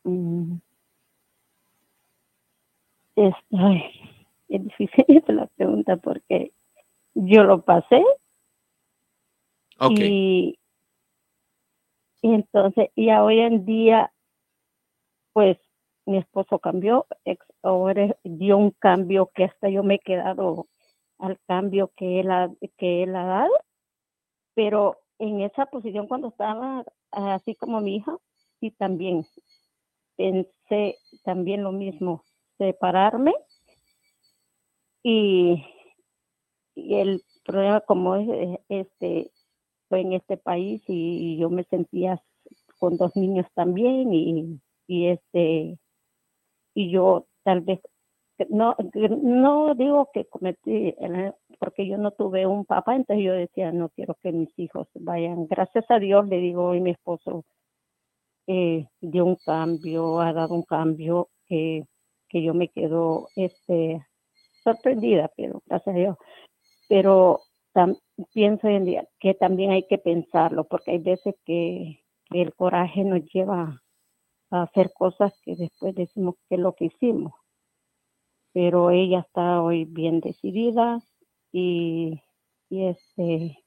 Mm. 0.04 0.54
Es, 3.16 3.34
es 4.48 4.62
difícil 4.78 5.24
la 5.26 5.46
pregunta 5.48 5.96
porque 5.96 6.52
yo 7.14 7.42
lo 7.42 7.62
pasé 7.62 8.04
y 9.90 10.56
y 12.22 12.34
entonces, 12.34 12.90
ya 12.96 13.24
hoy 13.24 13.40
en 13.40 13.64
día, 13.64 14.12
pues 15.32 15.58
mi 16.06 16.18
esposo 16.18 16.58
cambió, 16.58 17.06
ahora 17.62 18.16
dio 18.24 18.56
un 18.56 18.72
cambio 18.72 19.30
que 19.34 19.44
hasta 19.44 19.68
yo 19.68 19.82
me 19.82 19.96
he 19.96 19.98
quedado 20.00 20.66
al 21.18 21.38
cambio 21.46 21.92
que 21.96 22.20
él 22.20 22.30
ha, 22.30 22.50
que 22.78 23.02
él 23.04 23.14
ha 23.14 23.24
dado, 23.24 23.52
pero 24.54 24.98
en 25.18 25.42
esa 25.42 25.66
posición 25.66 26.06
cuando 26.06 26.28
estaba 26.28 26.84
así 27.12 27.54
como 27.54 27.80
mi 27.80 27.96
hija, 27.96 28.16
y 28.60 28.70
también 28.72 29.26
pensé 30.16 30.98
también 31.24 31.62
lo 31.62 31.72
mismo, 31.72 32.24
separarme. 32.58 33.34
Y, 35.02 35.64
y 36.74 36.94
el 36.96 37.22
problema 37.44 37.80
como 37.80 38.16
es 38.16 38.60
este 38.68 39.30
fue 39.90 40.00
en 40.00 40.14
este 40.14 40.38
país 40.38 40.82
y, 40.88 41.36
yo 41.36 41.50
me 41.50 41.64
sentía 41.64 42.22
con 42.78 42.96
dos 42.96 43.14
niños 43.16 43.46
también 43.54 44.14
y, 44.14 44.60
este 44.88 45.78
y 46.74 46.90
yo 46.90 47.26
tal 47.44 47.60
vez 47.60 47.80
no 48.48 48.74
no 49.22 49.74
digo 49.74 50.08
que 50.14 50.24
cometí 50.24 50.94
porque 51.58 51.86
yo 51.86 51.98
no 51.98 52.12
tuve 52.12 52.46
un 52.46 52.64
papá 52.64 52.96
entonces 52.96 53.24
yo 53.24 53.34
decía 53.34 53.70
no 53.70 53.90
quiero 53.90 54.16
que 54.22 54.32
mis 54.32 54.58
hijos 54.58 54.88
vayan 54.94 55.46
gracias 55.46 55.84
a 55.90 55.98
Dios 55.98 56.26
le 56.28 56.38
digo 56.38 56.68
hoy 56.68 56.80
mi 56.80 56.90
esposo 56.90 57.44
eh, 58.46 58.86
dio 59.00 59.26
un 59.26 59.36
cambio 59.44 60.20
ha 60.20 60.32
dado 60.32 60.54
un 60.54 60.62
cambio 60.62 61.28
que, 61.46 61.84
que 62.28 62.42
yo 62.42 62.54
me 62.54 62.68
quedo 62.68 63.28
este 63.36 64.00
sorprendida 64.64 65.30
pero 65.36 65.62
gracias 65.66 65.94
a 65.94 65.98
Dios. 65.98 66.16
Pero 66.88 67.40
pienso 68.32 68.68
en 68.68 69.06
que 69.18 69.34
también 69.34 69.70
hay 69.70 69.86
que 69.86 69.98
pensarlo, 69.98 70.64
porque 70.64 70.92
hay 70.92 70.98
veces 70.98 71.34
que, 71.44 72.02
el 72.32 72.54
coraje 72.54 73.02
nos 73.02 73.24
lleva 73.32 73.82
a 74.50 74.62
hacer 74.62 74.92
cosas 74.92 75.32
que 75.42 75.56
después 75.56 75.96
decimos 75.96 76.36
que 76.48 76.54
es 76.54 76.60
lo 76.60 76.76
que 76.76 76.84
hicimos. 76.84 77.32
Pero 78.52 78.90
ella 78.92 79.20
está 79.26 79.60
hoy 79.60 79.84
bien 79.84 80.20
decidida 80.20 81.00
y, 81.50 82.22
y 82.68 82.84
este 82.86 83.58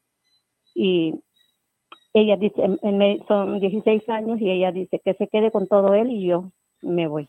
y 0.75 1.13
ella 2.13 2.37
dice, 2.37 2.61
son 3.27 3.59
16 3.59 4.07
años 4.09 4.39
y 4.39 4.49
ella 4.49 4.71
dice 4.71 5.01
que 5.03 5.13
se 5.15 5.27
quede 5.27 5.51
con 5.51 5.67
todo 5.67 5.93
él 5.93 6.11
y 6.11 6.27
yo 6.27 6.51
me 6.81 7.07
voy. 7.07 7.27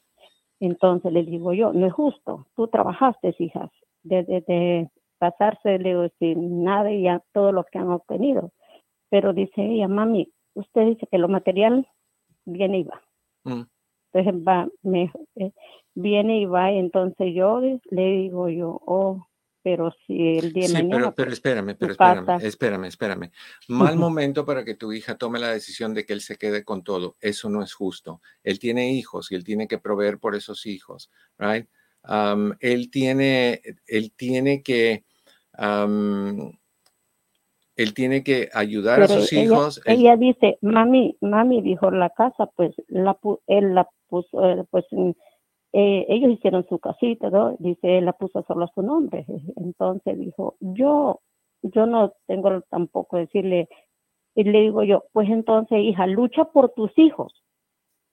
Entonces 0.60 1.12
le 1.12 1.24
digo 1.24 1.52
yo, 1.52 1.72
no 1.72 1.86
es 1.86 1.92
justo, 1.92 2.46
tú 2.54 2.68
trabajaste, 2.68 3.34
hijas, 3.38 3.70
desde 4.02 4.90
de, 5.24 5.30
pasarse 5.30 6.10
sin 6.18 6.64
nada 6.64 6.92
y 6.92 7.02
ya 7.02 7.22
todo 7.32 7.52
lo 7.52 7.64
que 7.64 7.78
han 7.78 7.90
obtenido. 7.90 8.52
Pero 9.10 9.32
dice 9.32 9.62
ella, 9.64 9.88
mami, 9.88 10.32
usted 10.54 10.86
dice 10.86 11.06
que 11.10 11.18
lo 11.18 11.28
material 11.28 11.86
viene 12.44 12.80
y 12.80 12.82
va. 12.84 13.02
Mm. 13.44 13.62
Entonces 14.12 14.42
va, 14.46 14.68
me, 14.82 15.10
eh, 15.36 15.52
viene 15.94 16.40
y 16.40 16.46
va, 16.46 16.70
entonces 16.70 17.34
yo 17.34 17.60
le 17.60 18.10
digo 18.10 18.48
yo, 18.48 18.80
oh, 18.86 19.26
pero 19.62 19.92
si 20.06 20.36
el 20.36 20.52
día 20.52 20.68
sí, 20.68 20.74
mañana... 20.74 20.96
pero, 20.96 21.14
pero 21.14 21.32
espérame, 21.32 21.74
pero 21.76 21.92
espérame, 21.92 22.38
espérame, 22.42 22.84
espérame. 22.84 23.30
Mal 23.68 23.96
momento 23.96 24.44
para 24.44 24.62
que 24.62 24.74
tu 24.74 24.92
hija 24.92 25.16
tome 25.16 25.38
la 25.38 25.50
decisión 25.50 25.94
de 25.94 26.04
que 26.04 26.12
él 26.12 26.20
se 26.20 26.36
quede 26.36 26.64
con 26.64 26.84
todo. 26.84 27.16
Eso 27.20 27.48
no 27.48 27.62
es 27.62 27.72
justo. 27.72 28.20
Él 28.42 28.58
tiene 28.58 28.92
hijos 28.92 29.32
y 29.32 29.36
él 29.36 29.42
tiene 29.42 29.66
que 29.66 29.78
proveer 29.78 30.18
por 30.18 30.34
esos 30.34 30.66
hijos, 30.66 31.10
right? 31.38 31.66
él 32.60 32.90
tiene, 32.90 33.62
él 33.86 34.12
tiene 34.14 34.62
que, 34.62 35.04
él 37.76 37.94
tiene 37.94 38.22
que 38.22 38.48
ayudar 38.52 39.02
a 39.02 39.08
sus 39.08 39.32
hijos. 39.32 39.80
Ella 39.86 40.16
dice, 40.16 40.58
mami, 40.62 41.16
mami 41.20 41.60
dijo 41.60 41.90
la 41.90 42.10
casa, 42.10 42.46
pues 42.54 42.74
la, 42.88 43.18
él 43.46 43.74
la 43.74 43.88
puso, 44.08 44.48
eh, 44.48 44.64
pues 44.70 44.84
eh, 45.72 46.06
ellos 46.08 46.32
hicieron 46.32 46.66
su 46.68 46.78
casita, 46.78 47.30
¿no? 47.30 47.56
dice, 47.58 47.98
él 47.98 48.04
la 48.04 48.12
puso 48.12 48.44
solo 48.46 48.64
a 48.64 48.72
su 48.74 48.82
nombre. 48.82 49.24
Entonces 49.56 50.18
dijo, 50.18 50.56
yo, 50.60 51.20
yo 51.62 51.86
no 51.86 52.12
tengo 52.26 52.60
tampoco 52.62 53.16
decirle, 53.16 53.68
y 54.36 54.44
le 54.44 54.60
digo 54.60 54.82
yo, 54.82 55.04
pues 55.12 55.28
entonces, 55.28 55.78
hija, 55.78 56.06
lucha 56.06 56.44
por 56.46 56.72
tus 56.74 56.90
hijos, 56.98 57.44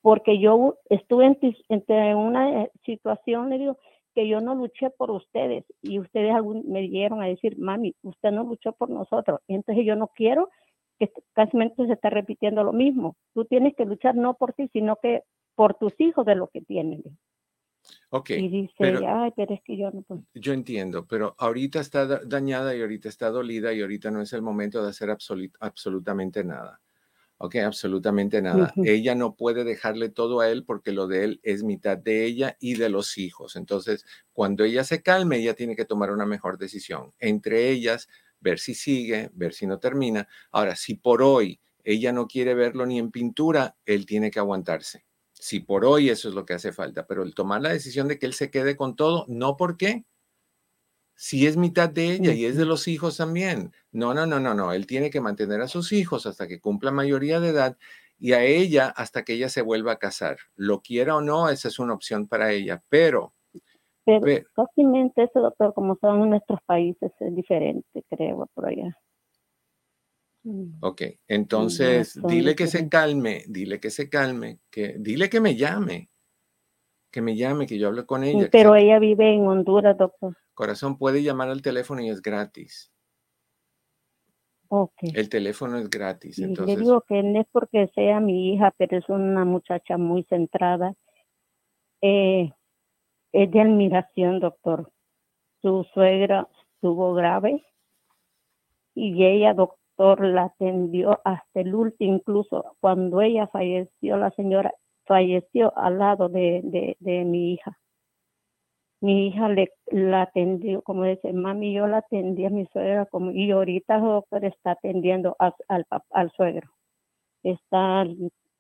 porque 0.02 0.40
yo 0.40 0.76
estuve 0.90 1.26
en, 1.26 1.38
en 1.70 2.18
una 2.18 2.64
eh, 2.64 2.72
situación, 2.86 3.50
le 3.50 3.58
digo, 3.58 3.78
que 4.14 4.28
yo 4.28 4.42
no 4.42 4.56
luché 4.56 4.90
por 4.90 5.12
ustedes 5.12 5.66
y 5.82 6.00
ustedes 6.00 6.34
me 6.66 6.82
dieron 6.82 7.22
a 7.22 7.28
decir, 7.28 7.58
mami, 7.58 7.96
usted 8.02 8.32
no 8.32 8.44
luchó 8.44 8.74
por 8.74 8.90
nosotros. 8.90 9.40
Entonces 9.48 9.86
yo 9.86 9.96
no 9.96 10.08
quiero 10.16 10.50
que 11.00 11.12
casi 11.34 11.58
se 11.58 11.94
esté 11.94 12.10
repitiendo 12.10 12.64
lo 12.64 12.74
mismo. 12.74 13.16
Tú 13.34 13.46
tienes 13.46 13.76
que 13.76 13.86
luchar 13.86 14.16
no 14.16 14.36
por 14.36 14.54
ti, 14.54 14.70
sino 14.72 14.98
que 15.02 15.24
por 15.56 15.76
tus 15.76 15.94
hijos 16.00 16.26
de 16.26 16.36
lo 16.36 16.48
que 16.48 16.62
tienen. 16.62 17.04
Ok. 18.10 18.32
Y 18.32 18.48
dice, 18.50 18.74
pero, 18.78 19.00
ay, 19.08 19.32
pero 19.36 19.54
es 19.54 19.62
que 19.64 19.78
yo 19.78 19.90
no 19.92 20.02
puedo. 20.04 20.24
Yo 20.34 20.54
entiendo, 20.54 21.08
pero 21.08 21.36
ahorita 21.38 21.80
está 21.80 22.06
dañada 22.06 22.76
y 22.76 22.82
ahorita 22.82 23.10
está 23.10 23.30
dolida 23.30 23.74
y 23.74 23.82
ahorita 23.82 24.12
no 24.12 24.22
es 24.22 24.34
el 24.34 24.42
momento 24.42 24.84
de 24.84 24.90
hacer 24.90 25.10
absolutamente 25.60 26.44
nada. 26.44 26.80
Ok, 27.44 27.56
absolutamente 27.56 28.40
nada. 28.40 28.72
Ella 28.84 29.16
no 29.16 29.36
puede 29.36 29.64
dejarle 29.64 30.10
todo 30.10 30.42
a 30.42 30.50
él 30.50 30.64
porque 30.64 30.92
lo 30.92 31.08
de 31.08 31.24
él 31.24 31.40
es 31.42 31.64
mitad 31.64 31.98
de 31.98 32.24
ella 32.24 32.56
y 32.60 32.76
de 32.76 32.88
los 32.88 33.18
hijos. 33.18 33.56
Entonces, 33.56 34.06
cuando 34.32 34.64
ella 34.64 34.84
se 34.84 35.02
calme, 35.02 35.38
ella 35.38 35.56
tiene 35.56 35.76
que 35.76 35.86
tomar 35.86 36.12
una 36.12 36.28
mejor 36.28 36.60
decisión. 36.60 37.14
Entre 37.18 37.72
ellas, 37.72 38.10
ver 38.40 38.60
si 38.60 38.76
sigue, 38.76 39.32
ver 39.34 39.56
si 39.56 39.66
no 39.66 39.80
termina. 39.80 40.28
Ahora, 40.52 40.76
si 40.76 40.94
por 40.94 41.24
hoy 41.24 41.60
ella 41.84 42.12
no 42.14 42.28
quiere 42.28 42.54
verlo 42.54 42.86
ni 42.86 43.00
en 43.00 43.10
pintura, 43.10 43.76
él 43.86 44.06
tiene 44.06 44.30
que 44.30 44.38
aguantarse 44.38 45.04
si 45.34 45.60
por 45.60 45.86
hoy 45.86 46.10
eso 46.12 46.30
es 46.30 46.36
lo 46.36 46.46
que 46.46 46.54
hace 46.54 46.72
falta, 46.72 47.08
pero 47.08 47.24
el 47.24 47.34
tomar 47.34 47.64
la 47.64 47.70
decisión 47.70 48.08
de 48.08 48.20
que 48.20 48.28
él 48.28 48.34
se 48.36 48.52
quede 48.52 48.76
con 48.76 48.96
todo, 48.96 49.26
no 49.28 49.58
porque 49.58 50.06
si 51.22 51.46
es 51.46 51.56
mitad 51.56 51.88
de 51.88 52.14
ella 52.14 52.34
y 52.34 52.46
es 52.46 52.58
de 52.58 52.66
los 52.66 52.88
hijos 52.88 53.18
también. 53.18 53.72
No, 53.92 54.12
no, 54.16 54.26
no, 54.26 54.40
no, 54.40 54.56
no. 54.56 54.74
Él 54.74 54.88
tiene 54.88 55.12
que 55.12 55.22
mantener 55.22 55.62
a 55.62 55.68
sus 55.68 55.92
hijos 55.92 56.26
hasta 56.26 56.48
que 56.48 56.60
cumpla 56.60 56.90
mayoría 56.90 57.40
de 57.40 57.50
edad 57.50 57.78
y 58.18 58.34
a 58.34 58.44
ella 58.44 58.88
hasta 58.88 59.24
que 59.24 59.34
ella 59.34 59.48
se 59.48 59.62
vuelva 59.62 59.92
a 59.92 60.00
casar. 60.00 60.38
Lo 60.56 60.82
quiera 60.82 61.16
o 61.16 61.22
no, 61.22 61.48
esa 61.50 61.68
es 61.68 61.78
una 61.78 61.94
opción 61.94 62.28
para 62.28 62.52
ella, 62.52 62.82
pero... 62.90 63.36
Pero, 64.04 64.26
eso, 64.26 65.40
doctor, 65.42 65.76
como 65.76 65.96
son 66.02 66.28
nuestros 66.28 66.60
países, 66.66 67.12
es 67.20 67.36
diferente, 67.36 68.04
creo, 68.10 68.50
por 68.56 68.66
allá. 68.66 68.98
Ok, 70.80 71.04
entonces 71.28 72.20
dile 72.24 72.56
que 72.56 72.66
se 72.66 72.90
calme, 72.90 73.44
dile 73.48 73.80
que 73.80 73.92
se 73.92 74.10
calme, 74.10 74.58
que 74.72 74.96
dile 74.98 75.30
que 75.30 75.40
me 75.40 75.56
llame, 75.56 76.10
que 77.12 77.22
me 77.22 77.36
llame, 77.36 77.68
que 77.68 77.78
yo 77.78 77.90
hable 77.90 78.08
con 78.08 78.24
ella. 78.24 78.50
Pero 78.52 78.76
ella 78.76 78.98
vive 78.98 79.36
en 79.36 79.46
Honduras, 79.46 79.96
doctor. 79.96 80.36
Corazón 80.62 81.00
puede 81.00 81.24
llamar 81.24 81.50
al 81.50 81.64
teléfono 81.64 82.04
y 82.04 82.10
es 82.12 82.22
gratis. 82.22 82.94
Ok. 84.68 84.94
El 85.02 85.28
teléfono 85.28 85.80
es 85.80 85.90
gratis. 85.90 86.38
Le 86.38 86.76
digo 86.76 87.02
que 87.02 87.24
no 87.24 87.42
es 87.42 87.48
porque 87.52 87.88
sea 87.96 88.20
mi 88.20 88.54
hija, 88.54 88.72
pero 88.78 88.96
es 88.96 89.10
una 89.10 89.44
muchacha 89.44 89.98
muy 89.98 90.22
centrada. 90.26 90.94
Eh, 92.04 92.52
es 93.32 93.50
de 93.50 93.60
admiración, 93.60 94.40
doctor. 94.40 94.92
Su 95.64 95.84
suegra 95.96 96.48
estuvo 96.76 97.16
grave 97.16 97.66
y 98.94 99.26
ella, 99.26 99.56
doctor 99.56 100.24
la 100.24 100.44
atendió 100.44 101.22
hasta 101.26 101.60
el 101.60 101.74
último, 101.74 102.18
incluso 102.18 102.76
cuando 102.80 103.20
ella 103.22 103.48
falleció, 103.48 104.16
la 104.18 104.30
señora 104.30 104.72
falleció 105.06 105.76
al 105.76 105.98
lado 105.98 106.30
de, 106.30 106.96
de, 107.00 107.26
mi 107.26 107.54
hija. 107.54 107.80
Mi 109.02 109.28
hija 109.28 109.50
le 109.50 109.72
la 109.88 110.24
atendió, 110.24 110.82
como 110.84 111.04
dice, 111.06 111.34
mami, 111.34 111.74
yo 111.74 111.88
la 111.88 111.98
atendí 111.98 112.46
a 112.46 112.50
mi 112.50 112.66
suegra, 112.68 113.08
como, 113.08 113.32
y 113.32 113.50
ahorita 113.52 113.96
el 113.96 114.02
doctor 114.02 114.46
está 114.46 114.72
atendiendo 114.72 115.36
al, 115.40 115.54
al 116.12 116.32
suegro. 116.32 116.70
Está, 117.44 118.06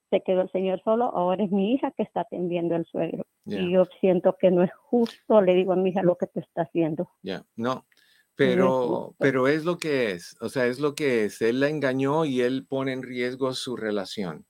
se 0.09 0.21
quedó 0.21 0.41
el 0.41 0.51
señor 0.51 0.81
solo, 0.83 1.05
ahora 1.05 1.43
es 1.43 1.51
mi 1.51 1.73
hija 1.73 1.91
que 1.91 2.03
está 2.03 2.21
atendiendo 2.21 2.75
al 2.75 2.85
suegro. 2.85 3.25
Y 3.45 3.71
yo 3.71 3.85
siento 3.99 4.35
que 4.39 4.51
no 4.51 4.63
es 4.63 4.71
justo, 4.73 5.41
le 5.41 5.53
digo 5.53 5.73
a 5.73 5.75
mi 5.75 5.89
hija 5.89 6.03
lo 6.03 6.15
que 6.17 6.27
te 6.27 6.41
está 6.41 6.63
haciendo. 6.63 7.09
Ya, 7.21 7.43
no, 7.55 7.85
pero, 8.35 9.15
pero 9.19 9.47
es 9.47 9.65
lo 9.65 9.77
que 9.77 10.11
es, 10.11 10.35
o 10.41 10.49
sea, 10.49 10.65
es 10.65 10.79
lo 10.79 10.95
que 10.95 11.25
es. 11.25 11.41
Él 11.41 11.59
la 11.59 11.69
engañó 11.69 12.25
y 12.25 12.41
él 12.41 12.65
pone 12.67 12.93
en 12.93 13.03
riesgo 13.03 13.53
su 13.53 13.75
relación. 13.75 14.45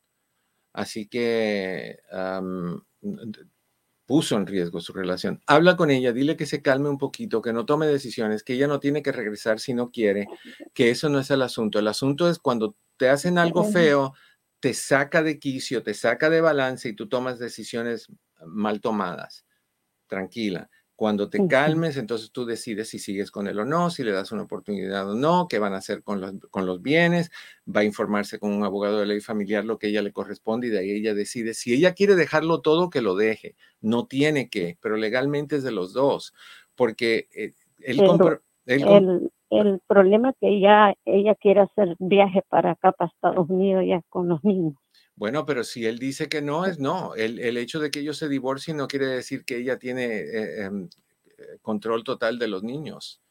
Así 0.74 1.08
que 1.10 1.98
puso 4.12 4.36
en 4.36 4.45
riesgo 4.45 4.82
su 4.82 4.91
relación. 4.91 5.41
Habla 5.47 5.78
con 5.78 5.89
ella, 5.89 6.12
dile 6.12 6.36
que 6.36 6.45
se 6.45 6.62
calme 6.62 6.89
un 6.89 6.97
poquito, 6.97 7.41
que 7.41 7.53
no 7.53 7.66
tome 7.66 7.88
decisiones, 7.88 8.43
que 8.43 8.51
ella 8.51 8.68
no 8.68 8.82
tiene 8.82 9.01
que 9.01 9.14
regresar 9.14 9.62
si 9.62 9.74
no 9.74 9.89
quiere, 9.89 10.28
que 10.74 10.89
eso 10.89 11.07
no 11.07 11.18
es 11.18 11.32
el 11.32 11.41
asunto. 11.41 11.80
El 11.80 11.88
asunto 11.88 12.30
es 12.30 12.38
cuando 12.38 12.76
te 12.97 13.07
hacen 13.07 13.38
algo 13.38 13.64
feo, 13.64 14.14
te 14.59 14.74
saca 14.74 15.24
de 15.24 15.39
quicio, 15.39 15.82
te 15.82 15.93
saca 15.93 16.30
de 16.30 16.41
balance 16.41 16.89
y 16.89 16.93
tú 16.93 17.07
tomas 17.07 17.39
decisiones 17.39 18.07
mal 18.45 18.82
tomadas. 18.82 19.45
Tranquila. 20.07 20.70
Cuando 21.02 21.32
te 21.32 21.47
calmes, 21.47 21.97
entonces 21.97 22.32
tú 22.32 22.45
decides 22.45 22.89
si 22.89 22.99
sigues 22.99 23.32
con 23.32 23.47
él 23.47 23.58
o 23.58 23.66
no, 23.66 23.89
si 23.89 24.04
le 24.04 24.12
das 24.12 24.32
una 24.32 24.43
oportunidad 24.43 25.10
o 25.10 25.16
no, 25.16 25.47
qué 25.47 25.58
van 25.58 25.74
a 25.74 25.78
hacer 25.78 26.04
con 26.04 26.22
los, 26.22 26.36
con 26.52 26.68
los 26.68 26.84
bienes, 26.84 27.32
va 27.68 27.82
a 27.82 27.86
informarse 27.86 28.38
con 28.38 28.54
un 28.54 28.64
abogado 28.64 28.99
de 28.99 29.08
ley 29.08 29.20
familiar 29.20 29.66
lo 29.66 29.80
que 29.80 29.88
ella 29.88 30.04
le 30.04 30.12
corresponde 30.12 30.68
y 30.68 30.70
de 30.70 30.78
ahí 30.78 30.91
ella 30.91 31.16
decide. 31.16 31.56
Si 31.56 31.74
ella 31.74 31.95
quiere 31.95 32.14
dejarlo 32.14 32.62
todo, 32.62 32.91
que 32.91 33.02
lo 33.02 33.16
deje. 33.16 33.56
No 33.80 34.06
tiene 34.06 34.52
que, 34.52 34.78
pero 34.80 34.95
legalmente 34.95 35.56
es 35.56 35.64
de 35.64 35.72
los 35.72 35.91
dos, 35.91 36.36
porque 36.76 37.28
eh, 37.34 37.54
él, 37.80 37.99
el, 38.68 39.32
el, 39.49 39.82
problema 39.88 40.30
es 40.30 40.36
que 40.39 40.49
ella, 40.49 40.93
ella 41.06 41.34
quiere 41.34 41.62
hacer 41.62 41.95
viaje 41.97 42.43
para 42.47 42.74
acá, 42.74 42.91
para 42.91 43.10
Estados 43.10 43.49
Unidos, 43.49 43.86
ya 43.88 44.04
con 44.08 44.28
los 44.28 44.43
niños. 44.43 44.76
Bueno, 45.22 45.46
pero 45.46 45.64
si 45.64 45.86
él 45.86 46.00
dice 46.00 46.28
que 46.30 46.42
no, 46.42 46.66
es 46.66 46.80
no. 46.80 47.14
El, 47.14 47.38
el 47.38 47.56
hecho 47.58 47.80
de 47.80 47.92
que 47.92 48.00
ellos 48.00 48.18
se 48.18 48.28
divorcien 48.28 48.78
no 48.78 48.88
quiere 48.88 49.06
decir 49.06 49.46
que 49.46 49.58
ella 49.58 49.78
tiene 49.78 50.06
eh, 50.06 50.64
em, 50.64 50.90
eh, 51.38 51.60
control 51.62 52.04
total 52.04 52.40
de 52.40 52.48
los 52.48 52.64
niños. 52.64 53.22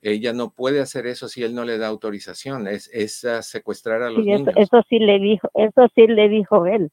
Ella 0.00 0.32
no 0.32 0.54
puede 0.54 0.80
hacer 0.80 1.06
eso 1.06 1.28
si 1.28 1.42
él 1.42 1.54
no 1.54 1.66
le 1.66 1.76
da 1.76 1.88
autorización. 1.88 2.66
Es, 2.68 2.88
es 2.90 3.22
secuestrar 3.42 4.00
a 4.00 4.08
los 4.08 4.24
niños. 4.24 4.48
Eso 4.56 4.82
sí 4.88 4.98
le 4.98 5.18
dijo, 5.18 5.46
eso 5.52 5.88
sí 5.94 6.06
le 6.06 6.30
dijo 6.30 6.64
él. 6.64 6.90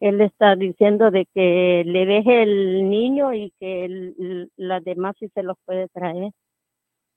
Él 0.00 0.20
está 0.20 0.56
diciendo 0.56 1.12
de 1.12 1.28
que 1.32 1.84
le 1.86 2.06
deje 2.06 2.42
el 2.42 2.90
niño 2.90 3.34
y 3.34 3.52
que 3.60 4.48
las 4.56 4.82
demás 4.82 5.14
sí 5.20 5.28
se 5.32 5.44
los 5.44 5.56
puede 5.64 5.86
traer. 5.90 6.32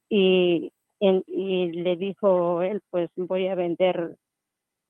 Y, 0.07 0.71
y 0.99 1.71
le 1.71 1.95
dijo 1.95 2.61
él, 2.61 2.81
pues 2.91 3.09
voy 3.15 3.47
a 3.47 3.55
vender 3.55 4.17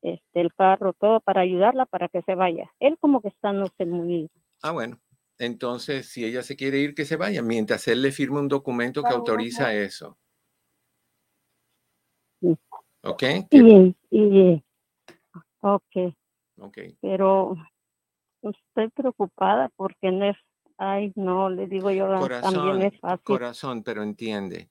este, 0.02 0.42
el 0.42 0.54
carro, 0.54 0.94
todo 0.94 1.20
para 1.20 1.42
ayudarla 1.42 1.86
para 1.86 2.08
que 2.08 2.22
se 2.22 2.36
vaya. 2.36 2.72
Él 2.80 2.98
como 3.00 3.22
que 3.22 3.30
está 3.30 3.54
no 3.54 3.68
sé 3.78 3.86
muy... 3.86 4.30
Ah, 4.62 4.72
bueno. 4.72 5.00
Entonces, 5.40 6.10
si 6.10 6.26
ella 6.26 6.42
se 6.42 6.56
quiere 6.56 6.80
ir, 6.80 6.96
que 6.96 7.06
se 7.06 7.16
vaya, 7.16 7.42
mientras 7.44 7.88
él 7.88 8.02
le 8.02 8.12
firme 8.12 8.40
un 8.40 8.48
documento 8.48 9.04
que 9.04 9.14
autoriza 9.14 9.74
eso. 9.74 10.18
¿Ok? 13.04 13.24
Y, 13.52 13.96
y, 14.10 14.64
ok. 15.62 16.14
Ok. 16.60 16.78
Pero 17.02 17.56
estoy 18.42 18.90
preocupada 18.90 19.70
porque 19.76 20.12
no 20.12 20.26
es, 20.26 20.38
ay, 20.78 21.12
no, 21.16 21.50
le 21.50 21.68
digo 21.68 21.92
yo, 21.92 22.08
también 22.28 22.82
es 22.82 23.00
fácil. 23.00 23.24
Corazón, 23.24 23.84
pero 23.84 24.02
entiende, 24.02 24.70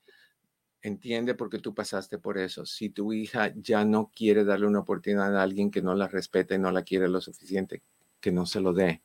entiende 0.86 1.34
porque 1.34 1.58
tú 1.58 1.74
pasaste 1.74 2.18
por 2.18 2.38
eso. 2.38 2.64
Si 2.64 2.90
tu 2.90 3.12
hija 3.12 3.52
ya 3.56 3.84
no 3.84 4.10
quiere 4.14 4.44
darle 4.44 4.66
una 4.66 4.80
oportunidad 4.80 5.36
a 5.36 5.42
alguien 5.42 5.70
que 5.70 5.82
no 5.82 5.94
la 5.94 6.08
respeta 6.08 6.54
y 6.54 6.58
no 6.58 6.70
la 6.70 6.82
quiere 6.82 7.08
lo 7.08 7.20
suficiente, 7.20 7.82
que 8.20 8.32
no 8.32 8.46
se 8.46 8.60
lo 8.60 8.72
dé 8.72 9.02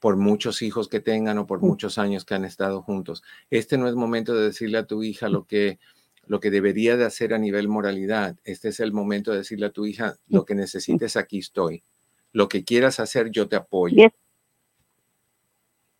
por 0.00 0.16
muchos 0.16 0.62
hijos 0.62 0.88
que 0.88 1.00
tengan 1.00 1.38
o 1.38 1.46
por 1.46 1.60
muchos 1.60 1.98
años 1.98 2.24
que 2.24 2.34
han 2.34 2.44
estado 2.44 2.82
juntos. 2.82 3.22
Este 3.50 3.76
no 3.76 3.86
es 3.86 3.94
momento 3.94 4.34
de 4.34 4.46
decirle 4.46 4.78
a 4.78 4.86
tu 4.86 5.02
hija 5.02 5.28
lo 5.28 5.44
que 5.44 5.78
lo 6.26 6.38
que 6.38 6.50
debería 6.50 6.96
de 6.96 7.04
hacer 7.04 7.34
a 7.34 7.38
nivel 7.38 7.68
moralidad. 7.68 8.36
Este 8.44 8.68
es 8.68 8.78
el 8.80 8.92
momento 8.92 9.32
de 9.32 9.38
decirle 9.38 9.66
a 9.66 9.72
tu 9.72 9.84
hija, 9.84 10.14
lo 10.28 10.44
que 10.44 10.54
necesites, 10.54 11.16
aquí 11.16 11.38
estoy. 11.38 11.82
Lo 12.32 12.48
que 12.48 12.62
quieras 12.62 13.00
hacer, 13.00 13.30
yo 13.30 13.48
te 13.48 13.56
apoyo. 13.56 14.08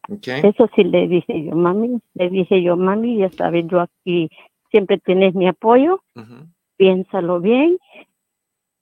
Eso 0.09 0.71
sí 0.75 0.85
le 0.85 1.09
dije 1.09 1.45
yo, 1.45 1.57
mami, 1.57 2.01
le 2.15 2.31
dije 2.31 2.63
yo, 2.63 2.77
mami, 2.77 3.19
ya 3.19 3.31
sabes, 3.31 3.65
yo 3.69 3.81
aquí 3.81 4.31
siempre 4.71 4.99
tienes 4.99 5.35
mi 5.35 5.49
apoyo, 5.49 6.03
piénsalo 6.77 7.41
bien 7.41 7.79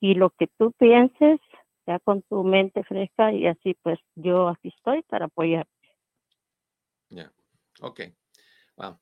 y 0.01 0.15
lo 0.15 0.31
que 0.31 0.47
tú 0.59 0.73
pienses, 0.73 1.41
ya 1.87 1.99
con 1.99 2.23
tu 2.23 2.45
mente 2.45 2.85
fresca 2.85 3.33
y 3.33 3.47
así 3.47 3.75
pues 3.83 3.99
yo 4.15 4.49
aquí 4.49 4.69
estoy 4.69 5.03
para 5.03 5.27
apoyarte. 5.27 5.73
Ya, 7.11 7.33
ok. 7.81 8.01
Wow. 8.77 8.99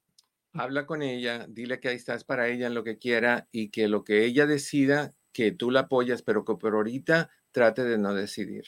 Habla 0.54 0.86
con 0.86 1.02
ella, 1.02 1.46
dile 1.48 1.80
que 1.80 1.88
ahí 1.88 1.96
estás 1.96 2.24
para 2.24 2.48
ella 2.48 2.68
en 2.68 2.74
lo 2.74 2.82
que 2.82 2.98
quiera 2.98 3.46
y 3.52 3.70
que 3.70 3.88
lo 3.88 4.04
que 4.04 4.24
ella 4.24 4.46
decida, 4.46 5.12
que 5.32 5.52
tú 5.52 5.70
la 5.70 5.80
apoyas, 5.80 6.22
pero 6.22 6.44
que 6.44 6.54
por 6.54 6.74
ahorita 6.74 7.30
trate 7.50 7.84
de 7.84 7.98
no 7.98 8.14
decidir. 8.14 8.64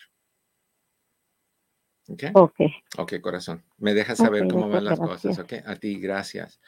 ¿Ok? 2.08 2.24
Ok. 2.34 2.60
Ok, 2.98 3.20
corazón. 3.20 3.64
Me 3.78 3.94
dejas 3.94 4.18
saber 4.18 4.48
cómo 4.48 4.68
van 4.68 4.84
las 4.84 4.98
cosas, 4.98 5.38
¿ok? 5.38 5.54
A 5.64 5.76
ti, 5.76 5.98
gracias. 5.98 6.60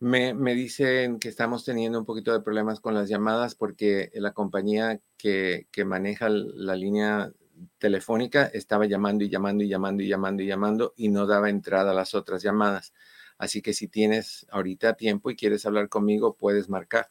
Me, 0.00 0.54
dicen 0.54 1.18
que 1.18 1.28
estamos 1.28 1.64
teniendo 1.64 1.98
un 1.98 2.04
poquito 2.04 2.32
de 2.32 2.40
problemas 2.40 2.80
con 2.80 2.94
las 2.94 3.08
llamadas 3.08 3.54
porque 3.54 4.10
la 4.14 4.32
compañía 4.32 5.00
que, 5.16 5.68
que 5.70 5.84
maneja 5.84 6.28
la 6.28 6.76
línea 6.76 7.32
telefónica 7.78 8.46
estaba 8.46 8.86
llamando 8.86 9.24
y 9.24 9.28
llamando 9.28 9.64
y 9.64 9.68
llamando 9.68 10.02
y 10.02 10.08
llamando 10.08 10.42
y 10.42 10.46
llamando 10.46 10.94
y 10.96 11.08
no 11.08 11.26
daba 11.26 11.50
entrada 11.50 11.92
a 11.92 11.94
las 11.94 12.14
otras 12.14 12.42
llamadas. 12.42 12.92
Así 13.38 13.62
que 13.62 13.72
si 13.72 13.88
tienes 13.88 14.46
ahorita 14.50 14.94
tiempo 14.94 15.30
y 15.30 15.36
quieres 15.36 15.66
hablar 15.66 15.88
conmigo, 15.88 16.36
puedes 16.36 16.68
marcar. 16.68 17.10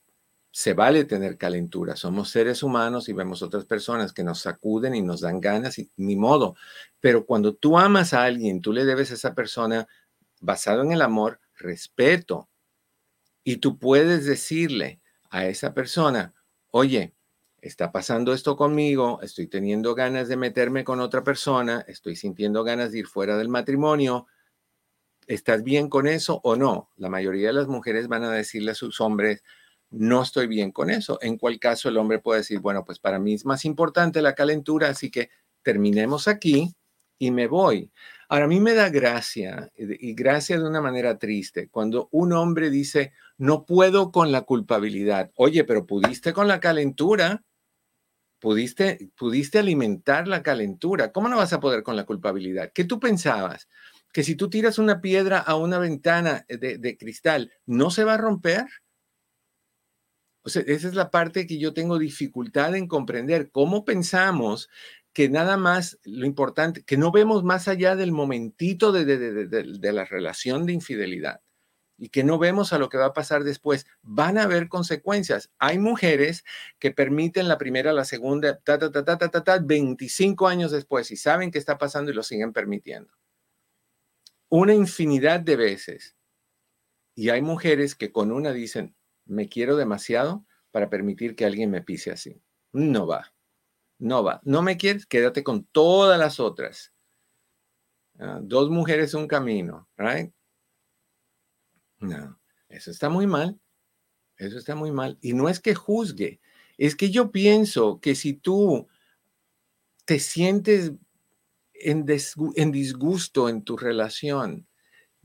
se 0.56 0.72
vale 0.72 1.04
tener 1.04 1.36
calentura. 1.36 1.96
Somos 1.96 2.30
seres 2.30 2.62
humanos 2.62 3.10
y 3.10 3.12
vemos 3.12 3.42
otras 3.42 3.66
personas 3.66 4.14
que 4.14 4.24
nos 4.24 4.40
sacuden 4.40 4.94
y 4.94 5.02
nos 5.02 5.20
dan 5.20 5.38
ganas 5.38 5.78
y 5.78 5.90
ni 5.98 6.16
modo. 6.16 6.56
Pero 6.98 7.26
cuando 7.26 7.54
tú 7.54 7.78
amas 7.78 8.14
a 8.14 8.24
alguien, 8.24 8.62
tú 8.62 8.72
le 8.72 8.86
debes 8.86 9.10
a 9.10 9.14
esa 9.14 9.34
persona, 9.34 9.86
basado 10.40 10.80
en 10.80 10.92
el 10.92 11.02
amor, 11.02 11.40
respeto. 11.58 12.48
Y 13.48 13.58
tú 13.58 13.78
puedes 13.78 14.26
decirle 14.26 15.00
a 15.30 15.46
esa 15.46 15.72
persona, 15.72 16.34
oye, 16.72 17.14
está 17.60 17.92
pasando 17.92 18.32
esto 18.32 18.56
conmigo, 18.56 19.20
estoy 19.22 19.46
teniendo 19.46 19.94
ganas 19.94 20.26
de 20.26 20.36
meterme 20.36 20.82
con 20.82 20.98
otra 20.98 21.22
persona, 21.22 21.84
estoy 21.86 22.16
sintiendo 22.16 22.64
ganas 22.64 22.90
de 22.90 22.98
ir 22.98 23.06
fuera 23.06 23.38
del 23.38 23.48
matrimonio. 23.48 24.26
¿Estás 25.28 25.62
bien 25.62 25.88
con 25.88 26.08
eso 26.08 26.40
o 26.42 26.56
no? 26.56 26.90
La 26.96 27.08
mayoría 27.08 27.46
de 27.46 27.52
las 27.52 27.68
mujeres 27.68 28.08
van 28.08 28.24
a 28.24 28.32
decirle 28.32 28.72
a 28.72 28.74
sus 28.74 29.00
hombres, 29.00 29.44
no 29.90 30.22
estoy 30.22 30.48
bien 30.48 30.72
con 30.72 30.90
eso. 30.90 31.20
En 31.22 31.38
cual 31.38 31.60
caso 31.60 31.88
el 31.88 31.98
hombre 31.98 32.18
puede 32.18 32.40
decir, 32.40 32.58
bueno, 32.58 32.84
pues 32.84 32.98
para 32.98 33.20
mí 33.20 33.34
es 33.34 33.46
más 33.46 33.64
importante 33.64 34.22
la 34.22 34.34
calentura, 34.34 34.88
así 34.88 35.08
que 35.08 35.30
terminemos 35.62 36.26
aquí 36.26 36.74
y 37.18 37.30
me 37.30 37.46
voy. 37.46 37.90
Ahora, 38.28 38.46
a 38.46 38.48
mí 38.48 38.60
me 38.60 38.74
da 38.74 38.88
gracia, 38.90 39.70
y 39.76 40.14
gracia 40.14 40.58
de 40.58 40.66
una 40.66 40.80
manera 40.80 41.18
triste, 41.18 41.68
cuando 41.68 42.08
un 42.10 42.32
hombre 42.32 42.70
dice, 42.70 43.12
no 43.38 43.64
puedo 43.64 44.10
con 44.10 44.32
la 44.32 44.42
culpabilidad. 44.42 45.30
Oye, 45.36 45.64
pero 45.64 45.86
pudiste 45.86 46.32
con 46.32 46.48
la 46.48 46.58
calentura, 46.58 47.44
pudiste, 48.40 49.10
pudiste 49.16 49.58
alimentar 49.58 50.26
la 50.26 50.42
calentura. 50.42 51.12
¿Cómo 51.12 51.28
no 51.28 51.36
vas 51.36 51.52
a 51.52 51.60
poder 51.60 51.82
con 51.82 51.96
la 51.96 52.04
culpabilidad? 52.04 52.72
¿Qué 52.72 52.84
tú 52.84 52.98
pensabas? 52.98 53.68
Que 54.12 54.22
si 54.22 54.34
tú 54.34 54.50
tiras 54.50 54.78
una 54.78 55.00
piedra 55.00 55.38
a 55.38 55.56
una 55.56 55.78
ventana 55.78 56.44
de, 56.48 56.96
cristal, 56.98 57.52
¿no 57.66 57.90
se 57.90 58.04
va 58.04 58.14
a 58.14 58.18
romper? 58.18 58.66
O 60.42 60.48
sea, 60.48 60.62
esa 60.66 60.88
es 60.88 60.94
la 60.94 61.10
parte 61.10 61.46
que 61.46 61.58
yo 61.58 61.74
tengo 61.74 61.98
dificultad 61.98 62.74
en 62.76 62.86
comprender. 62.86 63.50
¿Cómo 63.50 63.84
pensamos 63.84 64.70
que 65.16 65.30
nada 65.30 65.56
más 65.56 65.98
lo 66.04 66.26
importante, 66.26 66.84
que 66.84 66.98
no 66.98 67.10
vemos 67.10 67.42
más 67.42 67.68
allá 67.68 67.96
del 67.96 68.12
momentito 68.12 68.92
de, 68.92 69.06
de, 69.06 69.92
la 69.94 70.04
relación 70.04 70.66
de 70.66 70.74
infidelidad 70.74 71.40
y 71.96 72.10
que 72.10 72.22
no 72.22 72.38
vemos 72.38 72.74
a 72.74 72.78
lo 72.78 72.90
que 72.90 72.98
va 72.98 73.06
a 73.06 73.12
pasar 73.14 73.42
después? 73.42 73.86
Van 74.02 74.36
a 74.36 74.42
haber 74.42 74.68
consecuencias. 74.68 75.50
Hay 75.58 75.78
mujeres 75.78 76.44
que 76.78 76.90
permiten 76.90 77.48
la 77.48 77.56
primera, 77.56 77.94
la 77.94 78.04
segunda, 78.04 78.58
ta, 78.58 78.78
ta, 78.78 78.92
ta, 78.92 79.06
ta, 79.06 79.16
ta, 79.16 79.30
ta, 79.30 79.42
ta 79.42 79.58
25 79.58 80.48
años 80.48 80.70
después 80.70 81.10
y 81.10 81.16
saben 81.16 81.50
qué 81.50 81.58
está 81.58 81.78
pasando 81.78 82.10
y 82.10 82.14
lo 82.14 82.22
siguen 82.22 82.52
permitiendo. 82.52 83.10
Una 84.50 84.74
infinidad 84.74 85.40
de 85.40 85.56
veces. 85.56 86.14
Y 87.14 87.30
hay 87.30 87.40
mujeres 87.40 87.94
que 87.94 88.12
con 88.12 88.32
una 88.32 88.52
dicen, 88.52 88.94
me 89.24 89.48
quiero 89.48 89.78
demasiado 89.78 90.44
para 90.72 90.90
permitir 90.90 91.36
que 91.36 91.46
alguien 91.46 91.70
me 91.70 91.80
pise 91.80 92.10
así. 92.10 92.42
No 92.70 93.06
va, 93.06 93.32
no 93.98 94.22
va. 94.22 94.40
No 94.44 94.62
me 94.62 94.76
quieres, 94.76 95.06
quédate 95.06 95.42
con 95.42 95.64
todas 95.64 96.18
las 96.18 96.40
otras. 96.40 96.92
Ah, 98.18 98.40
dos 98.42 98.70
mujeres, 98.70 99.14
un 99.14 99.26
camino, 99.26 99.88
right? 99.96 100.32
No, 101.98 102.38
eso 102.68 102.90
está 102.90 103.08
muy 103.08 103.26
mal. 103.26 103.58
Eso 104.38 104.58
está 104.58 104.74
muy 104.74 104.90
mal. 104.90 105.18
Y 105.20 105.32
no 105.32 105.48
es 105.48 105.60
que 105.60 105.74
juzgue, 105.74 106.40
es 106.76 106.94
que 106.94 107.10
yo 107.10 107.30
pienso 107.30 108.00
que 108.00 108.14
si 108.14 108.34
tú 108.34 108.86
te 110.04 110.18
sientes 110.18 110.92
en, 111.72 112.06
en 112.54 112.72
disgusto 112.72 113.48
en 113.48 113.62
tu 113.62 113.76
relación, 113.76 114.66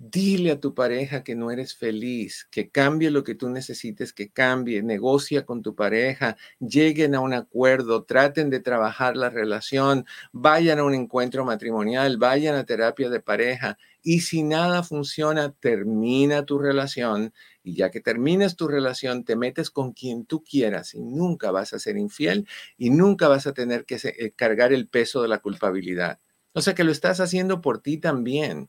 Dile 0.03 0.49
a 0.49 0.59
tu 0.59 0.73
pareja 0.73 1.23
que 1.23 1.35
no 1.35 1.51
eres 1.51 1.75
feliz, 1.75 2.47
que 2.49 2.71
cambie 2.71 3.11
lo 3.11 3.23
que 3.23 3.35
tú 3.35 3.49
necesites 3.49 4.13
que 4.13 4.31
cambie, 4.31 4.81
negocia 4.81 5.45
con 5.45 5.61
tu 5.61 5.75
pareja, 5.75 6.37
lleguen 6.59 7.13
a 7.13 7.19
un 7.19 7.33
acuerdo, 7.35 8.03
traten 8.03 8.49
de 8.49 8.59
trabajar 8.59 9.15
la 9.15 9.29
relación, 9.29 10.07
vayan 10.31 10.79
a 10.79 10.85
un 10.85 10.95
encuentro 10.95 11.45
matrimonial, 11.45 12.17
vayan 12.17 12.55
a 12.55 12.63
terapia 12.63 13.11
de 13.11 13.19
pareja 13.19 13.77
y 14.01 14.21
si 14.21 14.41
nada 14.41 14.81
funciona, 14.81 15.51
termina 15.51 16.45
tu 16.47 16.57
relación 16.57 17.31
y 17.61 17.75
ya 17.75 17.91
que 17.91 18.01
termines 18.01 18.55
tu 18.55 18.67
relación, 18.67 19.23
te 19.23 19.35
metes 19.35 19.69
con 19.69 19.93
quien 19.93 20.25
tú 20.25 20.43
quieras 20.43 20.95
y 20.95 21.01
nunca 21.03 21.51
vas 21.51 21.73
a 21.73 21.79
ser 21.79 21.95
infiel 21.97 22.47
y 22.75 22.89
nunca 22.89 23.27
vas 23.27 23.45
a 23.45 23.53
tener 23.53 23.85
que 23.85 23.99
eh, 24.03 24.33
cargar 24.35 24.73
el 24.73 24.87
peso 24.87 25.21
de 25.21 25.27
la 25.27 25.37
culpabilidad. 25.37 26.19
O 26.53 26.61
sea 26.61 26.73
que 26.73 26.83
lo 26.83 26.91
estás 26.91 27.19
haciendo 27.19 27.61
por 27.61 27.83
ti 27.83 27.97
también. 27.99 28.67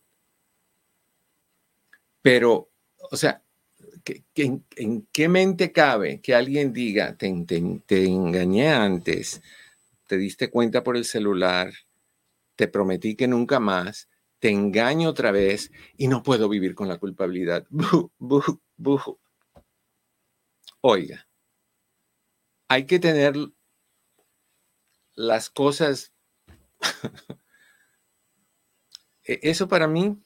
Pero, 2.23 2.71
o 3.11 3.17
sea, 3.17 3.43
en, 4.35 5.09
qué 5.13 5.29
mente 5.29 5.73
cabe 5.73 6.21
que 6.21 6.35
alguien 6.35 6.73
diga, 6.73 7.17
te, 7.17 7.27
engañé 7.27 8.73
antes, 8.73 9.43
te 10.07 10.17
diste 10.17 10.51
cuenta 10.51 10.83
por 10.83 10.97
el 10.97 11.05
celular, 11.05 11.73
te 12.57 12.69
prometí 12.69 13.17
que 13.17 13.29
nunca 13.29 13.61
más, 13.61 14.09
te 14.39 14.51
engaño 14.51 15.09
otra 15.09 15.31
vez 15.31 15.71
y 15.97 16.09
no 16.09 16.23
puedo 16.23 16.49
vivir 16.49 16.75
con 16.75 16.89
la 16.89 16.99
culpabilidad. 16.99 17.67
Oiga, 20.81 21.29
hay 22.69 22.87
que 22.87 22.99
tener 22.99 23.35
las 25.15 25.51
cosas. 25.51 26.13
E, 29.25 29.39
eso 29.43 29.69
para 29.69 29.87
mí 29.87 30.21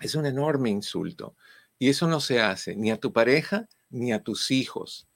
es 0.00 0.14
un 0.14 0.26
enorme 0.26 0.70
insulto. 0.70 1.36
Y 1.78 1.88
eso 1.88 2.06
no 2.06 2.20
se 2.20 2.40
hace 2.40 2.76
ni 2.76 2.90
a 2.90 2.98
tu 2.98 3.12
pareja 3.12 3.68
ni 3.90 4.12
a 4.12 4.22
tus 4.22 4.50
hijos. 4.50 5.08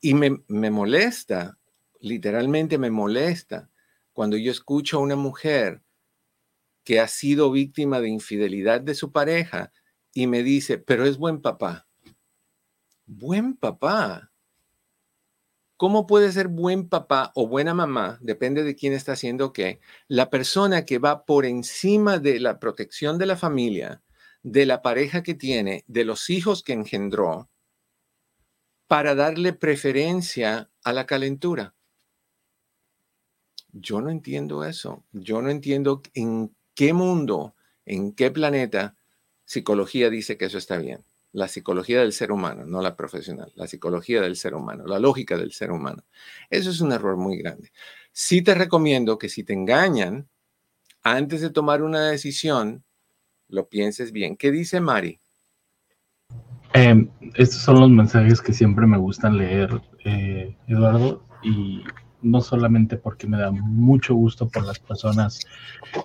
Y 0.00 0.14
me, 0.14 0.42
molesta, 0.48 1.58
literalmente 2.00 2.76
me 2.76 2.90
molesta, 2.90 3.70
cuando 4.12 4.36
yo 4.36 4.50
escucho 4.50 4.98
a 4.98 5.00
una 5.00 5.16
mujer 5.16 5.82
que 6.84 7.00
ha 7.00 7.08
sido 7.08 7.50
víctima 7.50 8.00
de 8.00 8.08
infidelidad 8.08 8.80
de 8.80 8.94
su 8.94 9.12
pareja 9.12 9.72
y 10.12 10.26
me 10.26 10.42
dice, 10.42 10.78
pero 10.78 11.06
es 11.06 11.16
buen 11.16 11.40
papá. 11.40 11.86
Buen 13.06 13.56
papá. 13.56 14.30
¿Cómo 15.76 16.06
puede 16.06 16.30
ser 16.30 16.48
buen 16.48 16.88
papá 16.88 17.32
o 17.34 17.48
buena 17.48 17.74
mamá? 17.74 18.18
Depende 18.20 18.62
de 18.62 18.76
quién 18.76 18.92
está 18.92 19.12
haciendo 19.12 19.52
qué. 19.52 19.80
La 20.06 20.30
persona 20.30 20.84
que 20.84 20.98
va 20.98 21.24
por 21.24 21.44
encima 21.46 22.18
de 22.18 22.38
la 22.38 22.60
protección 22.60 23.18
de 23.18 23.26
la 23.26 23.36
familia, 23.36 24.02
de 24.44 24.66
la 24.66 24.82
pareja 24.82 25.24
que 25.24 25.34
tiene, 25.34 25.84
de 25.88 26.04
los 26.04 26.30
hijos 26.30 26.62
que 26.62 26.74
engendró, 26.74 27.50
para 28.86 29.16
darle 29.16 29.52
preferencia 29.52 30.70
a 30.84 30.92
la 30.92 31.06
calentura. 31.06 31.74
Yo 33.72 34.00
no 34.00 34.10
entiendo 34.10 34.64
eso. 34.64 35.04
Yo 35.10 35.42
no 35.42 35.50
entiendo 35.50 36.02
en 36.14 36.54
qué 36.74 36.92
mundo, 36.92 37.56
en 37.84 38.12
qué 38.14 38.30
planeta 38.30 38.96
psicología 39.44 40.10
dice 40.10 40.38
que 40.38 40.44
eso 40.44 40.58
está 40.58 40.78
bien. 40.78 41.04
La 41.34 41.48
psicología 41.48 42.00
del 42.00 42.12
ser 42.12 42.32
humano, 42.32 42.64
no 42.64 42.80
la 42.80 42.96
profesional, 42.96 43.52
la 43.56 43.66
psicología 43.66 44.22
del 44.22 44.36
ser 44.36 44.54
humano, 44.54 44.86
la 44.86 44.98
lógica 44.98 45.36
del 45.36 45.52
ser 45.52 45.70
humano. 45.72 46.04
Eso 46.48 46.70
es 46.70 46.80
un 46.80 46.92
error 46.92 47.16
muy 47.16 47.36
grande. 47.36 47.72
Sí 48.12 48.40
te 48.40 48.54
recomiendo 48.54 49.18
que 49.18 49.28
si 49.28 49.44
te 49.44 49.52
engañan, 49.52 50.28
antes 51.02 51.40
de 51.42 51.50
tomar 51.50 51.82
una 51.82 52.08
decisión, 52.08 52.84
lo 53.48 53.68
pienses 53.68 54.12
bien. 54.12 54.36
¿Qué 54.36 54.50
dice 54.50 54.80
Mari? 54.80 55.20
Em, 56.72 57.08
estos 57.34 57.60
son 57.60 57.80
los 57.80 57.90
mensajes 57.90 58.40
que 58.40 58.52
siempre 58.52 58.86
me 58.86 58.98
gustan 58.98 59.36
leer, 59.36 59.82
eh, 60.04 60.56
Eduardo, 60.66 61.24
y 61.42 61.82
no 62.20 62.40
solamente 62.40 62.96
porque 62.96 63.26
me 63.26 63.38
da 63.38 63.50
mucho 63.50 64.14
gusto 64.14 64.48
por 64.48 64.64
las 64.64 64.78
personas 64.78 65.40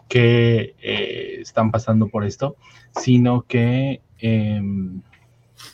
que 0.07 0.75
eh, 0.81 1.37
están 1.39 1.71
pasando 1.71 2.07
por 2.07 2.25
esto, 2.25 2.55
sino 2.91 3.43
que 3.43 4.01
em, 4.19 5.01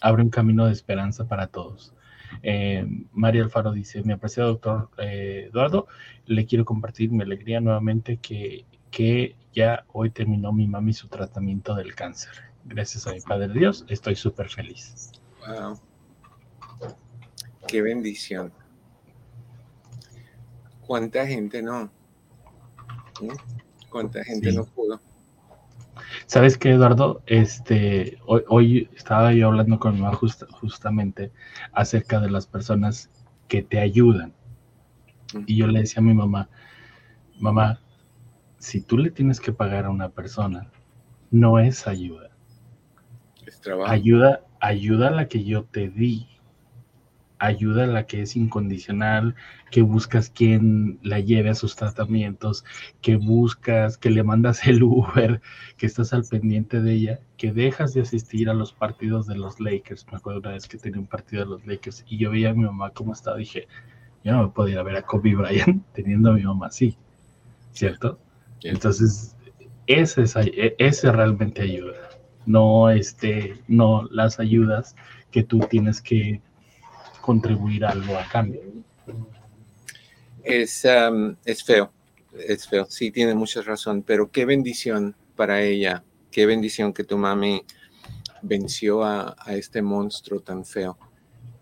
abre 0.01 0.23
un 0.23 0.29
camino 0.29 0.65
de 0.65 0.73
esperanza 0.73 1.27
para 1.27 1.47
todos. 1.47 1.93
Em, 2.41 3.07
María 3.11 3.43
Alfaro 3.43 3.71
dice, 3.71 4.03
mi 4.03 4.13
apreciado 4.13 4.49
doctor 4.49 4.89
eh, 4.97 5.47
Eduardo, 5.49 5.87
le 6.25 6.45
quiero 6.45 6.65
compartir 6.65 7.11
mi 7.11 7.23
alegría 7.23 7.61
nuevamente 7.61 8.17
que, 8.17 8.65
que 8.91 9.35
ya 9.53 9.85
hoy 9.93 10.09
terminó 10.09 10.51
mi 10.51 10.67
mami 10.67 10.93
su 10.93 11.07
tratamiento 11.07 11.75
del 11.75 11.95
cáncer. 11.95 12.31
Gracias 12.65 13.07
a 13.07 13.13
mi 13.13 13.21
Padre 13.21 13.53
Dios, 13.53 13.85
estoy 13.87 14.15
súper 14.15 14.49
feliz. 14.49 15.11
Wow. 15.47 15.79
Qué 17.67 17.81
bendición 17.81 18.51
cuánta 20.85 21.25
gente 21.25 21.61
no. 21.61 21.89
¿Cuánta 23.89 24.23
gente 24.23 24.51
no 24.51 24.65
pudo? 24.65 24.99
¿Sabes 26.25 26.57
qué, 26.57 26.71
Eduardo? 26.71 27.21
Este, 27.25 28.17
hoy, 28.25 28.89
estaba 28.95 29.33
yo 29.33 29.47
hablando 29.47 29.79
con 29.79 29.95
mi 29.95 30.01
mamá 30.01 30.17
justamente 30.51 31.31
acerca 31.73 32.19
de 32.19 32.29
las 32.29 32.47
personas 32.47 33.09
que 33.47 33.61
te 33.61 33.79
ayudan. 33.79 34.33
Y 35.45 35.57
yo 35.57 35.67
le 35.67 35.79
decía 35.79 36.01
a 36.01 36.05
mi 36.05 36.13
mamá, 36.13 36.49
mamá, 37.39 37.79
si 38.57 38.81
tú 38.81 38.97
le 38.97 39.11
tienes 39.11 39.39
que 39.39 39.51
pagar 39.51 39.85
a 39.85 39.89
una 39.89 40.09
persona, 40.09 40.71
no 41.31 41.59
es 41.59 41.87
ayuda. 41.87 42.29
Es 43.45 43.59
trabajo. 43.59 43.91
Ayuda, 43.91 44.41
ayuda 44.61 45.09
a 45.09 45.11
la 45.11 45.27
que 45.27 45.43
yo 45.43 45.65
te 45.65 45.89
di 45.89 46.27
ayuda 47.39 47.83
a 47.83 47.87
la 47.87 48.05
que 48.05 48.21
es 48.21 48.35
incondicional, 48.35 49.35
que 49.71 49.81
buscas 49.81 50.29
quien 50.29 50.99
la 51.03 51.19
lleve 51.19 51.49
a 51.49 51.55
sus 51.55 51.75
tratamientos, 51.75 52.65
que 53.01 53.17
buscas, 53.17 53.97
que 53.97 54.09
le 54.09 54.23
mandas 54.23 54.65
el 54.67 54.83
Uber, 54.83 55.41
que 55.77 55.85
estás 55.85 56.13
al 56.13 56.23
pendiente 56.23 56.81
de 56.81 56.93
ella, 56.93 57.19
que 57.37 57.51
dejas 57.51 57.93
de 57.93 58.01
asistir 58.01 58.49
a 58.49 58.53
los 58.53 58.71
partidos 58.73 59.27
de 59.27 59.35
los 59.35 59.59
Lakers. 59.59 60.05
Me 60.11 60.17
acuerdo 60.17 60.39
una 60.39 60.51
vez 60.51 60.67
que 60.67 60.77
tenía 60.77 60.99
un 60.99 61.07
partido 61.07 61.43
de 61.43 61.49
los 61.49 61.65
Lakers 61.65 62.05
y 62.07 62.17
yo 62.17 62.31
veía 62.31 62.51
a 62.51 62.53
mi 62.53 62.63
mamá 62.63 62.91
cómo 62.91 63.13
estaba, 63.13 63.37
dije, 63.37 63.67
yo 64.23 64.33
no 64.33 64.43
me 64.43 64.49
podía 64.49 64.81
ver 64.83 64.97
a 64.97 65.01
Kobe 65.03 65.35
Bryant 65.35 65.83
teniendo 65.93 66.31
a 66.31 66.33
mi 66.33 66.43
mamá 66.43 66.67
así, 66.67 66.97
¿cierto? 67.71 68.19
Entonces, 68.63 69.35
ese, 69.87 70.23
es, 70.23 70.35
ese 70.79 71.11
realmente 71.11 71.61
ayuda, 71.61 72.09
no, 72.45 72.89
este, 72.89 73.61
no 73.67 74.07
las 74.09 74.39
ayudas 74.39 74.95
que 75.31 75.43
tú 75.43 75.59
tienes 75.69 76.01
que 76.01 76.41
contribuir 77.25 77.83
algo 77.83 78.15
a 78.17 78.27
cambio. 78.27 78.61
Es, 80.43 80.85
es 81.43 81.63
feo, 81.63 81.91
es 82.37 82.67
feo, 82.67 82.85
sí, 82.87 83.09
tiene 83.09 83.33
mucha 83.33 83.63
razón, 83.63 84.03
pero 84.03 84.29
qué 84.29 84.45
bendición 84.45 85.15
para 85.35 85.63
ella, 85.63 86.03
qué 86.29 86.45
bendición 86.45 86.93
que 86.93 87.03
tu 87.03 87.17
mami 87.17 87.63
venció 88.43 89.03
a, 89.03 89.35
este 89.47 89.81
monstruo 89.81 90.41
tan 90.41 90.65
feo 90.65 90.99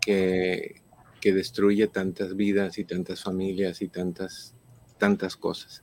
que, 0.02 0.82
que 1.18 1.32
destruye 1.32 1.86
tantas 1.86 2.36
vidas 2.36 2.76
y 2.76 2.84
tantas 2.84 3.22
familias 3.22 3.80
y 3.80 3.88
tantas, 3.88 4.54
tantas 4.98 5.34
cosas. 5.34 5.82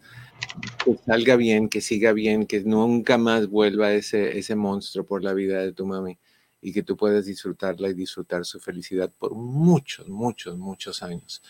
Que 0.86 0.96
salga 1.08 1.38
bien, 1.38 1.70
que 1.70 1.82
siga 1.82 2.14
bien, 2.14 2.46
que 2.46 2.60
nunca 2.62 3.18
más 3.18 3.48
vuelva 3.48 3.94
ese, 3.94 4.38
ese 4.38 4.56
monstruo 4.56 5.08
por 5.08 5.24
la 5.24 5.34
vida 5.34 5.60
de 5.60 5.74
tu 5.74 5.88
mami 5.88 6.20
y 6.62 6.74
que 6.74 6.84
tú 6.84 6.95
puedas 6.95 7.26
disfrutarla 7.26 7.89
y 7.89 7.93
disfrutar 7.93 8.45
su 8.45 8.59
felicidad 8.59 9.12
por 9.18 9.34
muchos, 9.34 10.07
muchos, 10.07 10.57
muchos 10.57 11.01
años. 11.03 11.41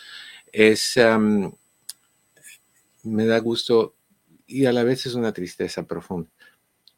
Es, 0.51 0.97
me 3.03 3.25
da 3.25 3.39
gusto 3.39 3.95
y 4.47 4.65
a 4.65 4.73
la 4.73 4.83
vez 4.83 5.05
es 5.05 5.15
una 5.15 5.33
tristeza 5.33 5.83
profunda 5.83 6.29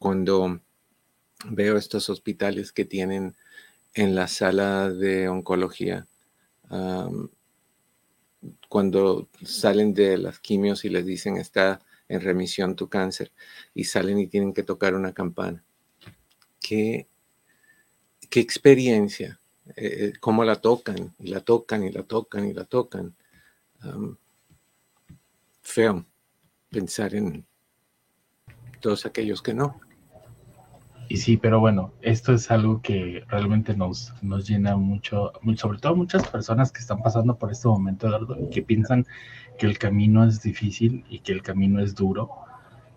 cuando 0.04 0.60
veo 1.46 1.78
estos 1.78 2.10
hospitales 2.10 2.74
que 2.74 2.84
tienen 2.84 3.38
en 3.94 4.16
la 4.16 4.28
sala 4.28 4.90
de 4.90 5.30
oncología, 5.30 6.08
cuando 8.68 9.30
salen 9.46 9.94
de 9.94 10.18
las 10.18 10.40
quimios 10.40 10.84
y 10.84 10.90
les 10.90 11.06
dicen 11.06 11.38
está 11.38 11.80
en 12.10 12.20
remisión 12.20 12.76
tu 12.76 12.90
cáncer 12.90 13.32
y 13.74 13.86
salen 13.86 14.20
y 14.20 14.28
tienen 14.28 14.54
que 14.54 14.64
tocar 14.64 14.94
una 14.94 15.14
campana. 15.14 15.64
Qué 16.60 17.08
qué 18.30 18.40
experiencia, 18.40 19.40
eh, 19.68 19.74
eh, 19.76 20.14
cómo 20.20 20.44
la 20.44 20.58
tocan, 20.58 21.14
y 21.20 21.28
la 21.28 21.42
tocan, 21.42 21.84
y 21.84 21.92
la 21.92 22.04
tocan, 22.04 22.46
y 22.48 22.54
la 22.54 22.66
tocan. 22.66 23.16
feo 25.62 26.06
pensar 26.70 27.16
en 27.16 27.46
todos 28.80 29.06
aquellos 29.06 29.42
que 29.42 29.54
no. 29.54 29.80
Y 31.10 31.18
sí, 31.18 31.38
pero 31.38 31.60
bueno, 31.60 31.94
esto 32.02 32.34
es 32.34 32.50
algo 32.50 32.82
que 32.82 33.24
realmente 33.28 33.76
nos, 33.76 34.14
nos 34.22 34.48
llena 34.48 34.76
mucho, 34.78 35.34
sobre 35.58 35.78
todo 35.78 35.96
muchas 35.96 36.28
personas 36.28 36.72
que 36.72 36.80
están 36.80 37.02
pasando 37.02 37.38
por 37.38 37.52
este 37.52 37.68
momento, 37.68 38.08
Eduardo, 38.08 38.38
y 38.40 38.50
que 38.50 38.62
piensan 38.62 39.06
que 39.58 39.68
el 39.68 39.78
camino 39.78 40.26
es 40.26 40.42
difícil 40.42 41.06
y 41.10 41.20
que 41.20 41.34
el 41.34 41.42
camino 41.42 41.82
es 41.82 41.94
duro. 41.94 42.30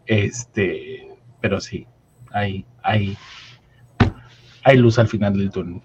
Este, 0.07 1.17
pero 1.41 1.61
sí, 1.61 1.87
hay, 2.33 2.65
hay, 2.83 3.17
hay 4.67 4.77
luz 4.79 4.99
al 4.99 5.07
final 5.07 5.39
del 5.39 5.51
túnel. 5.51 5.81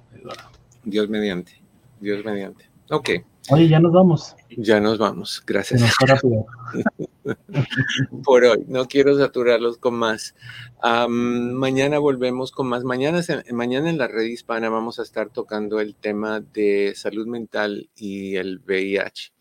Dios 0.84 1.08
mediante, 1.08 1.62
Dios 2.00 2.26
mediante. 2.26 2.68
Ok. 2.90 3.12
Oye, 3.52 3.68
ya 3.68 3.80
nos 3.80 3.94
vamos. 3.94 4.36
Ya 4.58 4.80
nos 4.80 4.98
vamos, 4.98 5.44
gracias. 5.46 5.84
Por 8.24 8.44
hoy, 8.44 8.66
no 8.68 8.88
quiero 8.88 9.16
saturarlos 9.16 9.78
con 9.78 9.94
más. 9.94 10.34
mañana 10.82 12.00
volvemos 12.00 12.52
con 12.52 12.70
más. 12.70 12.84
Mañana, 12.84 13.22
mañana 13.52 13.88
en 13.88 14.00
la 14.00 14.08
red 14.08 14.24
hispana 14.24 14.70
vamos 14.70 14.98
a 14.98 15.04
estar 15.04 15.30
tocando 15.30 15.80
el 15.80 15.96
tema 15.96 16.40
de 16.40 16.94
salud 16.96 17.28
mental 17.28 17.88
y 17.96 18.38
el 18.38 18.64
VIH. 18.66 19.32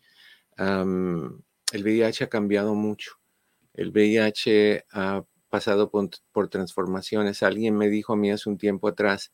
el 0.57 1.83
VIH 1.83 2.25
ha 2.25 2.29
cambiado 2.29 2.75
mucho. 2.75 3.13
El 3.73 3.89
VIH 3.89 4.85
ha 4.91 5.23
pasado 5.51 5.91
por, 5.91 6.47
transformaciones. 6.49 7.43
Alguien 7.43 7.77
me 7.77 7.89
dijo 7.89 8.13
a 8.13 8.15
mí 8.15 8.31
hace 8.31 8.49
un 8.49 8.57
tiempo 8.57 8.87
atrás, 8.87 9.31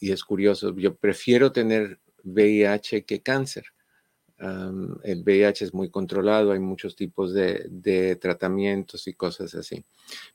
y 0.00 0.12
es 0.12 0.24
curioso, 0.24 0.74
yo 0.76 0.94
prefiero 0.96 1.52
tener 1.52 2.00
VIH 2.24 3.04
que 3.04 3.22
cáncer. 3.22 3.66
el 4.38 5.22
VIH 5.22 5.66
es 5.66 5.74
muy 5.74 5.90
controlado, 5.90 6.52
hay 6.52 6.60
muchos 6.60 6.96
tipos 6.96 7.34
de, 7.34 7.66
de, 7.68 8.16
tratamientos 8.16 9.06
y 9.08 9.14
cosas 9.14 9.54
así. 9.54 9.84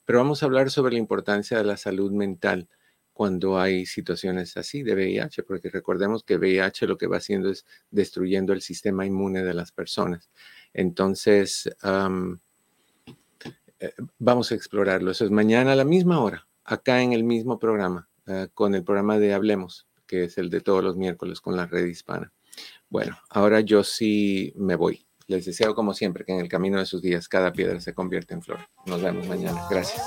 Pero 0.05 0.19
vamos 0.19 0.43
a 0.43 0.45
hablar 0.47 0.69
sobre 0.69 0.93
la 0.93 0.99
importancia 0.99 1.57
de 1.57 1.63
la 1.63 1.77
salud 1.77 2.11
mental 2.11 2.67
cuando 3.13 3.59
hay 3.59 3.85
situaciones 3.85 4.57
así 4.57 4.83
de 4.83 4.93
VIH, 4.95 5.43
porque 5.43 5.69
recordemos 5.69 6.23
que 6.23 6.37
VIH 6.37 6.87
lo 6.87 6.97
que 6.97 7.07
va 7.07 7.17
haciendo 7.17 7.49
es 7.49 7.65
destruyendo 7.91 8.53
el 8.53 8.61
sistema 8.61 9.05
inmune 9.05 9.43
de 9.43 9.53
las 9.53 9.71
personas. 9.71 10.29
Entonces, 10.73 11.69
eh, 13.81 13.93
vamos 14.19 14.51
a 14.51 14.55
explorarlo. 14.55 15.11
Eso 15.11 15.25
es 15.25 15.31
mañana 15.31 15.73
a 15.73 15.75
la 15.75 15.83
misma 15.83 16.21
hora, 16.21 16.47
acá 16.63 17.01
en 17.01 17.13
el 17.13 17.23
mismo 17.23 17.57
programa, 17.59 18.09
eh, 18.27 18.47
con 18.53 18.75
el 18.75 18.83
programa 18.83 19.17
de 19.17 19.33
Hablemos, 19.33 19.87
que 20.05 20.25
es 20.25 20.37
el 20.37 20.49
de 20.49 20.61
todos 20.61 20.83
los 20.83 20.95
miércoles 20.95 21.41
con 21.41 21.57
la 21.57 21.65
red 21.65 21.85
hispana. 21.85 22.31
Bueno, 22.89 23.17
ahora 23.29 23.61
yo 23.61 23.83
sí 23.83 24.53
me 24.55 24.75
voy. 24.75 25.05
Les 25.27 25.45
deseo 25.45 25.73
como 25.73 25.93
siempre 25.93 26.25
que 26.25 26.33
en 26.33 26.39
el 26.39 26.47
camino 26.47 26.77
de 26.77 26.85
sus 26.85 27.01
días 27.01 27.27
cada 27.27 27.51
piedra 27.53 27.79
se 27.79 27.93
convierta 27.93 28.33
en 28.35 28.41
flor. 28.41 28.59
Nos 28.85 29.01
vemos 29.01 29.27
mañana. 29.27 29.65
Gracias. 29.69 30.01